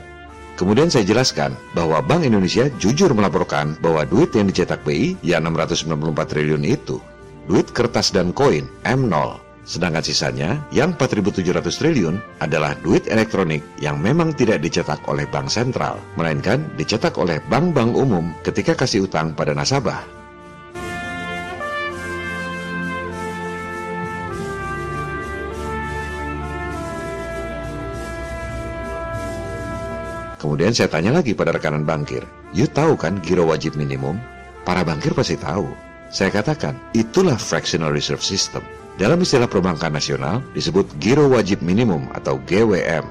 Kemudian 0.55 0.87
saya 0.87 1.03
jelaskan 1.03 1.51
bahwa 1.75 1.99
Bank 1.99 2.23
Indonesia 2.23 2.71
jujur 2.79 3.11
melaporkan 3.11 3.75
bahwa 3.83 4.07
duit 4.07 4.31
yang 4.31 4.47
dicetak 4.47 4.87
BI 4.87 5.19
ya 5.19 5.43
694 5.43 6.31
triliun 6.31 6.63
itu 6.63 7.03
duit 7.51 7.67
kertas 7.75 8.09
dan 8.15 8.31
koin 8.31 8.63
M0. 8.87 9.44
Sedangkan 9.65 10.05
sisanya 10.05 10.61
yang 10.69 10.93
4.700 10.93 11.41
triliun 11.73 12.15
adalah 12.37 12.77
duit 12.85 13.09
elektronik 13.09 13.65
yang 13.81 13.97
memang 13.97 14.37
tidak 14.37 14.61
dicetak 14.61 15.01
oleh 15.09 15.25
bank 15.25 15.49
sentral, 15.49 15.97
melainkan 16.13 16.69
dicetak 16.77 17.17
oleh 17.17 17.41
bank-bank 17.49 17.97
umum 17.97 18.29
ketika 18.45 18.77
kasih 18.77 19.09
utang 19.09 19.33
pada 19.33 19.57
nasabah. 19.57 20.05
Kemudian 30.37 30.77
saya 30.77 30.93
tanya 30.93 31.09
lagi 31.09 31.33
pada 31.33 31.49
rekanan 31.49 31.89
bankir, 31.89 32.21
you 32.53 32.69
tahu 32.69 32.93
kan 32.93 33.17
giro 33.25 33.49
wajib 33.49 33.73
minimum? 33.73 34.21
Para 34.61 34.85
bankir 34.85 35.17
pasti 35.17 35.41
tahu. 35.41 35.73
Saya 36.13 36.29
katakan, 36.29 36.77
itulah 36.93 37.33
fractional 37.33 37.89
reserve 37.89 38.21
system. 38.21 38.61
Dalam 38.95 39.19
istilah 39.19 39.51
perbankan 39.51 39.91
nasional 39.91 40.39
disebut 40.55 40.87
giro 41.03 41.27
wajib 41.27 41.59
minimum 41.59 42.07
atau 42.15 42.39
GWM. 42.47 43.03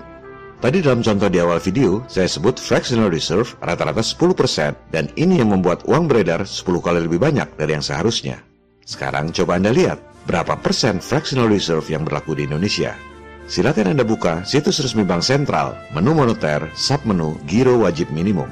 Tadi 0.65 0.81
dalam 0.81 1.05
contoh 1.05 1.29
di 1.29 1.37
awal 1.45 1.61
video, 1.61 2.01
saya 2.09 2.25
sebut 2.25 2.57
fractional 2.57 3.13
reserve 3.13 3.53
rata-rata 3.61 4.01
10% 4.01 4.73
dan 4.89 5.13
ini 5.21 5.45
yang 5.45 5.53
membuat 5.53 5.85
uang 5.85 6.09
beredar 6.09 6.49
10 6.49 6.65
kali 6.81 7.05
lebih 7.05 7.21
banyak 7.21 7.53
dari 7.61 7.77
yang 7.77 7.85
seharusnya. 7.85 8.41
Sekarang 8.89 9.29
coba 9.29 9.61
Anda 9.61 9.77
lihat, 9.77 10.01
berapa 10.25 10.57
persen 10.57 11.05
fractional 11.05 11.53
reserve 11.53 11.85
yang 11.93 12.09
berlaku 12.09 12.33
di 12.33 12.49
Indonesia? 12.49 12.97
Silakan 13.45 13.93
Anda 13.93 14.09
buka 14.09 14.41
situs 14.49 14.81
resmi 14.81 15.05
Bank 15.05 15.21
Sentral, 15.21 15.77
menu 15.93 16.17
moneter, 16.17 16.65
submenu 16.73 17.37
Giro 17.45 17.77
Wajib 17.85 18.09
Minimum. 18.09 18.49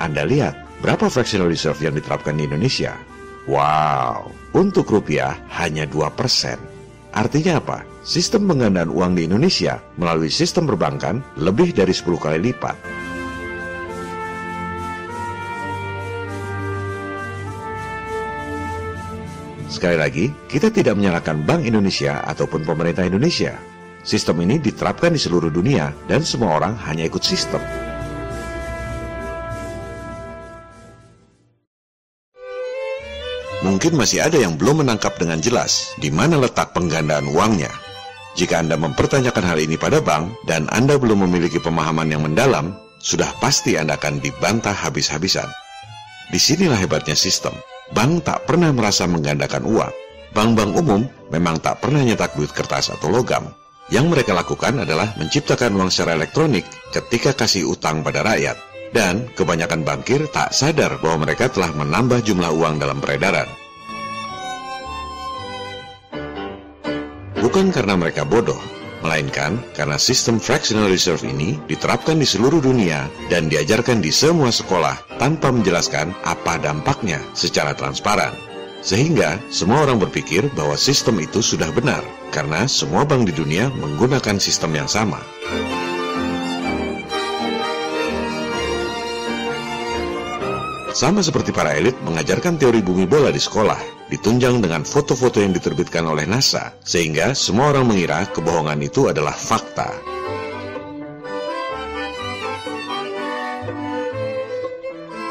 Anda 0.00 0.24
lihat 0.24 0.56
berapa 0.80 1.12
fractional 1.12 1.52
reserve 1.52 1.76
yang 1.84 1.92
diterapkan 1.92 2.40
di 2.40 2.48
Indonesia. 2.48 2.96
Wow, 3.44 4.32
untuk 4.56 4.88
rupiah 4.88 5.36
hanya 5.60 5.84
2%. 5.84 6.69
Artinya 7.10 7.58
apa? 7.58 7.82
Sistem 8.06 8.46
penggandaan 8.46 8.90
uang 8.90 9.18
di 9.18 9.26
Indonesia 9.26 9.82
melalui 9.98 10.30
sistem 10.30 10.70
perbankan 10.70 11.20
lebih 11.36 11.74
dari 11.74 11.90
10 11.90 12.06
kali 12.16 12.38
lipat. 12.50 12.76
Sekali 19.70 19.96
lagi, 19.98 20.26
kita 20.50 20.70
tidak 20.74 20.98
menyalahkan 20.98 21.46
Bank 21.46 21.62
Indonesia 21.62 22.22
ataupun 22.26 22.66
pemerintah 22.66 23.06
Indonesia. 23.06 23.54
Sistem 24.02 24.42
ini 24.42 24.58
diterapkan 24.58 25.14
di 25.14 25.20
seluruh 25.20 25.50
dunia 25.50 25.94
dan 26.10 26.26
semua 26.26 26.58
orang 26.58 26.74
hanya 26.90 27.06
ikut 27.06 27.22
sistem. 27.22 27.89
Mungkin 33.70 33.94
masih 33.94 34.26
ada 34.26 34.34
yang 34.34 34.58
belum 34.58 34.82
menangkap 34.82 35.14
dengan 35.14 35.38
jelas 35.38 35.94
di 36.02 36.10
mana 36.10 36.34
letak 36.42 36.74
penggandaan 36.74 37.30
uangnya. 37.30 37.70
Jika 38.34 38.58
Anda 38.58 38.74
mempertanyakan 38.74 39.46
hal 39.46 39.62
ini 39.62 39.78
pada 39.78 40.02
bank 40.02 40.42
dan 40.50 40.66
Anda 40.74 40.98
belum 40.98 41.22
memiliki 41.22 41.62
pemahaman 41.62 42.10
yang 42.10 42.26
mendalam, 42.26 42.74
sudah 42.98 43.30
pasti 43.38 43.78
Anda 43.78 43.94
akan 43.94 44.18
dibantah 44.18 44.74
habis-habisan. 44.74 45.46
Di 46.34 46.42
sinilah 46.42 46.82
hebatnya 46.82 47.14
sistem. 47.14 47.54
Bank 47.94 48.26
tak 48.26 48.42
pernah 48.50 48.74
merasa 48.74 49.06
menggandakan 49.06 49.62
uang. 49.62 49.94
Bank-bank 50.34 50.74
umum 50.74 51.06
memang 51.30 51.62
tak 51.62 51.78
pernah 51.78 52.02
nyetak 52.02 52.34
duit 52.34 52.50
kertas 52.50 52.90
atau 52.90 53.06
logam. 53.06 53.54
Yang 53.86 54.06
mereka 54.10 54.34
lakukan 54.34 54.82
adalah 54.82 55.14
menciptakan 55.14 55.78
uang 55.78 55.94
secara 55.94 56.18
elektronik 56.18 56.66
ketika 56.90 57.38
kasih 57.38 57.70
utang 57.70 58.02
pada 58.02 58.26
rakyat. 58.26 58.69
Dan 58.90 59.30
kebanyakan 59.38 59.86
bankir 59.86 60.26
tak 60.34 60.50
sadar 60.50 60.98
bahwa 60.98 61.28
mereka 61.28 61.46
telah 61.46 61.70
menambah 61.70 62.26
jumlah 62.26 62.50
uang 62.50 62.82
dalam 62.82 62.98
peredaran. 62.98 63.46
Bukan 67.40 67.72
karena 67.72 67.96
mereka 67.96 68.26
bodoh, 68.26 68.58
melainkan 69.00 69.56
karena 69.72 69.96
sistem 69.96 70.36
fractional 70.36 70.92
reserve 70.92 71.24
ini 71.24 71.56
diterapkan 71.64 72.20
di 72.20 72.28
seluruh 72.28 72.60
dunia 72.60 73.08
dan 73.32 73.48
diajarkan 73.48 74.04
di 74.04 74.12
semua 74.12 74.52
sekolah 74.52 75.16
tanpa 75.16 75.48
menjelaskan 75.48 76.12
apa 76.28 76.60
dampaknya 76.60 77.18
secara 77.32 77.72
transparan. 77.72 78.36
Sehingga 78.80 79.36
semua 79.52 79.84
orang 79.84 80.00
berpikir 80.00 80.48
bahwa 80.56 80.72
sistem 80.76 81.20
itu 81.20 81.44
sudah 81.44 81.68
benar, 81.72 82.00
karena 82.32 82.64
semua 82.64 83.04
bank 83.04 83.28
di 83.28 83.34
dunia 83.36 83.68
menggunakan 83.76 84.40
sistem 84.40 84.72
yang 84.72 84.88
sama. 84.88 85.20
Sama 91.00 91.24
seperti 91.24 91.48
para 91.48 91.72
elit 91.72 91.96
mengajarkan 92.04 92.60
teori 92.60 92.84
bumi 92.84 93.08
bola 93.08 93.32
di 93.32 93.40
sekolah, 93.40 94.12
ditunjang 94.12 94.60
dengan 94.60 94.84
foto-foto 94.84 95.40
yang 95.40 95.56
diterbitkan 95.56 96.04
oleh 96.04 96.28
NASA, 96.28 96.76
sehingga 96.84 97.32
semua 97.32 97.72
orang 97.72 97.88
mengira 97.88 98.28
kebohongan 98.28 98.84
itu 98.84 99.08
adalah 99.08 99.32
fakta. 99.32 99.96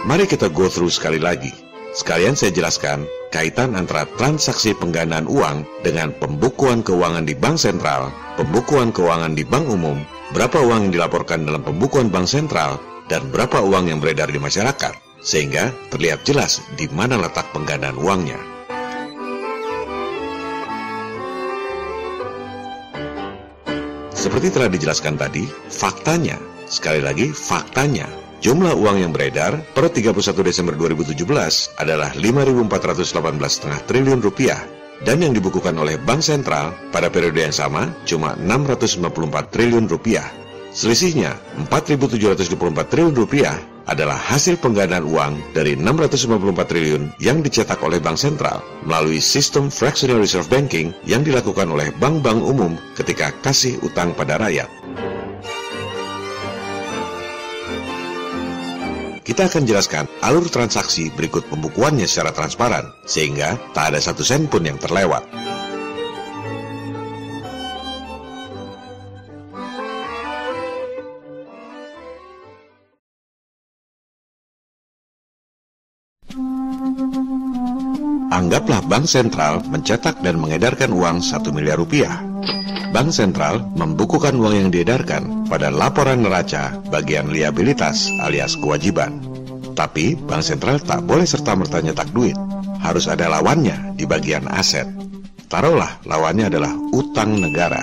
Mari 0.10 0.26
kita 0.26 0.50
go 0.50 0.66
through 0.66 0.90
sekali 0.90 1.22
lagi. 1.22 1.54
Sekalian 1.94 2.34
saya 2.34 2.50
jelaskan 2.50 3.06
kaitan 3.30 3.78
antara 3.78 4.10
transaksi 4.18 4.74
penggandaan 4.74 5.30
uang 5.30 5.86
dengan 5.86 6.10
pembukuan 6.18 6.82
keuangan 6.82 7.30
di 7.30 7.38
bank 7.38 7.62
sentral, 7.62 8.10
pembukuan 8.42 8.90
keuangan 8.90 9.38
di 9.38 9.46
bank 9.46 9.70
umum, 9.70 10.02
berapa 10.34 10.66
uang 10.66 10.90
yang 10.90 10.94
dilaporkan 10.98 11.46
dalam 11.46 11.62
pembukuan 11.62 12.10
bank 12.10 12.26
sentral, 12.26 12.82
dan 13.06 13.22
berapa 13.30 13.62
uang 13.62 13.86
yang 13.94 14.02
beredar 14.02 14.34
di 14.34 14.42
masyarakat, 14.42 15.09
sehingga 15.20 15.72
terlihat 15.92 16.24
jelas 16.28 16.64
di 16.76 16.88
mana 16.92 17.20
letak 17.20 17.48
penggandaan 17.52 17.98
uangnya. 18.00 18.40
Seperti 24.12 24.52
telah 24.52 24.68
dijelaskan 24.68 25.16
tadi, 25.16 25.48
faktanya, 25.72 26.36
sekali 26.68 27.00
lagi 27.00 27.32
faktanya, 27.32 28.08
Jumlah 28.40 28.72
uang 28.72 29.04
yang 29.04 29.12
beredar 29.12 29.60
per 29.76 29.92
31 29.92 30.16
Desember 30.48 30.72
2017 30.72 31.28
adalah 31.76 32.16
5.418,5 32.16 33.84
triliun 33.84 34.24
rupiah 34.24 34.64
dan 35.04 35.20
yang 35.20 35.36
dibukukan 35.36 35.76
oleh 35.76 36.00
Bank 36.00 36.24
Sentral 36.24 36.72
pada 36.88 37.12
periode 37.12 37.36
yang 37.36 37.52
sama 37.52 37.92
cuma 38.08 38.40
694 38.40 39.52
triliun 39.52 39.92
rupiah. 39.92 40.24
Selisihnya 40.72 41.36
4.724 41.68 42.48
triliun 42.88 43.16
rupiah 43.20 43.60
adalah 43.90 44.16
hasil 44.16 44.62
penggandaan 44.62 45.04
uang 45.10 45.34
dari 45.58 45.74
694 45.74 46.70
triliun 46.70 47.04
yang 47.18 47.42
dicetak 47.42 47.82
oleh 47.82 47.98
Bank 47.98 48.22
Sentral 48.22 48.62
melalui 48.86 49.18
sistem 49.18 49.74
fractional 49.74 50.22
reserve 50.22 50.46
banking 50.46 50.94
yang 51.10 51.26
dilakukan 51.26 51.66
oleh 51.74 51.90
bank-bank 51.98 52.40
umum 52.46 52.78
ketika 52.94 53.34
kasih 53.42 53.82
utang 53.82 54.14
pada 54.14 54.38
rakyat. 54.38 54.70
Kita 59.26 59.46
akan 59.46 59.62
jelaskan 59.62 60.10
alur 60.26 60.50
transaksi 60.50 61.14
berikut 61.14 61.46
pembukuannya 61.54 62.10
secara 62.10 62.34
transparan, 62.34 62.90
sehingga 63.06 63.62
tak 63.78 63.94
ada 63.94 64.02
satu 64.02 64.26
sen 64.26 64.50
pun 64.50 64.66
yang 64.66 64.82
terlewat. 64.82 65.22
Anggaplah 78.60 78.92
Bank 78.92 79.08
Sentral 79.08 79.64
mencetak 79.72 80.20
dan 80.20 80.36
mengedarkan 80.36 80.92
uang 80.92 81.24
1 81.24 81.48
miliar 81.56 81.80
rupiah. 81.80 82.20
Bank 82.92 83.16
Sentral 83.16 83.64
membukukan 83.80 84.36
uang 84.36 84.52
yang 84.52 84.68
diedarkan 84.68 85.48
pada 85.48 85.72
laporan 85.72 86.28
neraca 86.28 86.76
bagian 86.92 87.32
liabilitas 87.32 88.12
alias 88.20 88.60
kewajiban. 88.60 89.24
Tapi 89.80 90.20
Bank 90.20 90.44
Sentral 90.44 90.76
tak 90.84 91.08
boleh 91.08 91.24
serta-merta 91.24 91.80
nyetak 91.80 92.12
duit. 92.12 92.36
Harus 92.84 93.08
ada 93.08 93.32
lawannya 93.32 93.96
di 93.96 94.04
bagian 94.04 94.44
aset. 94.52 94.92
Taruhlah 95.48 96.04
lawannya 96.04 96.52
adalah 96.52 96.76
utang 96.92 97.40
negara. 97.40 97.80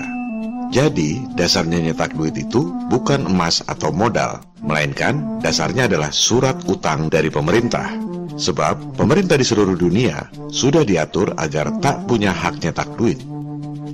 Jadi, 0.69 1.25
dasarnya 1.33 1.89
nyetak 1.89 2.13
duit 2.13 2.37
itu 2.37 2.69
bukan 2.93 3.25
emas 3.25 3.65
atau 3.65 3.89
modal, 3.89 4.45
melainkan 4.61 5.41
dasarnya 5.41 5.89
adalah 5.89 6.13
surat 6.13 6.53
utang 6.69 7.09
dari 7.09 7.33
pemerintah. 7.33 8.06
Sebab 8.37 8.93
pemerintah 8.93 9.33
di 9.33 9.45
seluruh 9.45 9.73
dunia 9.73 10.29
sudah 10.53 10.85
diatur 10.85 11.33
agar 11.41 11.73
tak 11.81 12.05
punya 12.05 12.29
hak 12.29 12.61
nyetak 12.61 12.87
duit. 12.93 13.17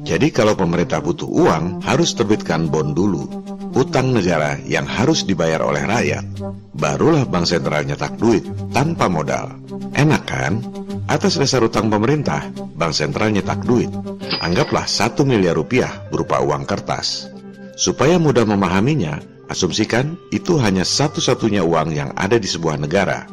Jadi 0.04 0.36
kalau 0.36 0.52
pemerintah 0.52 1.00
butuh 1.00 1.32
uang, 1.32 1.80
harus 1.80 2.12
terbitkan 2.12 2.68
bond 2.68 2.92
dulu. 2.92 3.24
Utang 3.72 4.12
negara 4.12 4.60
yang 4.68 4.84
harus 4.84 5.24
dibayar 5.24 5.64
oleh 5.64 5.80
rakyat. 5.88 6.28
Barulah 6.76 7.24
bank 7.24 7.48
sentral 7.48 7.88
nyetak 7.88 8.20
duit 8.20 8.44
tanpa 8.76 9.08
modal. 9.08 9.56
Enak 9.96 10.24
kan? 10.28 10.60
Atas 11.08 11.40
dasar 11.40 11.64
utang 11.64 11.88
pemerintah, 11.88 12.52
bank 12.76 12.92
sentral 12.92 13.32
nyetak 13.32 13.64
duit. 13.64 13.88
Anggaplah 14.44 14.84
satu 14.84 15.24
miliar 15.24 15.56
rupiah 15.56 16.04
berupa 16.12 16.44
uang 16.44 16.68
kertas. 16.68 17.32
Supaya 17.80 18.20
mudah 18.20 18.44
memahaminya, 18.44 19.24
asumsikan 19.48 20.20
itu 20.36 20.60
hanya 20.60 20.84
satu-satunya 20.84 21.64
uang 21.64 21.96
yang 21.96 22.12
ada 22.20 22.36
di 22.36 22.46
sebuah 22.46 22.76
negara. 22.76 23.24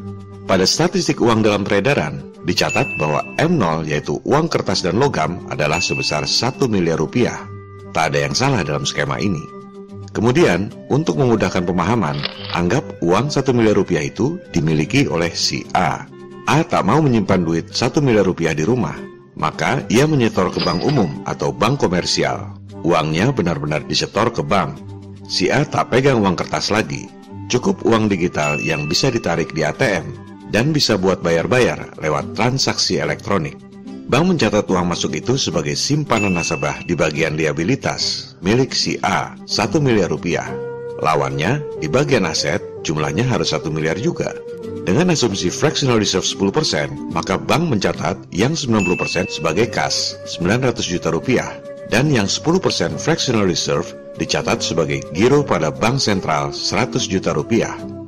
Pada 0.51 0.67
statistik 0.67 1.23
uang 1.23 1.47
dalam 1.47 1.63
peredaran, 1.63 2.31
Dicatat 2.41 2.97
bahwa 2.97 3.21
M0 3.37 3.85
yaitu 3.85 4.17
uang 4.25 4.49
kertas 4.49 4.81
dan 4.81 4.97
logam 4.97 5.45
adalah 5.53 5.77
sebesar 5.77 6.25
1 6.25 6.57
miliar 6.73 6.97
rupiah. 6.97 7.45
Tak 7.93 8.15
ada 8.15 8.25
yang 8.25 8.33
salah 8.33 8.65
dalam 8.65 8.89
skema 8.89 9.21
ini. 9.21 9.45
Kemudian, 10.17 10.73
untuk 10.89 11.21
memudahkan 11.21 11.69
pemahaman, 11.69 12.17
anggap 12.57 12.83
uang 13.05 13.29
1 13.29 13.53
miliar 13.53 13.77
rupiah 13.77 14.01
itu 14.01 14.41
dimiliki 14.57 15.05
oleh 15.05 15.29
si 15.37 15.69
A. 15.77 16.09
A 16.49 16.65
tak 16.65 16.83
mau 16.89 17.05
menyimpan 17.05 17.45
duit 17.45 17.67
1 17.71 18.01
miliar 18.01 18.25
rupiah 18.25 18.57
di 18.57 18.65
rumah, 18.65 18.97
maka 19.37 19.85
ia 19.93 20.09
menyetor 20.09 20.51
ke 20.51 20.65
bank 20.65 20.81
umum 20.81 21.21
atau 21.29 21.53
bank 21.53 21.85
komersial. 21.85 22.57
Uangnya 22.81 23.31
benar-benar 23.37 23.85
disetor 23.85 24.33
ke 24.33 24.41
bank. 24.41 24.81
Si 25.29 25.53
A 25.53 25.63
tak 25.69 25.93
pegang 25.93 26.25
uang 26.25 26.35
kertas 26.35 26.73
lagi, 26.73 27.07
cukup 27.53 27.85
uang 27.85 28.09
digital 28.09 28.57
yang 28.59 28.89
bisa 28.89 29.13
ditarik 29.13 29.53
di 29.53 29.63
ATM 29.63 30.30
dan 30.51 30.75
bisa 30.75 30.99
buat 30.99 31.23
bayar-bayar 31.23 31.99
lewat 32.03 32.35
transaksi 32.35 32.99
elektronik. 32.99 33.57
Bank 34.11 34.27
mencatat 34.27 34.67
uang 34.67 34.91
masuk 34.91 35.15
itu 35.15 35.39
sebagai 35.39 35.79
simpanan 35.79 36.35
nasabah 36.35 36.83
di 36.83 36.99
bagian 36.99 37.39
liabilitas 37.39 38.35
milik 38.43 38.75
si 38.75 38.99
A 39.07 39.39
1 39.47 39.79
miliar 39.79 40.11
rupiah. 40.11 40.51
Lawannya, 41.01 41.63
di 41.79 41.87
bagian 41.87 42.27
aset, 42.27 42.61
jumlahnya 42.83 43.23
harus 43.25 43.55
1 43.55 43.71
miliar 43.71 43.97
juga. 43.97 44.35
Dengan 44.83 45.15
asumsi 45.15 45.49
fractional 45.49 46.03
reserve 46.03 46.27
10%, 46.27 47.15
maka 47.15 47.39
bank 47.39 47.71
mencatat 47.71 48.19
yang 48.35 48.59
90% 48.59 49.31
sebagai 49.31 49.71
kas 49.71 50.19
900 50.27 50.83
juta 50.83 51.15
rupiah 51.15 51.55
dan 51.93 52.11
yang 52.11 52.27
10% 52.27 52.99
fractional 52.99 53.47
reserve 53.47 53.87
dicatat 54.19 54.59
sebagai 54.59 55.07
giro 55.15 55.47
pada 55.47 55.71
bank 55.71 56.03
sentral 56.03 56.51
100 56.51 57.07
juta 57.07 57.31
rupiah. 57.31 58.00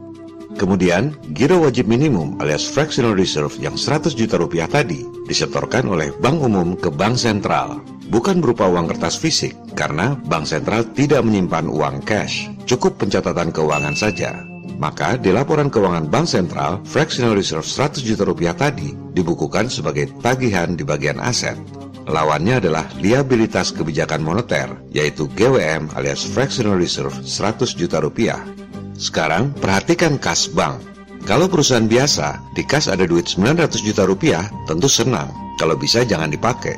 Kemudian, 0.63 1.19
giro 1.35 1.59
wajib 1.59 1.91
minimum 1.91 2.39
alias 2.39 2.71
fractional 2.71 3.19
reserve 3.19 3.51
yang 3.59 3.75
100 3.75 4.15
juta 4.15 4.39
rupiah 4.39 4.71
tadi 4.71 5.03
disetorkan 5.27 5.91
oleh 5.91 6.15
bank 6.23 6.39
umum 6.39 6.79
ke 6.79 6.87
bank 6.87 7.19
sentral. 7.19 7.83
Bukan 8.07 8.39
berupa 8.39 8.71
uang 8.71 8.95
kertas 8.95 9.19
fisik, 9.19 9.59
karena 9.75 10.15
bank 10.31 10.47
sentral 10.47 10.87
tidak 10.95 11.27
menyimpan 11.27 11.67
uang 11.67 12.07
cash, 12.07 12.47
cukup 12.63 12.95
pencatatan 12.95 13.51
keuangan 13.51 13.99
saja. 13.99 14.47
Maka 14.79 15.19
di 15.19 15.35
laporan 15.35 15.67
keuangan 15.67 16.07
bank 16.07 16.31
sentral, 16.31 16.79
fractional 16.87 17.35
reserve 17.35 17.67
100 17.67 17.99
juta 17.99 18.23
rupiah 18.23 18.55
tadi 18.55 18.95
dibukukan 19.19 19.67
sebagai 19.67 20.15
tagihan 20.23 20.79
di 20.79 20.87
bagian 20.87 21.19
aset. 21.19 21.59
Lawannya 22.07 22.63
adalah 22.63 22.87
liabilitas 23.03 23.75
kebijakan 23.75 24.23
moneter, 24.23 24.79
yaitu 24.95 25.27
GWM 25.35 25.91
alias 25.99 26.23
fractional 26.23 26.79
reserve 26.79 27.19
100 27.19 27.75
juta 27.75 27.99
rupiah 27.99 28.62
sekarang 28.97 29.53
perhatikan 29.57 30.21
kas 30.21 30.49
bank. 30.51 30.81
Kalau 31.23 31.47
perusahaan 31.47 31.87
biasa, 31.87 32.43
di 32.59 32.67
kas 32.67 32.91
ada 32.91 33.07
duit 33.07 33.31
900 33.31 33.79
juta 33.87 34.03
rupiah, 34.03 34.51
tentu 34.67 34.91
senang. 34.91 35.31
Kalau 35.55 35.79
bisa 35.79 36.03
jangan 36.03 36.29
dipakai. 36.35 36.75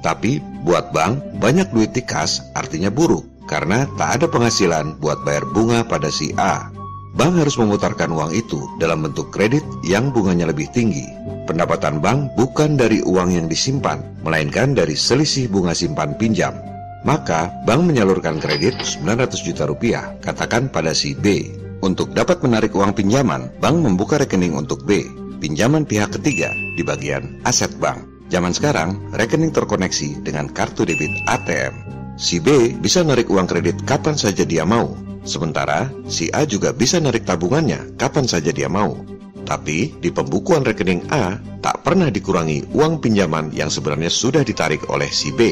Tapi 0.00 0.40
buat 0.64 0.90
bank, 0.96 1.38
banyak 1.38 1.68
duit 1.76 1.92
di 1.92 2.00
kas 2.00 2.40
artinya 2.56 2.88
buruk. 2.88 3.28
Karena 3.44 3.84
tak 4.00 4.22
ada 4.22 4.26
penghasilan 4.32 4.96
buat 4.96 5.20
bayar 5.28 5.44
bunga 5.52 5.84
pada 5.84 6.08
si 6.08 6.32
A. 6.40 6.72
Bank 7.12 7.36
harus 7.36 7.60
memutarkan 7.60 8.08
uang 8.08 8.32
itu 8.32 8.56
dalam 8.80 9.04
bentuk 9.04 9.28
kredit 9.28 9.60
yang 9.84 10.08
bunganya 10.08 10.48
lebih 10.48 10.72
tinggi. 10.72 11.04
Pendapatan 11.44 12.00
bank 12.00 12.32
bukan 12.40 12.80
dari 12.80 13.04
uang 13.04 13.36
yang 13.36 13.46
disimpan, 13.52 14.00
melainkan 14.24 14.72
dari 14.72 14.96
selisih 14.96 15.52
bunga 15.52 15.76
simpan 15.76 16.16
pinjam. 16.16 16.56
Maka, 17.02 17.50
bank 17.66 17.82
menyalurkan 17.82 18.38
kredit 18.38 18.78
900 18.78 19.42
juta 19.42 19.66
rupiah, 19.66 20.14
katakan 20.22 20.70
pada 20.70 20.94
si 20.94 21.18
B. 21.18 21.50
Untuk 21.82 22.14
dapat 22.14 22.46
menarik 22.46 22.78
uang 22.78 22.94
pinjaman, 22.94 23.50
bank 23.58 23.76
membuka 23.82 24.22
rekening 24.22 24.54
untuk 24.54 24.86
B, 24.86 25.02
pinjaman 25.42 25.82
pihak 25.82 26.14
ketiga 26.14 26.54
di 26.78 26.86
bagian 26.86 27.42
aset 27.42 27.74
bank. 27.82 28.06
Zaman 28.30 28.54
sekarang, 28.54 28.96
rekening 29.18 29.50
terkoneksi 29.50 30.22
dengan 30.22 30.46
kartu 30.54 30.86
debit 30.86 31.10
ATM. 31.26 31.74
Si 32.14 32.38
B 32.38 32.78
bisa 32.78 33.02
narik 33.02 33.26
uang 33.26 33.50
kredit 33.50 33.82
kapan 33.82 34.14
saja 34.14 34.46
dia 34.46 34.62
mau, 34.62 34.94
sementara 35.26 35.90
si 36.06 36.30
A 36.30 36.46
juga 36.46 36.70
bisa 36.70 37.02
narik 37.02 37.26
tabungannya 37.26 37.98
kapan 37.98 38.30
saja 38.30 38.54
dia 38.54 38.70
mau. 38.70 38.94
Tapi 39.42 39.98
di 39.98 40.08
pembukuan 40.14 40.62
rekening 40.62 41.10
A 41.10 41.34
tak 41.58 41.82
pernah 41.82 42.14
dikurangi 42.14 42.70
uang 42.72 43.02
pinjaman 43.02 43.50
yang 43.50 43.68
sebenarnya 43.68 44.08
sudah 44.08 44.46
ditarik 44.46 44.86
oleh 44.86 45.10
si 45.10 45.34
B. 45.34 45.50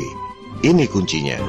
Ini 0.61 0.85
kuncinya. 0.93 1.41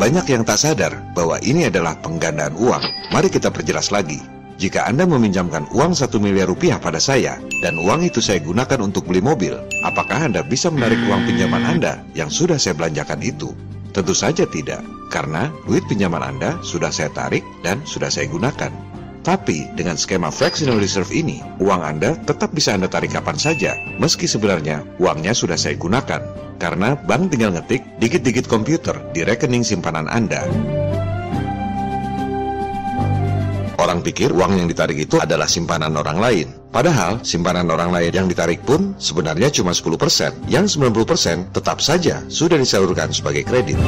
Banyak 0.00 0.24
yang 0.24 0.40
tak 0.40 0.56
sadar 0.56 0.96
bahwa 1.12 1.36
ini 1.44 1.68
adalah 1.68 2.00
penggandaan 2.00 2.56
uang. 2.56 3.12
Mari 3.12 3.28
kita 3.28 3.52
perjelas 3.52 3.92
lagi. 3.92 4.16
Jika 4.56 4.88
Anda 4.88 5.04
meminjamkan 5.04 5.68
uang 5.68 5.92
satu 5.92 6.16
miliar 6.16 6.48
rupiah 6.48 6.80
pada 6.80 6.96
saya, 6.96 7.36
dan 7.60 7.76
uang 7.76 8.08
itu 8.08 8.24
saya 8.24 8.40
gunakan 8.40 8.80
untuk 8.88 9.04
beli 9.04 9.20
mobil, 9.20 9.52
apakah 9.84 10.32
Anda 10.32 10.40
bisa 10.40 10.72
menarik 10.72 10.96
uang 11.12 11.28
pinjaman 11.28 11.60
Anda 11.60 12.00
yang 12.16 12.32
sudah 12.32 12.56
saya 12.56 12.72
belanjakan 12.72 13.20
itu? 13.20 13.52
Tentu 13.92 14.16
saja 14.16 14.48
tidak, 14.48 14.80
karena 15.12 15.52
duit 15.68 15.84
pinjaman 15.92 16.24
Anda 16.24 16.56
sudah 16.64 16.88
saya 16.88 17.12
tarik 17.12 17.44
dan 17.60 17.84
sudah 17.84 18.08
saya 18.08 18.32
gunakan. 18.32 18.91
Tapi 19.22 19.70
dengan 19.78 19.94
skema 19.94 20.34
fractional 20.34 20.82
reserve 20.82 21.14
ini, 21.14 21.38
uang 21.62 21.78
Anda 21.78 22.18
tetap 22.26 22.50
bisa 22.50 22.74
Anda 22.74 22.90
tarik 22.90 23.14
kapan 23.14 23.38
saja, 23.38 23.78
meski 24.02 24.26
sebenarnya 24.26 24.82
uangnya 24.98 25.30
sudah 25.30 25.54
saya 25.54 25.78
gunakan. 25.78 26.22
Karena 26.58 26.98
bank 26.98 27.30
tinggal 27.30 27.54
ngetik 27.54 27.86
dikit-dikit 28.02 28.50
komputer 28.50 28.98
di 29.14 29.22
rekening 29.22 29.62
simpanan 29.62 30.10
Anda. 30.10 30.42
Orang 33.78 34.02
pikir 34.02 34.30
uang 34.30 34.62
yang 34.62 34.66
ditarik 34.70 34.94
itu 34.94 35.18
adalah 35.18 35.46
simpanan 35.50 35.94
orang 35.98 36.18
lain. 36.22 36.46
Padahal 36.70 37.22
simpanan 37.26 37.66
orang 37.66 37.90
lain 37.90 38.14
yang 38.14 38.26
ditarik 38.30 38.62
pun 38.62 38.94
sebenarnya 38.98 39.50
cuma 39.50 39.74
10%, 39.74 40.50
yang 40.50 40.70
90% 40.70 41.50
tetap 41.50 41.78
saja 41.82 42.22
sudah 42.30 42.58
disalurkan 42.58 43.10
sebagai 43.10 43.42
kredit. 43.42 43.78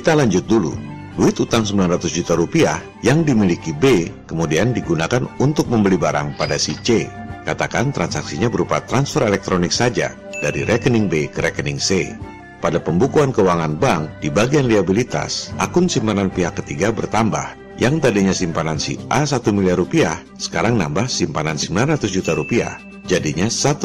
Kita 0.00 0.16
lanjut 0.16 0.48
dulu. 0.48 0.72
Duit 1.12 1.36
utang 1.44 1.60
900 1.60 2.08
juta 2.08 2.32
rupiah 2.32 2.80
yang 3.04 3.20
dimiliki 3.20 3.76
B 3.76 4.08
kemudian 4.24 4.72
digunakan 4.72 5.28
untuk 5.36 5.68
membeli 5.68 6.00
barang 6.00 6.40
pada 6.40 6.56
si 6.56 6.72
C. 6.80 7.04
Katakan 7.44 7.92
transaksinya 7.92 8.48
berupa 8.48 8.80
transfer 8.80 9.28
elektronik 9.28 9.68
saja 9.68 10.16
dari 10.40 10.64
rekening 10.64 11.04
B 11.04 11.28
ke 11.28 11.44
rekening 11.44 11.76
C. 11.76 12.16
Pada 12.64 12.80
pembukuan 12.80 13.28
keuangan 13.28 13.76
bank, 13.76 14.24
di 14.24 14.32
bagian 14.32 14.72
liabilitas, 14.72 15.52
akun 15.60 15.84
simpanan 15.84 16.32
pihak 16.32 16.56
ketiga 16.64 16.88
bertambah. 16.96 17.76
Yang 17.76 18.00
tadinya 18.00 18.32
simpanan 18.32 18.80
si 18.80 18.96
A 19.12 19.28
1 19.28 19.52
miliar 19.52 19.76
rupiah, 19.76 20.16
sekarang 20.40 20.80
nambah 20.80 21.12
simpanan 21.12 21.60
900 21.60 22.08
juta 22.08 22.32
rupiah. 22.32 22.80
Jadinya 23.04 23.52
1,9 23.52 23.84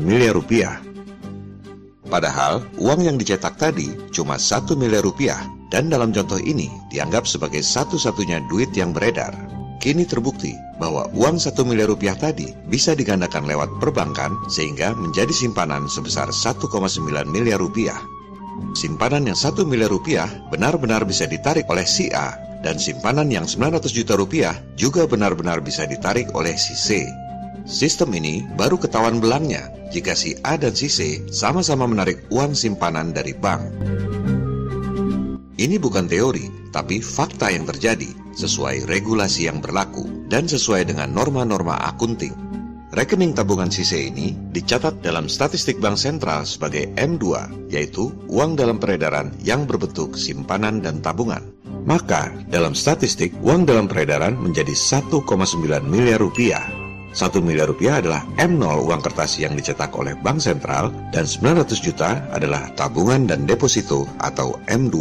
miliar 0.00 0.32
rupiah. 0.32 0.80
Padahal 2.10 2.66
uang 2.82 3.06
yang 3.06 3.16
dicetak 3.16 3.54
tadi 3.54 3.94
cuma 4.10 4.34
satu 4.34 4.74
miliar 4.74 5.06
rupiah 5.06 5.38
dan 5.70 5.86
dalam 5.86 6.10
contoh 6.10 6.42
ini 6.42 6.66
dianggap 6.90 7.22
sebagai 7.24 7.62
satu-satunya 7.62 8.42
duit 8.50 8.74
yang 8.74 8.90
beredar. 8.90 9.30
Kini 9.80 10.04
terbukti 10.04 10.52
bahwa 10.76 11.08
uang 11.16 11.40
satu 11.40 11.64
miliar 11.64 11.88
rupiah 11.88 12.18
tadi 12.18 12.52
bisa 12.68 12.92
digandakan 12.92 13.48
lewat 13.48 13.80
perbankan 13.80 14.36
sehingga 14.50 14.92
menjadi 14.92 15.32
simpanan 15.32 15.88
sebesar 15.88 16.28
1,9 16.28 16.66
miliar 17.30 17.62
rupiah. 17.62 17.96
Simpanan 18.76 19.24
yang 19.24 19.38
satu 19.38 19.64
miliar 19.64 19.88
rupiah 19.88 20.28
benar-benar 20.52 21.06
bisa 21.08 21.24
ditarik 21.24 21.64
oleh 21.72 21.88
si 21.88 22.12
A 22.12 22.36
dan 22.60 22.76
simpanan 22.76 23.32
yang 23.32 23.48
900 23.48 23.88
juta 23.88 24.20
rupiah 24.20 24.52
juga 24.76 25.08
benar-benar 25.08 25.64
bisa 25.64 25.88
ditarik 25.88 26.28
oleh 26.36 26.58
si 26.60 26.76
C. 26.76 27.08
Sistem 27.70 28.10
ini 28.18 28.42
baru 28.58 28.82
ketahuan 28.82 29.22
belangnya 29.22 29.70
jika 29.94 30.18
si 30.18 30.34
A 30.42 30.58
dan 30.58 30.74
si 30.74 30.90
C 30.90 31.22
sama-sama 31.30 31.86
menarik 31.86 32.26
uang 32.34 32.50
simpanan 32.50 33.14
dari 33.14 33.30
bank. 33.30 33.62
Ini 35.54 35.78
bukan 35.78 36.10
teori, 36.10 36.50
tapi 36.74 36.98
fakta 36.98 37.54
yang 37.54 37.70
terjadi 37.70 38.10
sesuai 38.34 38.90
regulasi 38.90 39.46
yang 39.46 39.62
berlaku 39.62 40.02
dan 40.26 40.50
sesuai 40.50 40.90
dengan 40.90 41.14
norma-norma 41.14 41.78
akunting. 41.94 42.34
Rekening 42.90 43.38
tabungan 43.38 43.70
si 43.70 43.86
C 43.86 44.10
ini 44.10 44.34
dicatat 44.50 44.98
dalam 44.98 45.30
statistik 45.30 45.78
bank 45.78 45.94
sentral 45.94 46.42
sebagai 46.42 46.90
M2, 46.98 47.22
yaitu 47.70 48.10
uang 48.26 48.58
dalam 48.58 48.82
peredaran 48.82 49.30
yang 49.46 49.62
berbentuk 49.62 50.18
simpanan 50.18 50.82
dan 50.82 50.98
tabungan. 50.98 51.54
Maka, 51.86 52.34
dalam 52.50 52.74
statistik, 52.74 53.30
uang 53.46 53.62
dalam 53.62 53.86
peredaran 53.86 54.34
menjadi 54.34 54.74
1,9 54.74 55.22
miliar 55.86 56.18
rupiah 56.18 56.79
1 57.10 57.42
miliar 57.42 57.66
rupiah 57.66 57.98
adalah 57.98 58.22
M0 58.38 58.86
uang 58.86 59.02
kertas 59.02 59.42
yang 59.42 59.58
dicetak 59.58 59.90
oleh 59.98 60.14
Bank 60.14 60.38
Sentral 60.38 60.94
dan 61.10 61.26
900 61.26 61.74
juta 61.82 62.22
adalah 62.30 62.70
tabungan 62.78 63.26
dan 63.26 63.50
deposito 63.50 64.06
atau 64.22 64.54
M2. 64.70 64.94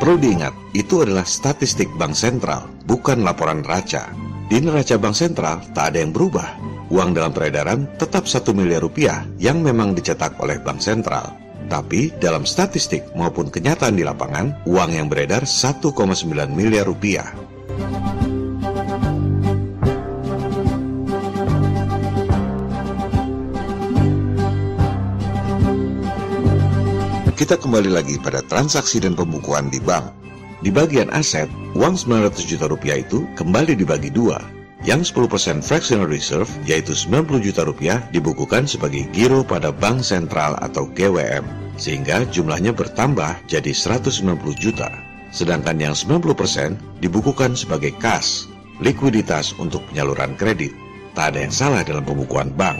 Perlu 0.00 0.18
diingat, 0.18 0.50
itu 0.72 1.04
adalah 1.04 1.22
statistik 1.22 1.86
Bank 2.00 2.16
Sentral, 2.16 2.66
bukan 2.88 3.22
laporan 3.22 3.60
neraca. 3.62 4.10
Di 4.48 4.58
neraca 4.58 4.96
Bank 4.98 5.14
Sentral 5.14 5.62
tak 5.76 5.94
ada 5.94 6.02
yang 6.02 6.10
berubah. 6.10 6.56
Uang 6.88 7.12
dalam 7.12 7.36
peredaran 7.36 7.88
tetap 8.00 8.24
1 8.24 8.52
miliar 8.56 8.80
rupiah 8.80 9.24
yang 9.36 9.60
memang 9.60 9.92
dicetak 9.92 10.40
oleh 10.40 10.56
Bank 10.58 10.80
Sentral. 10.80 11.41
Tapi 11.72 12.12
dalam 12.20 12.44
statistik 12.44 13.16
maupun 13.16 13.48
kenyataan 13.48 13.96
di 13.96 14.04
lapangan, 14.04 14.68
uang 14.68 14.92
yang 14.92 15.08
beredar 15.08 15.48
1,9 15.48 15.88
miliar 16.52 16.84
rupiah. 16.84 17.32
Kita 27.32 27.56
kembali 27.56 27.88
lagi 27.88 28.20
pada 28.20 28.44
transaksi 28.44 29.00
dan 29.00 29.16
pembukuan 29.16 29.72
di 29.72 29.80
bank. 29.80 30.12
Di 30.60 30.68
bagian 30.68 31.08
aset, 31.08 31.48
uang 31.72 31.96
900 31.96 32.44
juta 32.44 32.68
rupiah 32.68 33.00
itu 33.00 33.24
kembali 33.40 33.80
dibagi 33.80 34.12
dua. 34.12 34.44
Yang 34.84 35.16
10% 35.16 35.64
fractional 35.64 36.04
reserve, 36.04 36.52
yaitu 36.68 36.92
90 36.92 37.40
juta 37.40 37.64
rupiah, 37.64 38.04
dibukukan 38.12 38.68
sebagai 38.68 39.08
giro 39.16 39.40
pada 39.40 39.72
bank 39.72 40.04
sentral 40.04 40.54
atau 40.60 40.84
GWM 40.92 41.61
sehingga 41.82 42.22
jumlahnya 42.30 42.70
bertambah 42.70 43.50
jadi 43.50 43.74
190 43.74 44.38
juta. 44.54 44.86
Sedangkan 45.34 45.82
yang 45.82 45.98
90% 45.98 47.02
dibukukan 47.02 47.58
sebagai 47.58 47.90
kas, 47.98 48.46
likuiditas 48.78 49.50
untuk 49.58 49.82
penyaluran 49.90 50.38
kredit. 50.38 50.70
Tak 51.18 51.34
ada 51.34 51.42
yang 51.42 51.50
salah 51.50 51.82
dalam 51.82 52.06
pembukuan 52.06 52.54
bank. 52.54 52.78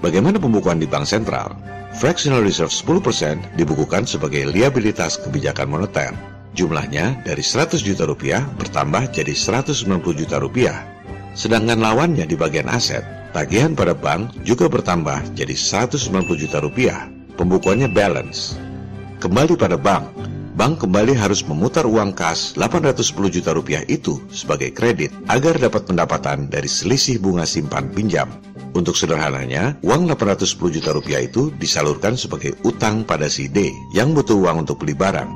Bagaimana 0.00 0.40
pembukuan 0.40 0.80
di 0.80 0.88
bank 0.88 1.04
sentral? 1.04 1.52
Fractional 2.00 2.40
reserve 2.40 2.72
10% 2.72 3.60
dibukukan 3.60 4.08
sebagai 4.08 4.48
liabilitas 4.48 5.20
kebijakan 5.20 5.68
moneter. 5.68 6.16
Jumlahnya 6.56 7.20
dari 7.28 7.44
100 7.44 7.84
juta 7.84 8.08
rupiah 8.08 8.42
bertambah 8.56 9.12
jadi 9.12 9.34
190 9.36 10.00
juta 10.16 10.40
rupiah. 10.40 10.86
Sedangkan 11.36 11.78
lawannya 11.78 12.26
di 12.26 12.34
bagian 12.34 12.66
aset, 12.66 13.02
tagihan 13.30 13.76
pada 13.76 13.94
bank 13.94 14.34
juga 14.42 14.66
bertambah 14.66 15.34
jadi 15.34 15.54
190 15.54 16.42
juta 16.42 16.58
rupiah 16.58 17.19
pembukuannya 17.34 17.90
balance. 17.90 18.58
Kembali 19.20 19.54
pada 19.54 19.76
bank, 19.76 20.08
bank 20.56 20.82
kembali 20.82 21.12
harus 21.12 21.44
memutar 21.44 21.84
uang 21.84 22.16
kas 22.16 22.56
810 22.56 23.30
juta 23.30 23.50
rupiah 23.52 23.84
itu 23.86 24.18
sebagai 24.32 24.72
kredit 24.72 25.12
agar 25.28 25.56
dapat 25.60 25.86
pendapatan 25.86 26.50
dari 26.50 26.66
selisih 26.66 27.20
bunga 27.20 27.44
simpan 27.44 27.88
pinjam. 27.92 28.28
Untuk 28.70 28.94
sederhananya, 28.94 29.74
uang 29.82 30.06
810 30.06 30.76
juta 30.78 30.90
rupiah 30.94 31.26
itu 31.26 31.50
disalurkan 31.58 32.14
sebagai 32.14 32.54
utang 32.62 33.02
pada 33.02 33.26
si 33.26 33.50
D 33.50 33.74
yang 33.90 34.14
butuh 34.14 34.38
uang 34.38 34.62
untuk 34.62 34.82
beli 34.86 34.94
barang. 34.94 35.26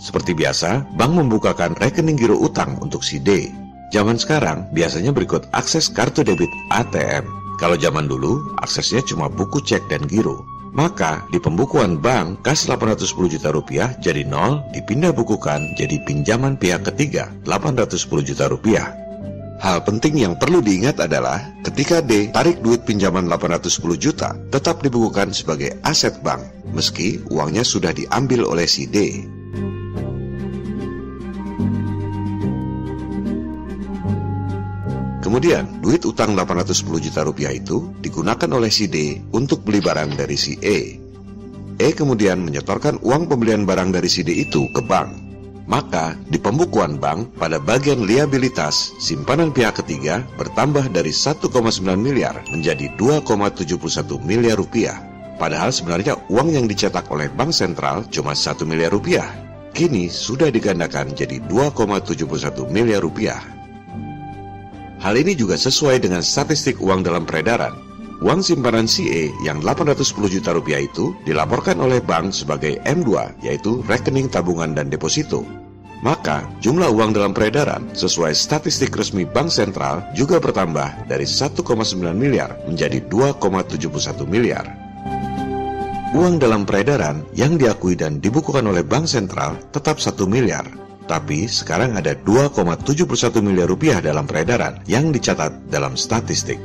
Seperti 0.00 0.32
biasa, 0.34 0.96
bank 0.96 1.12
membukakan 1.12 1.76
rekening 1.78 2.18
giro 2.18 2.34
utang 2.40 2.80
untuk 2.82 3.04
si 3.06 3.20
D. 3.20 3.52
Zaman 3.92 4.16
sekarang 4.16 4.70
biasanya 4.72 5.10
berikut 5.12 5.50
akses 5.52 5.90
kartu 5.90 6.22
debit 6.22 6.50
ATM. 6.72 7.26
Kalau 7.60 7.76
zaman 7.76 8.08
dulu, 8.08 8.40
aksesnya 8.64 9.04
cuma 9.04 9.28
buku 9.28 9.60
cek 9.60 9.86
dan 9.92 10.02
giro. 10.08 10.40
Maka 10.70 11.26
di 11.34 11.42
pembukuan 11.42 11.98
bank, 11.98 12.46
kas 12.46 12.70
810 12.70 13.26
juta 13.26 13.50
rupiah 13.50 13.90
jadi 13.98 14.22
nol 14.22 14.62
dipindah 14.70 15.10
bukukan 15.10 15.74
jadi 15.74 15.98
pinjaman 16.06 16.54
pihak 16.54 16.86
ketiga 16.86 17.26
810 17.42 17.98
juta 18.22 18.46
rupiah. 18.46 18.94
Hal 19.60 19.84
penting 19.84 20.16
yang 20.16 20.40
perlu 20.40 20.64
diingat 20.64 21.02
adalah 21.04 21.52
ketika 21.66 22.00
D 22.00 22.32
tarik 22.32 22.64
duit 22.64 22.86
pinjaman 22.88 23.28
810 23.28 23.98
juta 24.00 24.32
tetap 24.48 24.80
dibukukan 24.80 25.36
sebagai 25.36 25.76
aset 25.84 26.16
bank 26.24 26.40
meski 26.72 27.20
uangnya 27.28 27.66
sudah 27.66 27.92
diambil 27.92 28.46
oleh 28.48 28.64
si 28.64 28.88
D. 28.88 29.26
Kemudian, 35.30 35.78
duit 35.78 36.02
utang 36.02 36.34
810 36.34 37.06
juta 37.06 37.22
rupiah 37.22 37.54
itu 37.54 37.94
digunakan 38.02 38.50
oleh 38.50 38.66
si 38.66 38.90
D 38.90 39.22
untuk 39.30 39.62
beli 39.62 39.78
barang 39.78 40.18
dari 40.18 40.34
si 40.34 40.58
E. 40.58 40.98
E 41.78 41.88
kemudian 41.94 42.42
menyetorkan 42.42 42.98
uang 42.98 43.30
pembelian 43.30 43.62
barang 43.62 43.94
dari 43.94 44.10
si 44.10 44.26
D 44.26 44.34
itu 44.34 44.66
ke 44.74 44.82
bank. 44.82 45.14
Maka, 45.70 46.18
di 46.26 46.34
pembukuan 46.34 46.98
bank, 46.98 47.38
pada 47.38 47.62
bagian 47.62 48.02
liabilitas, 48.10 48.90
simpanan 48.98 49.54
pihak 49.54 49.78
ketiga 49.78 50.26
bertambah 50.34 50.90
dari 50.90 51.14
1,9 51.14 51.46
miliar 51.94 52.42
menjadi 52.50 52.90
2,71 52.98 54.18
miliar 54.26 54.58
rupiah. 54.58 54.98
Padahal 55.38 55.70
sebenarnya 55.70 56.18
uang 56.26 56.58
yang 56.58 56.66
dicetak 56.66 57.06
oleh 57.06 57.30
bank 57.30 57.54
sentral 57.54 58.02
cuma 58.10 58.34
1 58.34 58.66
miliar 58.66 58.90
rupiah. 58.90 59.30
Kini 59.70 60.10
sudah 60.10 60.50
digandakan 60.50 61.14
jadi 61.14 61.38
2,71 61.46 62.66
miliar 62.66 62.98
rupiah. 62.98 63.59
Hal 65.00 65.16
ini 65.16 65.32
juga 65.32 65.56
sesuai 65.56 66.04
dengan 66.04 66.20
statistik 66.20 66.76
uang 66.76 67.00
dalam 67.00 67.24
peredaran. 67.24 67.72
Uang 68.20 68.44
simpanan 68.44 68.84
CA 68.84 69.32
yang 69.40 69.64
810 69.64 70.28
juta 70.28 70.52
rupiah 70.52 70.84
itu 70.84 71.16
dilaporkan 71.24 71.80
oleh 71.80 72.04
bank 72.04 72.36
sebagai 72.36 72.76
M2, 72.84 73.40
yaitu 73.40 73.80
rekening 73.88 74.28
tabungan 74.28 74.76
dan 74.76 74.92
deposito. 74.92 75.40
Maka 76.04 76.44
jumlah 76.60 76.92
uang 76.92 77.16
dalam 77.16 77.32
peredaran 77.32 77.88
sesuai 77.96 78.36
statistik 78.36 78.92
resmi 78.92 79.24
Bank 79.24 79.48
Sentral 79.48 80.04
juga 80.12 80.36
bertambah 80.36 81.08
dari 81.08 81.24
1,9 81.24 81.64
miliar 82.12 82.60
menjadi 82.68 83.00
2,71 83.08 84.28
miliar. 84.28 84.68
Uang 86.12 86.36
dalam 86.36 86.68
peredaran 86.68 87.24
yang 87.32 87.56
diakui 87.56 87.96
dan 87.96 88.20
dibukukan 88.20 88.68
oleh 88.68 88.84
Bank 88.84 89.08
Sentral 89.08 89.56
tetap 89.72 89.96
1 89.96 90.20
miliar. 90.28 90.89
Tapi 91.10 91.50
sekarang 91.50 91.98
ada 91.98 92.14
2,71 92.22 93.42
miliar 93.42 93.66
rupiah 93.66 93.98
dalam 93.98 94.30
peredaran 94.30 94.78
yang 94.86 95.10
dicatat 95.10 95.50
dalam 95.66 95.98
statistik. 95.98 96.62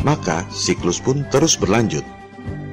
Maka 0.00 0.48
siklus 0.48 0.96
pun 0.96 1.28
terus 1.28 1.60
berlanjut. 1.60 2.00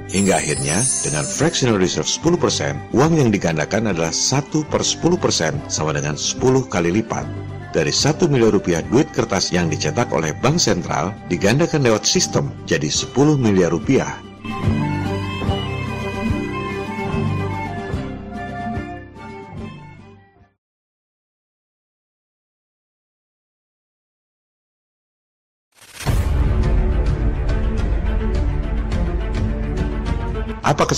Hingga 0.10 0.40
akhirnya 0.40 0.80
dengan 1.04 1.28
fractional 1.28 1.76
reserve 1.76 2.08
10%, 2.08 2.96
uang 2.96 3.14
yang 3.20 3.30
digandakan 3.36 3.92
adalah 3.92 4.16
1 4.16 4.64
per 4.72 4.82
10% 4.82 5.20
sama 5.68 5.92
dengan 5.92 6.16
10 6.16 6.40
kali 6.72 7.04
lipat 7.04 7.28
dari 7.76 7.94
1 7.94 8.32
miliar 8.32 8.56
rupiah 8.56 8.82
duit 8.82 9.12
kertas 9.14 9.54
yang 9.54 9.70
dicetak 9.70 10.10
oleh 10.10 10.34
Bank 10.40 10.58
Sentral 10.58 11.14
digandakan 11.30 11.86
lewat 11.86 12.08
sistem 12.08 12.50
jadi 12.66 12.90
10 12.90 13.38
miliar 13.38 13.70
rupiah. 13.76 14.18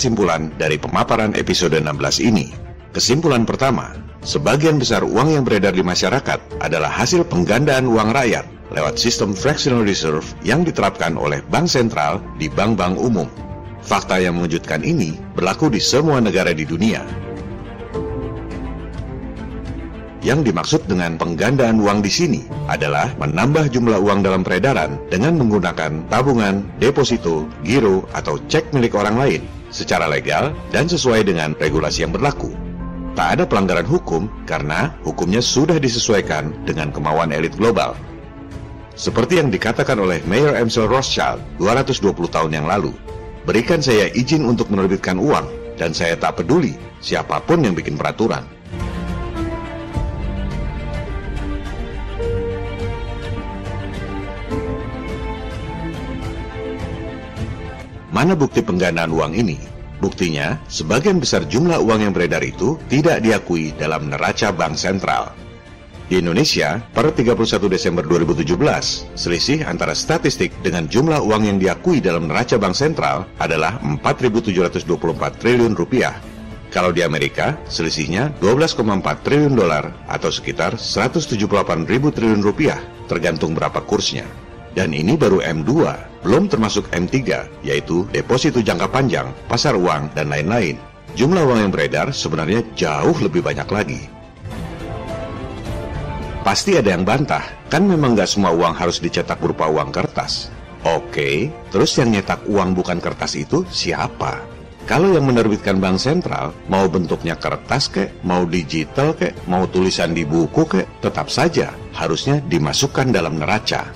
Kesimpulan 0.01 0.49
dari 0.57 0.81
pemaparan 0.81 1.37
episode 1.37 1.77
16 1.77 2.25
ini? 2.25 2.49
Kesimpulan 2.89 3.45
pertama, 3.45 3.93
sebagian 4.25 4.81
besar 4.81 5.05
uang 5.05 5.37
yang 5.37 5.45
beredar 5.45 5.77
di 5.77 5.85
masyarakat 5.85 6.57
adalah 6.57 6.89
hasil 6.89 7.21
penggandaan 7.29 7.85
uang 7.85 8.09
rakyat 8.09 8.49
lewat 8.73 8.97
sistem 8.97 9.37
fractional 9.37 9.85
reserve 9.85 10.25
yang 10.41 10.65
diterapkan 10.65 11.13
oleh 11.21 11.45
bank 11.53 11.69
sentral 11.69 12.17
di 12.41 12.49
bank-bank 12.49 12.97
umum. 12.97 13.29
Fakta 13.85 14.17
yang 14.17 14.41
mengejutkan 14.41 14.81
ini 14.81 15.21
berlaku 15.37 15.69
di 15.69 15.77
semua 15.77 16.17
negara 16.17 16.49
di 16.49 16.65
dunia. 16.65 17.05
Yang 20.21 20.53
dimaksud 20.53 20.81
dengan 20.85 21.17
penggandaan 21.17 21.81
uang 21.81 22.05
di 22.05 22.11
sini 22.13 22.41
adalah 22.69 23.09
menambah 23.17 23.73
jumlah 23.73 23.97
uang 24.05 24.21
dalam 24.21 24.45
peredaran 24.45 25.01
dengan 25.09 25.33
menggunakan 25.41 26.05
tabungan, 26.13 26.61
deposito, 26.77 27.49
giro, 27.65 28.05
atau 28.13 28.37
cek 28.45 28.69
milik 28.69 28.93
orang 28.93 29.17
lain 29.17 29.41
secara 29.73 30.05
legal 30.05 30.53
dan 30.69 30.85
sesuai 30.85 31.25
dengan 31.25 31.57
regulasi 31.57 32.05
yang 32.05 32.13
berlaku. 32.13 32.53
Tak 33.17 33.27
ada 33.41 33.43
pelanggaran 33.49 33.89
hukum 33.89 34.29
karena 34.45 34.93
hukumnya 35.01 35.41
sudah 35.41 35.81
disesuaikan 35.81 36.53
dengan 36.69 36.93
kemauan 36.93 37.33
elit 37.33 37.57
global. 37.57 37.97
Seperti 38.93 39.41
yang 39.41 39.49
dikatakan 39.49 39.97
oleh 39.97 40.21
Mayor 40.29 40.53
Amsel 40.53 40.85
Rothschild 40.85 41.41
220 41.57 42.13
tahun 42.29 42.51
yang 42.61 42.69
lalu, 42.69 42.93
berikan 43.49 43.81
saya 43.81 44.05
izin 44.13 44.45
untuk 44.45 44.69
menerbitkan 44.69 45.17
uang 45.17 45.49
dan 45.81 45.97
saya 45.97 46.13
tak 46.13 46.45
peduli 46.45 46.77
siapa 47.01 47.41
pun 47.41 47.65
yang 47.65 47.73
bikin 47.73 47.97
peraturan. 47.97 48.60
Mana 58.11 58.35
bukti 58.35 58.59
penggandaan 58.59 59.15
uang 59.15 59.39
ini? 59.39 59.55
Buktinya, 60.03 60.59
sebagian 60.67 61.23
besar 61.23 61.47
jumlah 61.47 61.79
uang 61.79 62.03
yang 62.03 62.11
beredar 62.11 62.43
itu 62.43 62.75
tidak 62.91 63.23
diakui 63.23 63.71
dalam 63.79 64.11
neraca 64.11 64.51
bank 64.51 64.75
sentral. 64.75 65.31
Di 66.11 66.19
Indonesia, 66.19 66.83
per 66.91 67.15
31 67.15 67.71
Desember 67.71 68.03
2017, 68.03 69.15
selisih 69.15 69.63
antara 69.63 69.95
statistik 69.95 70.51
dengan 70.59 70.91
jumlah 70.91 71.23
uang 71.23 71.47
yang 71.47 71.55
diakui 71.55 72.03
dalam 72.03 72.27
neraca 72.27 72.59
bank 72.59 72.75
sentral 72.75 73.31
adalah 73.39 73.79
4.724 73.79 74.83
triliun 75.39 75.71
rupiah. 75.71 76.19
Kalau 76.67 76.91
di 76.91 77.07
Amerika, 77.07 77.55
selisihnya 77.71 78.35
12,4 78.43 79.23
triliun 79.23 79.55
dolar 79.55 79.87
atau 80.11 80.27
sekitar 80.27 80.75
178 80.75 81.87
ribu 81.87 82.11
triliun 82.11 82.43
rupiah, 82.43 82.83
tergantung 83.07 83.55
berapa 83.55 83.79
kursnya. 83.79 84.27
Dan 84.71 84.95
ini 84.95 85.19
baru 85.19 85.43
M2, 85.43 85.71
belum 86.23 86.47
termasuk 86.47 86.87
M3, 86.95 87.15
yaitu 87.65 88.07
deposito 88.15 88.63
jangka 88.63 88.87
panjang, 88.87 89.27
pasar 89.51 89.75
uang, 89.75 90.15
dan 90.15 90.31
lain-lain. 90.31 90.79
Jumlah 91.19 91.43
uang 91.43 91.59
yang 91.67 91.71
beredar 91.75 92.07
sebenarnya 92.15 92.63
jauh 92.79 93.17
lebih 93.19 93.43
banyak 93.43 93.67
lagi. 93.67 94.01
Pasti 96.41 96.79
ada 96.79 96.95
yang 96.95 97.05
bantah, 97.05 97.43
kan 97.67 97.83
memang 97.85 98.15
nggak 98.15 98.31
semua 98.31 98.55
uang 98.55 98.73
harus 98.73 98.97
dicetak 98.97 99.37
berupa 99.43 99.67
uang 99.67 99.91
kertas. 99.91 100.49
Oke, 100.81 101.53
terus 101.69 101.93
yang 102.01 102.09
nyetak 102.09 102.41
uang 102.49 102.73
bukan 102.73 102.97
kertas 102.97 103.37
itu 103.37 103.61
siapa? 103.69 104.41
Kalau 104.89 105.13
yang 105.13 105.29
menerbitkan 105.29 105.77
bank 105.77 106.01
sentral, 106.01 106.57
mau 106.65 106.89
bentuknya 106.89 107.37
kertas 107.37 107.85
kek, 107.93 108.25
mau 108.25 108.49
digital 108.49 109.13
kek, 109.13 109.37
mau 109.45 109.69
tulisan 109.69 110.17
di 110.17 110.25
buku 110.25 110.65
kek, 110.65 111.05
tetap 111.05 111.29
saja 111.29 111.69
harusnya 111.93 112.41
dimasukkan 112.41 113.13
dalam 113.13 113.37
neraca. 113.37 113.93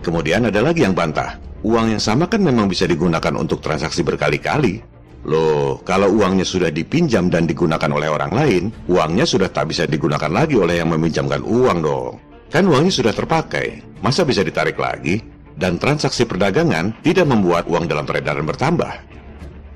Kemudian 0.00 0.48
ada 0.48 0.64
lagi 0.64 0.80
yang 0.84 0.96
bantah, 0.96 1.36
uang 1.60 1.92
yang 1.92 2.02
sama 2.02 2.24
kan 2.24 2.40
memang 2.40 2.72
bisa 2.72 2.88
digunakan 2.88 3.36
untuk 3.36 3.60
transaksi 3.60 4.00
berkali-kali. 4.00 4.80
Loh, 5.28 5.84
kalau 5.84 6.08
uangnya 6.16 6.48
sudah 6.48 6.72
dipinjam 6.72 7.28
dan 7.28 7.44
digunakan 7.44 7.92
oleh 7.92 8.08
orang 8.08 8.32
lain, 8.32 8.64
uangnya 8.88 9.28
sudah 9.28 9.52
tak 9.52 9.68
bisa 9.68 9.84
digunakan 9.84 10.32
lagi 10.32 10.56
oleh 10.56 10.80
yang 10.80 10.88
meminjamkan 10.88 11.44
uang 11.44 11.78
dong. 11.84 12.16
Kan 12.48 12.64
uangnya 12.64 12.88
sudah 12.88 13.12
terpakai, 13.12 14.00
masa 14.00 14.24
bisa 14.24 14.40
ditarik 14.40 14.80
lagi? 14.80 15.20
Dan 15.60 15.76
transaksi 15.76 16.24
perdagangan 16.24 17.04
tidak 17.04 17.28
membuat 17.28 17.68
uang 17.68 17.84
dalam 17.84 18.08
peredaran 18.08 18.48
bertambah. 18.48 19.12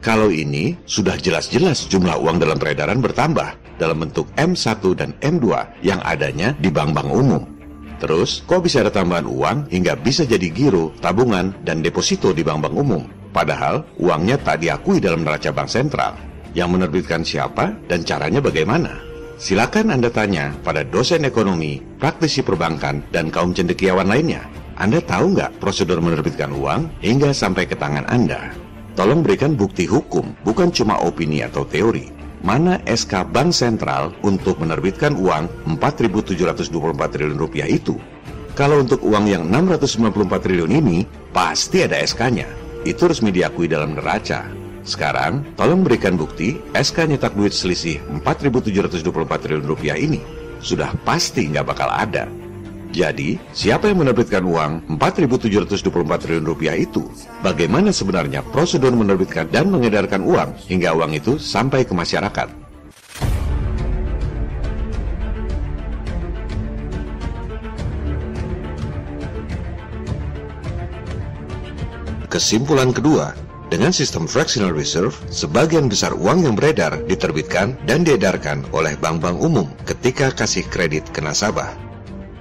Kalau 0.00 0.32
ini 0.32 0.76
sudah 0.88 1.20
jelas-jelas 1.20 1.88
jumlah 1.92 2.16
uang 2.20 2.40
dalam 2.40 2.56
peredaran 2.56 3.04
bertambah 3.04 3.76
dalam 3.76 4.00
bentuk 4.04 4.28
M1 4.40 4.80
dan 4.96 5.12
M2 5.20 5.44
yang 5.84 6.00
adanya 6.04 6.56
di 6.56 6.72
bank-bank 6.72 7.08
umum. 7.08 7.53
Terus, 8.04 8.44
kok 8.44 8.60
bisa 8.60 8.84
ada 8.84 8.92
tambahan 8.92 9.24
uang 9.24 9.72
hingga 9.72 9.96
bisa 9.96 10.28
jadi 10.28 10.52
giro, 10.52 10.92
tabungan, 11.00 11.56
dan 11.64 11.80
deposito 11.80 12.36
di 12.36 12.44
bank-bank 12.44 12.76
umum? 12.76 13.00
Padahal, 13.32 13.80
uangnya 13.96 14.36
tak 14.36 14.60
diakui 14.60 15.00
dalam 15.00 15.24
neraca 15.24 15.48
bank 15.56 15.72
sentral. 15.72 16.12
Yang 16.52 16.68
menerbitkan 16.76 17.24
siapa 17.24 17.72
dan 17.88 18.04
caranya 18.04 18.44
bagaimana? 18.44 19.00
Silakan 19.40 19.88
Anda 19.88 20.12
tanya 20.12 20.52
pada 20.60 20.84
dosen 20.84 21.24
ekonomi, 21.24 21.80
praktisi 21.96 22.44
perbankan, 22.44 23.08
dan 23.08 23.32
kaum 23.32 23.56
cendekiawan 23.56 24.04
lainnya. 24.04 24.44
Anda 24.76 25.00
tahu 25.00 25.32
nggak 25.32 25.64
prosedur 25.64 26.04
menerbitkan 26.04 26.52
uang 26.52 27.00
hingga 27.00 27.32
sampai 27.32 27.64
ke 27.64 27.72
tangan 27.72 28.04
Anda? 28.04 28.52
Tolong 29.00 29.24
berikan 29.24 29.56
bukti 29.56 29.88
hukum, 29.88 30.36
bukan 30.44 30.68
cuma 30.68 31.00
opini 31.00 31.40
atau 31.40 31.64
teori 31.64 32.13
mana 32.44 32.76
SK 32.84 33.32
Bank 33.32 33.56
Sentral 33.56 34.12
untuk 34.20 34.60
menerbitkan 34.60 35.16
uang 35.16 35.48
4.724 35.80 36.68
triliun 37.08 37.40
rupiah 37.40 37.64
itu? 37.64 37.96
Kalau 38.52 38.84
untuk 38.84 39.00
uang 39.02 39.26
yang 39.26 39.48
694 39.48 40.44
triliun 40.44 40.70
ini, 40.70 41.08
pasti 41.32 41.82
ada 41.82 41.98
SK-nya. 41.98 42.46
Itu 42.84 43.08
resmi 43.08 43.32
diakui 43.32 43.66
dalam 43.66 43.96
neraca. 43.96 44.46
Sekarang, 44.84 45.42
tolong 45.56 45.80
berikan 45.80 46.20
bukti 46.20 46.60
SK 46.76 47.16
nyetak 47.16 47.32
duit 47.32 47.56
selisih 47.56 47.98
4.724 48.20 49.00
triliun 49.40 49.64
rupiah 49.64 49.96
ini. 49.96 50.20
Sudah 50.60 50.92
pasti 51.02 51.48
nggak 51.48 51.66
bakal 51.66 51.88
ada. 51.88 52.43
Jadi, 52.94 53.42
siapa 53.50 53.90
yang 53.90 54.06
menerbitkan 54.06 54.46
uang 54.46 54.86
4.724 55.02 55.82
triliun 56.14 56.46
rupiah 56.46 56.78
itu? 56.78 57.02
Bagaimana 57.42 57.90
sebenarnya 57.90 58.46
prosedur 58.54 58.94
menerbitkan 58.94 59.50
dan 59.50 59.66
mengedarkan 59.74 60.22
uang 60.22 60.54
hingga 60.70 60.94
uang 60.94 61.18
itu 61.18 61.34
sampai 61.34 61.82
ke 61.82 61.90
masyarakat? 61.90 62.46
Kesimpulan 72.30 72.94
kedua, 72.94 73.34
dengan 73.74 73.90
sistem 73.90 74.30
fractional 74.30 74.70
reserve, 74.70 75.18
sebagian 75.34 75.90
besar 75.90 76.14
uang 76.14 76.46
yang 76.46 76.54
beredar 76.54 77.02
diterbitkan 77.10 77.74
dan 77.90 78.06
diedarkan 78.06 78.62
oleh 78.70 78.94
bank-bank 79.02 79.38
umum 79.42 79.66
ketika 79.82 80.30
kasih 80.30 80.62
kredit 80.70 81.10
ke 81.10 81.18
nasabah. 81.18 81.83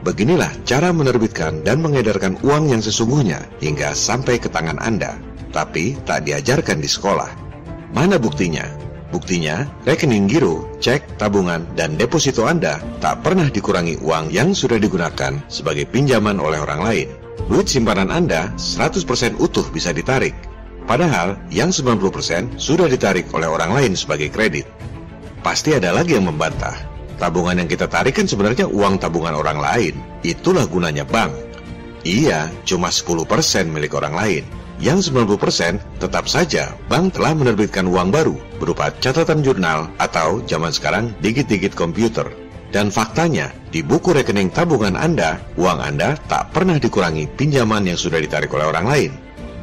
Beginilah 0.04 0.52
cara 0.68 0.92
menerbitkan 0.92 1.64
dan 1.64 1.80
mengedarkan 1.80 2.36
uang 2.44 2.76
yang 2.76 2.84
sesungguhnya 2.84 3.40
hingga 3.64 3.96
sampai 3.96 4.36
ke 4.36 4.52
tangan 4.52 4.76
Anda, 4.84 5.16
tapi 5.56 5.96
tak 6.04 6.28
diajarkan 6.28 6.84
di 6.84 6.92
sekolah. 6.92 7.32
Mana 7.96 8.20
buktinya? 8.20 8.68
Buktinya, 9.16 9.64
rekening 9.88 10.28
giro, 10.28 10.68
cek, 10.84 11.16
tabungan, 11.16 11.64
dan 11.80 11.96
deposito 11.96 12.44
Anda 12.44 12.84
tak 13.00 13.24
pernah 13.24 13.48
dikurangi 13.48 14.04
uang 14.04 14.28
yang 14.34 14.52
sudah 14.52 14.76
digunakan 14.76 15.40
sebagai 15.48 15.88
pinjaman 15.88 16.36
oleh 16.36 16.60
orang 16.60 16.82
lain. 16.84 17.08
Duit 17.48 17.72
simpanan 17.72 18.12
Anda 18.12 18.52
100% 18.60 19.40
utuh 19.40 19.70
bisa 19.72 19.96
ditarik, 19.96 20.36
padahal 20.84 21.40
yang 21.48 21.72
90% 21.72 22.60
sudah 22.60 22.92
ditarik 22.92 23.30
oleh 23.32 23.48
orang 23.48 23.72
lain 23.72 23.94
sebagai 23.96 24.28
kredit. 24.34 24.68
Pasti 25.46 25.78
ada 25.78 25.96
lagi 25.96 26.20
yang 26.20 26.28
membantah. 26.28 26.93
Tabungan 27.24 27.56
yang 27.56 27.72
kita 27.72 27.88
tarik 27.88 28.20
kan 28.20 28.28
sebenarnya 28.28 28.68
uang 28.68 29.00
tabungan 29.00 29.32
orang 29.32 29.64
lain. 29.64 29.96
Itulah 30.28 30.68
gunanya 30.68 31.08
bank. 31.08 31.32
Iya, 32.04 32.52
cuma 32.68 32.92
10% 32.92 33.24
milik 33.72 33.96
orang 33.96 34.12
lain. 34.12 34.44
Yang 34.84 35.16
90% 35.16 35.80
tetap 36.04 36.28
saja 36.28 36.76
bank 36.92 37.16
telah 37.16 37.32
menerbitkan 37.32 37.88
uang 37.88 38.12
baru 38.12 38.36
berupa 38.60 38.92
catatan 39.00 39.40
jurnal 39.40 39.88
atau 40.04 40.44
zaman 40.52 40.76
sekarang 40.76 41.16
digit-digit 41.24 41.72
komputer. 41.72 42.28
Dan 42.76 42.92
faktanya, 42.92 43.56
di 43.72 43.80
buku 43.80 44.12
rekening 44.12 44.52
tabungan 44.52 45.00
Anda, 45.00 45.40
uang 45.56 45.80
Anda 45.80 46.20
tak 46.28 46.52
pernah 46.52 46.76
dikurangi 46.76 47.32
pinjaman 47.40 47.88
yang 47.88 47.96
sudah 47.96 48.20
ditarik 48.20 48.52
oleh 48.52 48.68
orang 48.68 48.84
lain. 48.84 49.12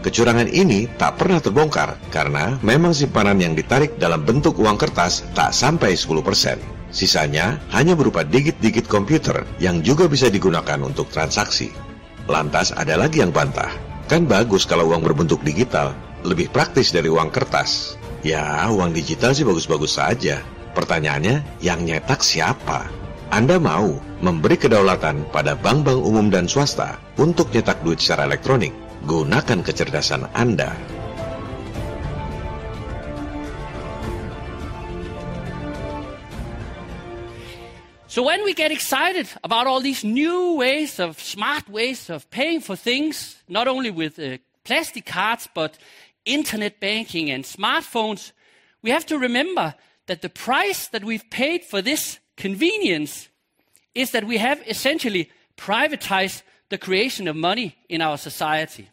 Kecurangan 0.01 0.49
ini 0.49 0.89
tak 0.97 1.21
pernah 1.21 1.37
terbongkar 1.45 2.01
karena 2.09 2.57
memang 2.65 2.97
simpanan 2.97 3.37
yang 3.37 3.53
ditarik 3.53 4.01
dalam 4.01 4.25
bentuk 4.25 4.57
uang 4.57 4.81
kertas 4.81 5.29
tak 5.37 5.53
sampai 5.53 5.93
10%. 5.93 6.80
Sisanya 6.91 7.63
hanya 7.71 7.95
berupa 7.95 8.27
digit-digit 8.27 8.91
komputer 8.91 9.47
yang 9.63 9.79
juga 9.83 10.11
bisa 10.11 10.27
digunakan 10.27 10.79
untuk 10.83 11.07
transaksi. 11.11 11.71
Lantas 12.27 12.75
ada 12.75 12.99
lagi 12.99 13.23
yang 13.23 13.31
bantah. 13.31 13.71
Kan 14.11 14.27
bagus 14.27 14.67
kalau 14.67 14.91
uang 14.91 15.07
berbentuk 15.07 15.39
digital, 15.47 15.95
lebih 16.27 16.51
praktis 16.51 16.91
dari 16.91 17.07
uang 17.07 17.31
kertas. 17.31 17.95
Ya, 18.27 18.67
uang 18.69 18.91
digital 18.91 19.33
sih 19.33 19.47
bagus-bagus 19.47 19.97
saja. 19.97 20.43
Pertanyaannya, 20.75 21.63
yang 21.63 21.87
nyetak 21.87 22.21
siapa? 22.21 22.91
Anda 23.31 23.63
mau 23.63 23.95
memberi 24.19 24.59
kedaulatan 24.59 25.31
pada 25.31 25.55
bank-bank 25.55 26.03
umum 26.03 26.27
dan 26.35 26.51
swasta 26.51 26.99
untuk 27.15 27.55
nyetak 27.55 27.79
duit 27.87 28.03
secara 28.03 28.27
elektronik? 28.27 28.75
Gunakan 29.07 29.63
kecerdasan 29.63 30.27
Anda. 30.35 30.75
So 38.11 38.25
when 38.25 38.43
we 38.43 38.55
get 38.55 38.73
excited 38.73 39.29
about 39.45 39.69
all 39.69 39.81
these 39.81 40.03
new 40.03 40.55
ways 40.55 40.99
of 40.99 41.21
smart 41.21 41.69
ways 41.69 42.11
of 42.11 42.29
paying 42.29 42.61
for 42.61 42.75
things, 42.75 43.41
not 43.49 43.69
only 43.69 43.93
with 43.93 44.19
uh, 44.19 44.39
plastic 44.65 45.07
cards, 45.07 45.49
but 45.55 45.79
internet 46.25 46.81
banking 46.81 47.31
and 47.31 47.45
smartphones, 47.45 48.33
we 48.83 48.91
have 48.91 49.07
to 49.07 49.17
remember 49.17 49.77
that 50.07 50.23
the 50.23 50.29
price 50.29 50.89
that 50.89 51.05
we've 51.05 51.31
paid 51.31 51.63
for 51.63 51.81
this 51.81 52.19
convenience 52.37 53.29
is 53.95 54.11
that 54.11 54.27
we 54.27 54.39
have 54.39 54.61
essentially 54.67 55.31
privatized 55.57 56.43
the 56.69 56.79
creation 56.79 57.29
of 57.29 57.37
money 57.37 57.77
in 57.89 58.01
our 58.01 58.19
society. 58.19 58.89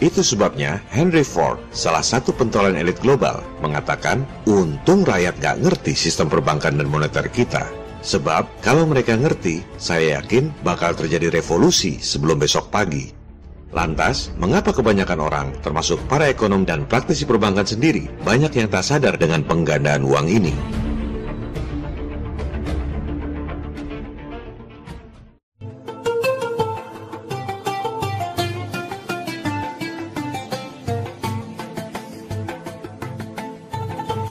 Itu 0.00 0.24
sebabnya 0.24 0.80
Henry 0.88 1.20
Ford, 1.20 1.60
salah 1.76 2.00
satu 2.00 2.32
pentolan 2.32 2.72
elit 2.72 2.96
global, 3.04 3.44
mengatakan 3.60 4.24
untung 4.48 5.04
rakyat 5.04 5.36
gak 5.36 5.60
ngerti 5.60 5.92
sistem 5.92 6.32
perbankan 6.32 6.80
dan 6.80 6.88
moneter 6.88 7.28
kita. 7.28 7.68
Sebab 8.00 8.64
kalau 8.64 8.88
mereka 8.88 9.12
ngerti, 9.12 9.60
saya 9.76 10.24
yakin 10.24 10.48
bakal 10.64 10.96
terjadi 10.96 11.28
revolusi 11.28 12.00
sebelum 12.00 12.40
besok 12.40 12.72
pagi. 12.72 13.12
Lantas, 13.76 14.32
mengapa 14.40 14.72
kebanyakan 14.72 15.20
orang, 15.20 15.48
termasuk 15.60 16.00
para 16.08 16.32
ekonom 16.32 16.64
dan 16.64 16.88
praktisi 16.88 17.28
perbankan 17.28 17.68
sendiri, 17.68 18.08
banyak 18.24 18.56
yang 18.56 18.72
tak 18.72 18.82
sadar 18.82 19.20
dengan 19.20 19.44
penggandaan 19.44 20.02
uang 20.02 20.26
ini? 20.26 20.56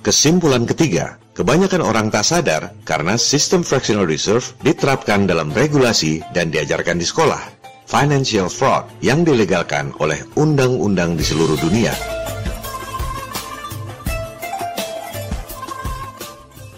Kesimpulan 0.09 0.65
ketiga, 0.65 1.21
kebanyakan 1.37 1.85
orang 1.85 2.09
tak 2.09 2.25
sadar 2.25 2.73
karena 2.81 3.13
sistem 3.13 3.61
fractional 3.61 4.09
reserve 4.09 4.41
diterapkan 4.65 5.29
dalam 5.29 5.53
regulasi 5.53 6.17
dan 6.33 6.49
diajarkan 6.49 6.97
di 6.97 7.05
sekolah. 7.05 7.37
Financial 7.85 8.49
fraud 8.49 8.89
yang 9.05 9.21
dilegalkan 9.21 9.93
oleh 10.01 10.17
undang-undang 10.33 11.13
di 11.13 11.21
seluruh 11.21 11.61
dunia. 11.61 11.93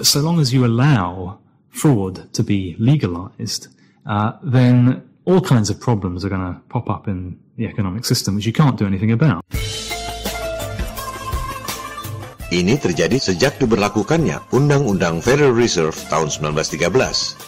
So 0.04 0.20
long 0.20 0.44
as 0.44 0.52
you 0.52 0.68
allow 0.68 1.40
fraud 1.72 2.28
to 2.36 2.44
be 2.44 2.76
legalized, 2.84 3.72
uh, 4.12 4.44
then 4.44 5.08
all 5.24 5.40
kinds 5.40 5.72
of 5.72 5.80
problems 5.80 6.28
are 6.28 6.32
going 6.36 6.44
to 6.44 6.60
pop 6.68 6.92
up 6.92 7.08
in 7.08 7.40
the 7.56 7.64
economic 7.64 8.04
system, 8.04 8.36
which 8.36 8.44
you 8.44 8.52
can't 8.52 8.76
do 8.76 8.84
anything 8.84 9.16
about. 9.16 9.40
Ini 12.52 12.76
terjadi 12.76 13.16
sejak 13.16 13.64
diberlakukannya 13.64 14.52
Undang-Undang 14.52 15.24
Federal 15.24 15.56
Reserve 15.56 15.96
tahun 16.12 16.28
1913. 16.52 17.40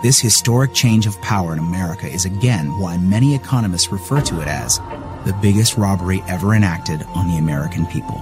This 0.00 0.16
historic 0.16 0.72
change 0.72 1.04
of 1.04 1.12
power 1.20 1.52
in 1.52 1.60
America 1.60 2.08
is 2.08 2.24
again 2.24 2.72
why 2.80 2.96
many 2.96 3.36
economists 3.36 3.92
refer 3.92 4.24
to 4.24 4.40
it 4.40 4.48
as 4.48 4.80
the 5.28 5.36
biggest 5.44 5.76
robbery 5.76 6.24
ever 6.24 6.56
enacted 6.56 7.04
on 7.12 7.28
the 7.28 7.36
American 7.36 7.84
people. 7.92 8.16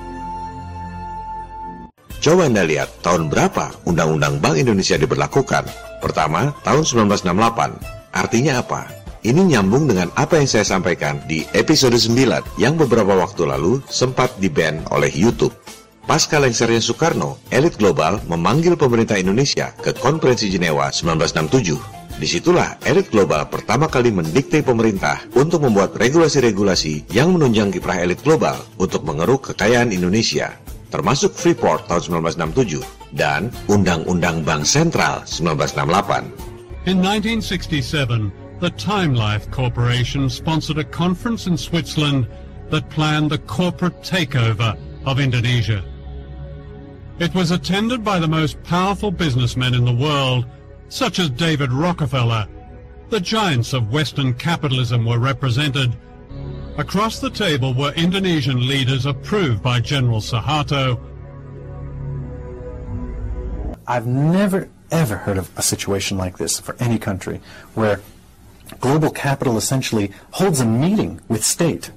Coba 2.18 2.50
Anda 2.50 2.66
lihat 2.66 2.98
tahun 3.06 3.30
berapa 3.30 3.86
Undang-Undang 3.86 4.42
Bank 4.42 4.58
Indonesia 4.58 4.98
diberlakukan. 4.98 5.70
Pertama, 6.02 6.50
tahun 6.66 6.82
1968. 7.14 7.78
Artinya 8.10 8.58
apa? 8.58 8.90
Ini 9.22 9.54
nyambung 9.54 9.86
dengan 9.86 10.10
apa 10.18 10.42
yang 10.42 10.50
saya 10.50 10.66
sampaikan 10.66 11.22
di 11.30 11.46
episode 11.54 11.94
9 11.94 12.58
yang 12.58 12.74
beberapa 12.74 13.14
waktu 13.14 13.46
lalu 13.46 13.78
sempat 13.86 14.34
di-ban 14.42 14.82
oleh 14.90 15.14
YouTube. 15.14 15.54
Pasca 16.08 16.40
lengsernya 16.40 16.80
Soekarno, 16.80 17.36
elit 17.52 17.76
global 17.76 18.16
memanggil 18.24 18.80
pemerintah 18.80 19.20
Indonesia 19.20 19.76
ke 19.76 19.92
Konferensi 19.92 20.48
Jenewa 20.48 20.88
1967. 20.88 22.16
Di 22.16 22.24
situlah 22.24 22.80
elit 22.88 23.12
global 23.12 23.44
pertama 23.52 23.92
kali 23.92 24.08
mendikte 24.08 24.64
pemerintah 24.64 25.20
untuk 25.36 25.68
membuat 25.68 26.00
regulasi-regulasi 26.00 27.12
yang 27.12 27.36
menunjang 27.36 27.68
kiprah 27.68 28.00
elit 28.00 28.24
global 28.24 28.56
untuk 28.80 29.04
mengeruk 29.04 29.52
kekayaan 29.52 29.92
Indonesia, 29.92 30.56
termasuk 30.88 31.36
Freeport 31.36 31.84
tahun 31.92 32.24
1967 32.24 32.88
dan 33.12 33.52
Undang-Undang 33.68 34.48
Bank 34.48 34.64
Sentral 34.64 35.28
1968. 35.28 36.88
In 36.88 37.04
1967, 37.04 38.32
the 38.64 38.72
Time 38.80 39.12
Life 39.12 39.52
Corporation 39.52 40.32
sponsored 40.32 40.80
a 40.80 40.88
conference 40.88 41.44
in 41.44 41.60
Switzerland 41.60 42.24
that 42.72 42.88
planned 42.88 43.28
the 43.28 43.44
corporate 43.44 44.00
takeover 44.00 44.72
of 45.04 45.20
Indonesia. 45.20 45.84
It 47.18 47.34
was 47.34 47.50
attended 47.50 48.04
by 48.04 48.20
the 48.20 48.28
most 48.28 48.62
powerful 48.62 49.10
businessmen 49.10 49.74
in 49.74 49.84
the 49.84 49.92
world, 49.92 50.46
such 50.88 51.18
as 51.18 51.30
David 51.30 51.72
Rockefeller. 51.72 52.46
The 53.10 53.18
giants 53.18 53.72
of 53.72 53.92
Western 53.92 54.34
capitalism 54.34 55.04
were 55.04 55.18
represented. 55.18 55.96
Across 56.76 57.18
the 57.18 57.30
table 57.30 57.74
were 57.74 57.92
Indonesian 57.94 58.68
leaders 58.68 59.04
approved 59.04 59.64
by 59.64 59.80
General 59.80 60.20
Suharto. 60.20 61.00
I've 63.88 64.06
never, 64.06 64.68
ever 64.92 65.16
heard 65.16 65.38
of 65.38 65.50
a 65.56 65.62
situation 65.62 66.18
like 66.18 66.38
this 66.38 66.60
for 66.60 66.76
any 66.78 67.00
country, 67.00 67.40
where 67.74 68.00
global 68.78 69.10
capital 69.10 69.56
essentially 69.56 70.12
holds 70.32 70.60
a 70.60 70.66
meeting 70.66 71.20
with 71.26 71.44
state 71.44 71.90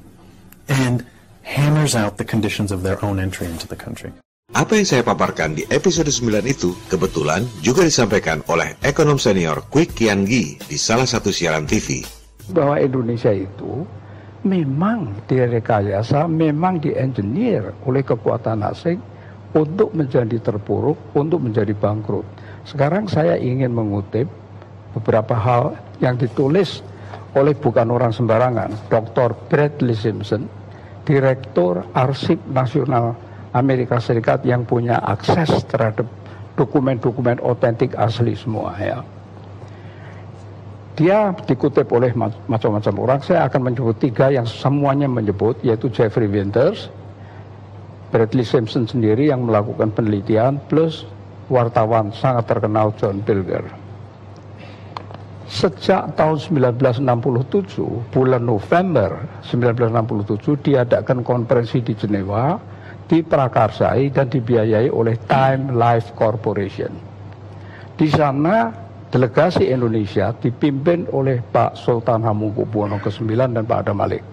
and 0.67 1.05
hammers 1.43 1.93
out 1.95 2.17
the 2.17 2.25
conditions 2.25 2.71
of 2.71 2.81
their 2.81 3.03
own 3.05 3.19
entry 3.19 3.45
into 3.45 3.67
the 3.67 3.75
country. 3.75 4.13
Apa 4.51 4.75
yang 4.75 4.83
saya 4.83 4.99
paparkan 4.99 5.55
di 5.55 5.63
episode 5.71 6.11
9 6.11 6.43
itu 6.43 6.75
kebetulan 6.91 7.47
juga 7.63 7.87
disampaikan 7.87 8.43
oleh 8.51 8.75
ekonom 8.83 9.15
senior 9.15 9.63
Kwik 9.71 9.95
Kian 9.95 10.27
Gi 10.27 10.59
di 10.67 10.75
salah 10.75 11.07
satu 11.07 11.31
siaran 11.31 11.63
TV. 11.63 12.03
Bahwa 12.51 12.75
Indonesia 12.75 13.31
itu 13.31 13.87
memang 14.43 15.23
direkayasa, 15.23 16.27
memang 16.27 16.83
diengineer 16.83 17.71
oleh 17.87 18.03
kekuatan 18.03 18.59
asing 18.67 18.99
untuk 19.55 19.95
menjadi 19.95 20.35
terpuruk, 20.43 20.99
untuk 21.15 21.47
menjadi 21.47 21.71
bangkrut. 21.71 22.27
Sekarang 22.67 23.07
saya 23.07 23.39
ingin 23.39 23.71
mengutip 23.71 24.27
beberapa 24.91 25.31
hal 25.31 25.79
yang 26.03 26.19
ditulis 26.19 26.83
oleh 27.39 27.55
bukan 27.55 27.87
orang 27.87 28.11
sembarangan, 28.11 28.91
Dr. 28.91 29.31
Bradley 29.47 29.95
Simpson, 29.95 30.51
Direktur 31.07 31.87
Arsip 31.95 32.43
Nasional 32.51 33.30
Amerika 33.51 33.99
Serikat 33.99 34.47
yang 34.47 34.63
punya 34.63 34.99
akses 35.03 35.63
terhadap 35.67 36.07
dokumen-dokumen 36.55 37.39
otentik 37.43 37.95
asli 37.99 38.35
semua 38.35 38.75
ya. 38.79 38.99
Dia 40.95 41.31
dikutip 41.33 41.87
oleh 41.91 42.11
macam-macam 42.47 42.93
orang. 42.99 43.19
Saya 43.23 43.47
akan 43.47 43.71
menyebut 43.71 43.97
tiga 43.97 44.27
yang 44.27 44.43
semuanya 44.43 45.07
menyebut, 45.07 45.55
yaitu 45.63 45.87
Jeffrey 45.87 46.27
Winters, 46.27 46.91
Bradley 48.11 48.43
Simpson 48.43 48.85
sendiri 48.85 49.31
yang 49.31 49.47
melakukan 49.47 49.95
penelitian, 49.95 50.59
plus 50.67 51.07
wartawan 51.47 52.11
sangat 52.11 52.47
terkenal 52.51 52.91
John 52.99 53.23
Pilger. 53.23 53.63
Sejak 55.51 56.15
tahun 56.15 56.39
1967, 56.39 57.83
bulan 58.15 58.43
November 58.43 59.27
1967 59.43 60.59
diadakan 60.63 61.23
konferensi 61.27 61.83
di 61.83 61.91
Jenewa, 61.91 62.55
diprakarsai 63.11 64.07
dan 64.15 64.31
dibiayai 64.31 64.87
oleh 64.87 65.19
Time 65.27 65.75
Life 65.75 66.15
Corporation. 66.15 66.95
Di 67.99 68.07
sana 68.07 68.71
delegasi 69.11 69.67
Indonesia 69.67 70.31
dipimpin 70.31 71.11
oleh 71.11 71.43
Pak 71.43 71.75
Sultan 71.75 72.23
Hamengkubuwono 72.23 73.03
ke-9 73.03 73.51
dan 73.51 73.67
Pak 73.67 73.79
Adam 73.83 73.99
Malik. 73.99 74.23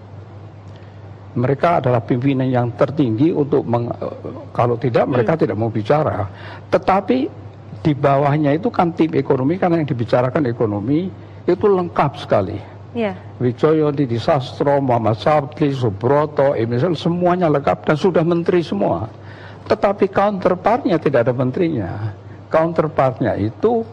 Mereka 1.35 1.83
adalah 1.83 1.99
pimpinan 2.01 2.47
yang 2.47 2.71
tertinggi 2.73 3.35
untuk 3.35 3.67
meng, 3.67 3.91
kalau 4.55 4.79
tidak 4.79 5.05
mereka 5.11 5.35
hmm. 5.35 5.41
tidak 5.43 5.55
mau 5.59 5.69
bicara. 5.69 6.25
Tetapi 6.71 7.17
di 7.83 7.93
bawahnya 7.93 8.55
itu 8.55 8.71
kan 8.71 8.95
tim 8.95 9.11
ekonomi 9.13 9.59
karena 9.59 9.83
yang 9.83 9.87
dibicarakan 9.91 10.47
ekonomi 10.47 11.11
itu 11.45 11.65
lengkap 11.67 12.11
sekali. 12.15 12.78
Yeah. 12.97 13.13
Wijoyo, 13.37 13.93
Didi 13.93 14.17
Sastro, 14.17 14.81
Muhammad 14.81 15.21
Sabti, 15.21 15.69
Subroto, 15.69 16.57
Emisal, 16.57 16.97
semuanya 16.97 17.45
lengkap 17.45 17.85
dan 17.85 17.97
sudah 17.97 18.25
menteri 18.25 18.65
semua. 18.65 19.05
Tetapi 19.69 20.09
counterpartnya 20.09 20.97
tidak 20.97 21.29
ada 21.29 21.33
menterinya. 21.37 22.17
Counterpartnya 22.49 23.37
itu 23.37 23.85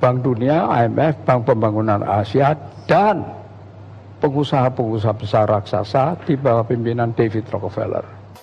Bank 0.00 0.24
Dunia, 0.24 0.72
IMF, 0.82 1.20
Bank 1.28 1.44
Pembangunan 1.44 2.00
Asia, 2.00 2.56
dan 2.88 3.22
pengusaha-pengusaha 4.24 5.14
besar 5.14 5.44
raksasa 5.46 6.16
di 6.24 6.34
bawah 6.34 6.64
pimpinan 6.64 7.12
David 7.12 7.44
Rockefeller. 7.52 8.02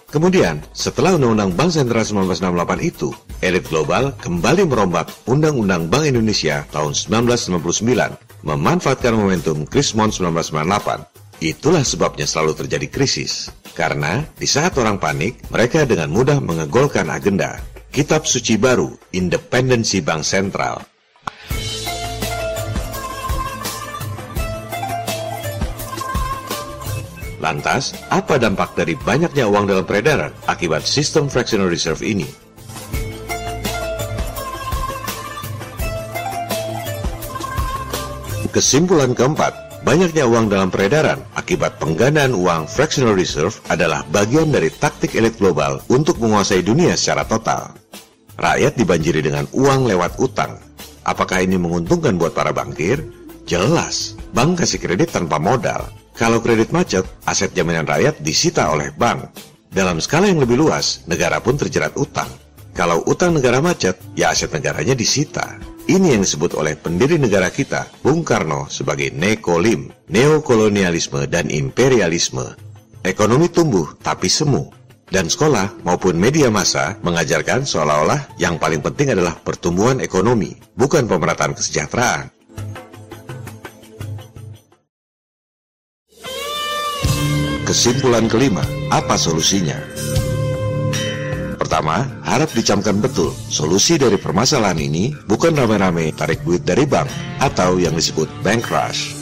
Kemudian, 0.10 0.62
setelah 0.74 1.14
Undang-Undang 1.18 1.54
Bank 1.54 1.70
Sentral 1.70 2.02
1968 2.02 2.82
itu, 2.82 3.10
elit 3.46 3.66
global 3.70 4.14
kembali 4.18 4.66
merombak 4.66 5.10
Undang-Undang 5.30 5.86
Bank 5.90 6.06
Indonesia 6.10 6.66
tahun 6.74 6.98
1999, 6.98 8.29
memanfaatkan 8.44 9.16
momentum 9.16 9.68
Krismon 9.68 10.12
1998. 10.12 11.44
Itulah 11.44 11.84
sebabnya 11.88 12.28
selalu 12.28 12.66
terjadi 12.66 12.88
krisis. 12.92 13.48
Karena 13.72 14.28
di 14.36 14.44
saat 14.44 14.76
orang 14.76 15.00
panik, 15.00 15.40
mereka 15.48 15.88
dengan 15.88 16.12
mudah 16.12 16.44
mengegolkan 16.44 17.08
agenda. 17.08 17.60
Kitab 17.90 18.28
suci 18.28 18.60
baru, 18.60 18.92
Independensi 19.16 20.04
Bank 20.04 20.28
Sentral, 20.28 20.84
Lantas, 27.40 27.96
apa 28.12 28.36
dampak 28.36 28.76
dari 28.76 29.00
banyaknya 29.00 29.48
uang 29.48 29.72
dalam 29.72 29.88
peredaran 29.88 30.36
akibat 30.44 30.84
sistem 30.84 31.32
fractional 31.32 31.72
reserve 31.72 32.04
ini? 32.04 32.28
Kesimpulan 38.60 39.16
keempat, 39.16 39.88
banyaknya 39.88 40.28
uang 40.28 40.52
dalam 40.52 40.68
peredaran 40.68 41.24
akibat 41.32 41.80
penggandaan 41.80 42.36
uang 42.36 42.68
fractional 42.68 43.16
reserve 43.16 43.56
adalah 43.72 44.04
bagian 44.12 44.52
dari 44.52 44.68
taktik 44.68 45.16
elit 45.16 45.40
global 45.40 45.80
untuk 45.88 46.20
menguasai 46.20 46.60
dunia 46.60 47.00
secara 47.00 47.24
total. 47.24 47.72
Rakyat 48.36 48.76
dibanjiri 48.76 49.24
dengan 49.24 49.48
uang 49.56 49.88
lewat 49.88 50.20
utang. 50.20 50.60
Apakah 51.08 51.40
ini 51.40 51.56
menguntungkan 51.56 52.20
buat 52.20 52.36
para 52.36 52.52
bankir? 52.52 53.00
Jelas, 53.48 54.20
bank 54.36 54.60
kasih 54.60 54.84
kredit 54.84 55.16
tanpa 55.16 55.40
modal, 55.40 55.88
kalau 56.12 56.44
kredit 56.44 56.76
macet, 56.76 57.08
aset 57.24 57.56
jaminan 57.56 57.88
rakyat 57.88 58.20
disita 58.20 58.68
oleh 58.76 58.92
bank. 58.92 59.24
Dalam 59.72 60.04
skala 60.04 60.28
yang 60.28 60.44
lebih 60.44 60.60
luas, 60.60 61.08
negara 61.08 61.40
pun 61.40 61.56
terjerat 61.56 61.96
utang. 61.96 62.28
Kalau 62.76 63.08
utang 63.08 63.40
negara 63.40 63.64
macet, 63.64 63.96
ya 64.20 64.36
aset 64.36 64.52
negaranya 64.52 65.00
disita. 65.00 65.48
Ini 65.90 66.14
yang 66.14 66.22
disebut 66.22 66.54
oleh 66.54 66.78
pendiri 66.78 67.18
negara 67.18 67.50
kita, 67.50 67.90
Bung 68.06 68.22
Karno, 68.22 68.70
sebagai 68.70 69.10
nekolim, 69.10 69.90
neokolonialisme 70.06 71.26
dan 71.26 71.50
imperialisme. 71.50 72.46
Ekonomi 73.02 73.50
tumbuh 73.50 73.98
tapi 73.98 74.30
semu. 74.30 74.70
Dan 75.10 75.34
sekolah 75.34 75.82
maupun 75.82 76.14
media 76.14 76.54
massa 76.54 76.94
mengajarkan 77.02 77.66
seolah-olah 77.66 78.38
yang 78.38 78.62
paling 78.62 78.86
penting 78.86 79.18
adalah 79.18 79.34
pertumbuhan 79.42 79.98
ekonomi, 79.98 80.54
bukan 80.78 81.10
pemerataan 81.10 81.58
kesejahteraan. 81.58 82.30
Kesimpulan 87.66 88.30
kelima, 88.30 88.62
apa 88.94 89.18
solusinya? 89.18 89.89
Pertama, 91.70 92.02
harap 92.26 92.50
dicamkan 92.58 92.98
betul, 92.98 93.30
solusi 93.46 94.02
dari 94.02 94.18
permasalahan 94.18 94.82
ini 94.82 95.14
bukan 95.30 95.54
rame-rame 95.54 96.10
tarik 96.18 96.42
duit 96.42 96.66
dari 96.66 96.82
bank 96.82 97.06
atau 97.38 97.78
yang 97.78 97.94
disebut 97.94 98.26
bank 98.42 98.66
rush. 98.74 99.14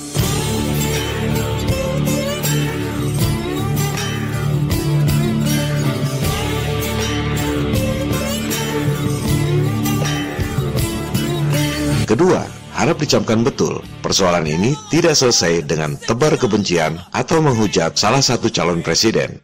Kedua, 12.08 12.48
harap 12.72 12.96
dicamkan 12.96 13.44
betul, 13.44 13.84
persoalan 14.00 14.48
ini 14.48 14.72
tidak 14.88 15.20
selesai 15.20 15.68
dengan 15.68 16.00
tebar 16.00 16.40
kebencian 16.40 16.96
atau 17.12 17.44
menghujat 17.44 18.00
salah 18.00 18.24
satu 18.24 18.48
calon 18.48 18.80
presiden. 18.80 19.36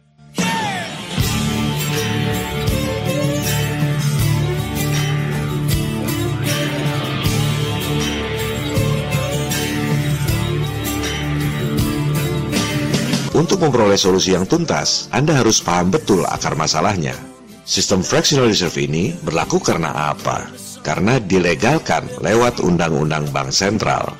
Untuk 13.34 13.58
memperoleh 13.58 13.98
solusi 13.98 14.32
yang 14.32 14.46
tuntas, 14.46 15.10
Anda 15.10 15.34
harus 15.34 15.58
paham 15.58 15.90
betul 15.90 16.22
akar 16.22 16.54
masalahnya. 16.54 17.18
Sistem 17.66 18.00
fractional 18.00 18.46
reserve 18.46 18.78
ini 18.78 19.10
berlaku 19.26 19.58
karena 19.58 20.14
apa? 20.14 20.46
karena 20.84 21.16
dilegalkan 21.18 22.04
lewat 22.20 22.60
Undang-Undang 22.60 23.32
Bank 23.32 23.50
Sentral. 23.50 24.12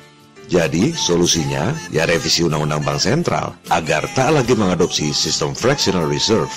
Jadi 0.49 0.91
solusinya 0.93 1.73
ya 1.93 2.09
revisi 2.09 2.41
Undang-Undang 2.41 2.81
Bank 2.81 2.99
Sentral 2.99 3.53
agar 3.69 4.09
tak 4.17 4.33
lagi 4.33 4.57
mengadopsi 4.57 5.13
sistem 5.13 5.53
fractional 5.53 6.09
reserve. 6.09 6.51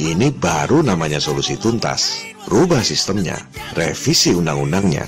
Ini 0.00 0.32
baru 0.32 0.80
namanya 0.80 1.20
solusi 1.20 1.60
tuntas. 1.60 2.24
Rubah 2.48 2.80
sistemnya, 2.80 3.36
revisi 3.76 4.32
undang-undangnya. 4.32 5.04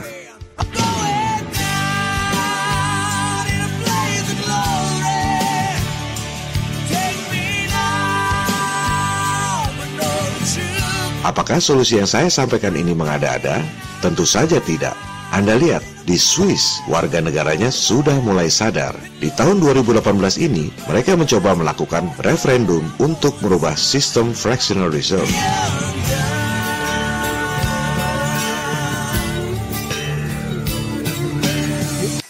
Apakah 11.23 11.63
solusi 11.63 12.03
yang 12.03 12.11
saya 12.11 12.27
sampaikan 12.27 12.75
ini 12.75 12.99
mengada-ada? 12.99 13.63
Tentu 14.03 14.27
saja 14.27 14.59
tidak. 14.59 14.99
Anda 15.31 15.55
lihat, 15.55 15.87
di 16.03 16.19
Swiss, 16.19 16.83
warga 16.91 17.23
negaranya 17.23 17.71
sudah 17.71 18.19
mulai 18.27 18.51
sadar. 18.51 18.91
Di 19.23 19.31
tahun 19.39 19.63
2018 19.63 20.03
ini, 20.43 20.75
mereka 20.91 21.15
mencoba 21.15 21.55
melakukan 21.55 22.11
referendum 22.27 22.83
untuk 22.99 23.39
merubah 23.39 23.79
sistem 23.79 24.35
fractional 24.35 24.91
reserve. 24.91 25.31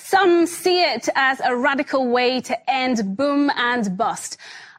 Some 0.05 0.45
see 0.45 0.85
it 0.85 1.09
as 1.17 1.41
a 1.41 1.57
radical 1.57 2.13
way 2.13 2.45
to 2.45 2.53
end 2.69 3.17
boom 3.17 3.49
and 3.57 3.97
bust. 3.97 4.37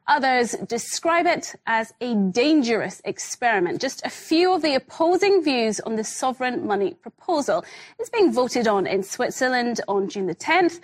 Others 0.08 0.56
describe 0.68 1.26
it 1.26 1.56
as 1.66 1.93
a 2.01 2.14
dangerous 2.14 3.01
experiment. 3.06 3.80
Just 3.80 4.06
a 4.06 4.10
few 4.10 4.54
of 4.54 4.62
the 4.62 4.76
opposing 4.76 5.41
views 5.41 5.80
on 5.80 5.95
the 5.95 6.04
sovereign 6.04 6.68
money 6.68 6.93
proposal 6.95 7.64
is 7.99 8.10
being 8.10 8.34
voted 8.34 8.68
on 8.68 8.86
in 8.86 9.01
Switzerland 9.01 9.80
on 9.88 10.10
June 10.10 10.28
the 10.28 10.36
10th, 10.36 10.82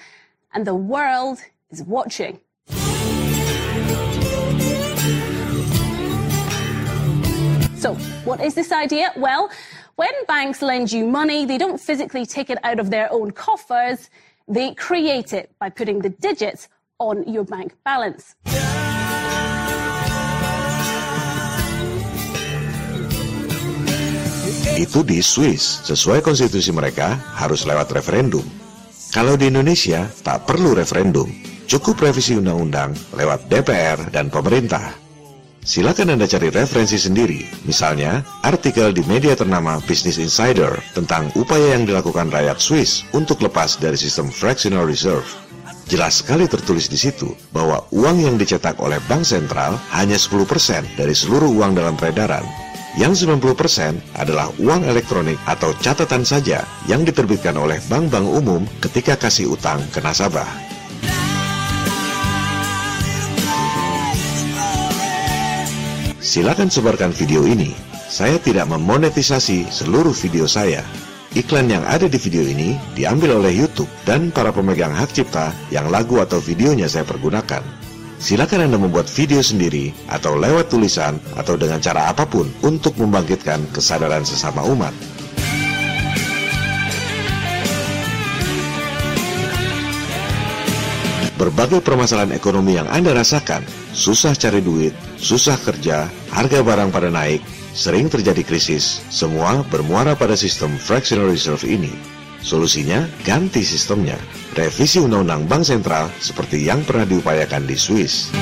and 0.53 0.65
the 0.65 0.73
world 0.73 1.39
is 1.69 1.83
watching. 1.83 2.39
So, 7.75 7.95
what 8.23 8.39
is 8.41 8.55
this 8.55 8.71
idea? 8.71 9.11
Well, 9.17 9.51
when 9.97 10.13
banks 10.27 10.61
lend 10.61 10.93
you 10.93 11.05
money, 11.05 11.45
they 11.45 11.57
don't 11.57 11.79
physically 11.79 12.25
take 12.25 12.49
it 12.49 12.57
out 12.63 12.79
of 12.79 12.89
their 12.89 13.11
own 13.11 13.31
coffers, 13.31 14.09
they 14.47 14.73
create 14.75 15.33
it 15.33 15.51
by 15.59 15.69
putting 15.69 15.99
the 15.99 16.09
digits 16.09 16.69
on 16.99 17.27
your 17.27 17.43
bank 17.43 17.75
balance. 17.83 18.35
Itu 24.79 25.03
di 25.03 25.19
Swiss, 25.19 25.83
sesuai 25.83 26.23
konstitusi 26.23 26.71
mereka 26.71 27.19
harus 27.35 27.67
lewat 27.67 27.91
referendum. 27.91 28.47
Kalau 29.11 29.35
di 29.35 29.51
Indonesia, 29.51 30.07
tak 30.23 30.47
perlu 30.47 30.71
referendum, 30.71 31.27
cukup 31.67 31.99
revisi 31.99 32.39
undang-undang 32.39 32.95
lewat 33.11 33.51
DPR 33.51 34.07
dan 34.07 34.31
pemerintah. 34.31 34.95
Silakan 35.59 36.15
Anda 36.15 36.31
cari 36.31 36.47
referensi 36.47 36.95
sendiri, 36.95 37.43
misalnya 37.67 38.23
artikel 38.39 38.95
di 38.95 39.03
media 39.03 39.35
ternama 39.35 39.83
Business 39.83 40.15
Insider 40.15 40.79
tentang 40.95 41.27
upaya 41.35 41.75
yang 41.75 41.83
dilakukan 41.83 42.31
rakyat 42.31 42.63
Swiss 42.63 43.03
untuk 43.11 43.43
lepas 43.43 43.75
dari 43.83 43.99
sistem 43.99 44.31
fractional 44.31 44.87
reserve. 44.87 45.27
Jelas 45.91 46.23
sekali 46.23 46.47
tertulis 46.47 46.87
di 46.87 46.95
situ 46.95 47.35
bahwa 47.51 47.83
uang 47.91 48.23
yang 48.23 48.39
dicetak 48.39 48.79
oleh 48.79 49.03
bank 49.11 49.27
sentral 49.27 49.75
hanya 49.91 50.15
10% 50.15 50.39
dari 50.95 51.11
seluruh 51.11 51.51
uang 51.51 51.75
dalam 51.75 51.99
peredaran. 51.99 52.68
Yang 52.97 53.29
90% 53.29 54.01
adalah 54.17 54.49
uang 54.57 54.81
elektronik 54.89 55.37
atau 55.45 55.77
catatan 55.77 56.25
saja 56.25 56.65
yang 56.89 57.05
diterbitkan 57.05 57.53
oleh 57.53 57.77
bank-bank 57.85 58.25
umum 58.25 58.65
ketika 58.81 59.13
kasih 59.13 59.53
utang 59.53 59.77
ke 59.93 60.01
nasabah. 60.01 60.49
Silakan 66.17 66.69
sebarkan 66.69 67.13
video 67.13 67.45
ini. 67.45 67.73
Saya 68.09 68.41
tidak 68.41 68.65
memonetisasi 68.73 69.69
seluruh 69.69 70.13
video 70.13 70.49
saya. 70.49 70.81
Iklan 71.37 71.69
yang 71.69 71.85
ada 71.85 72.09
di 72.09 72.17
video 72.17 72.41
ini 72.41 72.73
diambil 72.97 73.37
oleh 73.37 73.53
YouTube 73.53 73.89
dan 74.01 74.33
para 74.33 74.49
pemegang 74.49 74.89
hak 74.89 75.13
cipta 75.13 75.53
yang 75.69 75.93
lagu 75.93 76.17
atau 76.17 76.41
videonya 76.41 76.89
saya 76.89 77.05
pergunakan. 77.05 77.88
Silakan 78.19 78.67
Anda 78.67 78.75
membuat 78.75 79.07
video 79.07 79.39
sendiri 79.39 79.95
atau 80.11 80.35
lewat 80.35 80.67
tulisan 80.67 81.15
atau 81.39 81.55
dengan 81.55 81.79
cara 81.79 82.11
apa 82.11 82.27
pun 82.27 82.51
untuk 82.67 82.99
membangkitkan 82.99 83.63
kesadaran 83.71 84.27
sesama 84.27 84.59
umat. 84.67 84.91
Berbagai 91.39 91.79
permasalahan 91.79 92.35
ekonomi 92.35 92.75
yang 92.75 92.91
Anda 92.91 93.15
rasakan, 93.15 93.63
susah 93.95 94.35
cari 94.35 94.59
duit, 94.59 94.91
susah 95.15 95.55
kerja, 95.55 96.11
harga 96.35 96.59
barang 96.59 96.91
pada 96.91 97.07
naik, 97.07 97.39
sering 97.71 98.11
terjadi 98.11 98.43
krisis, 98.43 98.99
semua 99.07 99.63
bermuara 99.71 100.19
pada 100.19 100.35
sistem 100.35 100.75
fractional 100.75 101.31
reserve 101.31 101.63
ini. 101.63 101.95
Solusinya, 102.43 103.07
ganti 103.23 103.63
sistemnya. 103.63 104.19
Revisi 104.57 104.97
Undang-Undang 104.97 105.45
Bank 105.45 105.63
Sentral 105.65 106.09
seperti 106.17 106.65
yang 106.65 106.81
pernah 106.81 107.05
diupayakan 107.05 107.69
di 107.69 107.77
Swiss. 107.77 108.33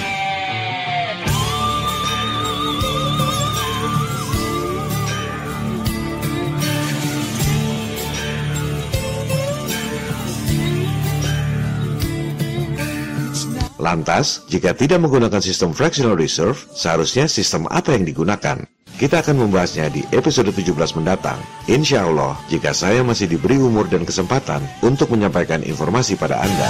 Lantas, 13.77 14.43
jika 14.51 14.75
tidak 14.75 14.99
menggunakan 14.99 15.39
sistem 15.39 15.71
fractional 15.71 16.19
reserve, 16.19 16.59
seharusnya 16.75 17.31
sistem 17.31 17.71
apa 17.71 17.95
yang 17.95 18.03
digunakan? 18.03 18.76
Kita 18.97 19.21
akan 19.21 19.45
membahasnya 19.45 19.93
di 19.93 20.01
episode 20.09 20.49
17 20.49 20.73
mendatang. 20.97 21.37
Insya 21.69 22.09
Allah, 22.09 22.33
jika 22.49 22.73
saya 22.73 23.05
masih 23.05 23.29
diberi 23.29 23.61
umur 23.61 23.85
dan 23.85 24.01
kesempatan 24.01 24.65
untuk 24.81 25.13
menyampaikan 25.13 25.61
informasi 25.61 26.17
pada 26.17 26.41
Anda. 26.41 26.69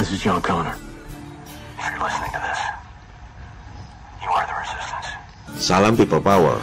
This 0.00 0.08
is 0.08 0.24
John 0.24 0.40
Connor. 0.40 0.72
If 1.76 1.84
you're 1.84 2.00
listening 2.00 2.32
to 2.32 2.40
this, 2.40 2.60
you 4.24 4.32
are 4.32 4.48
the 4.48 4.56
resistance. 4.56 5.08
Salam 5.60 6.00
People 6.00 6.24
Power. 6.24 6.56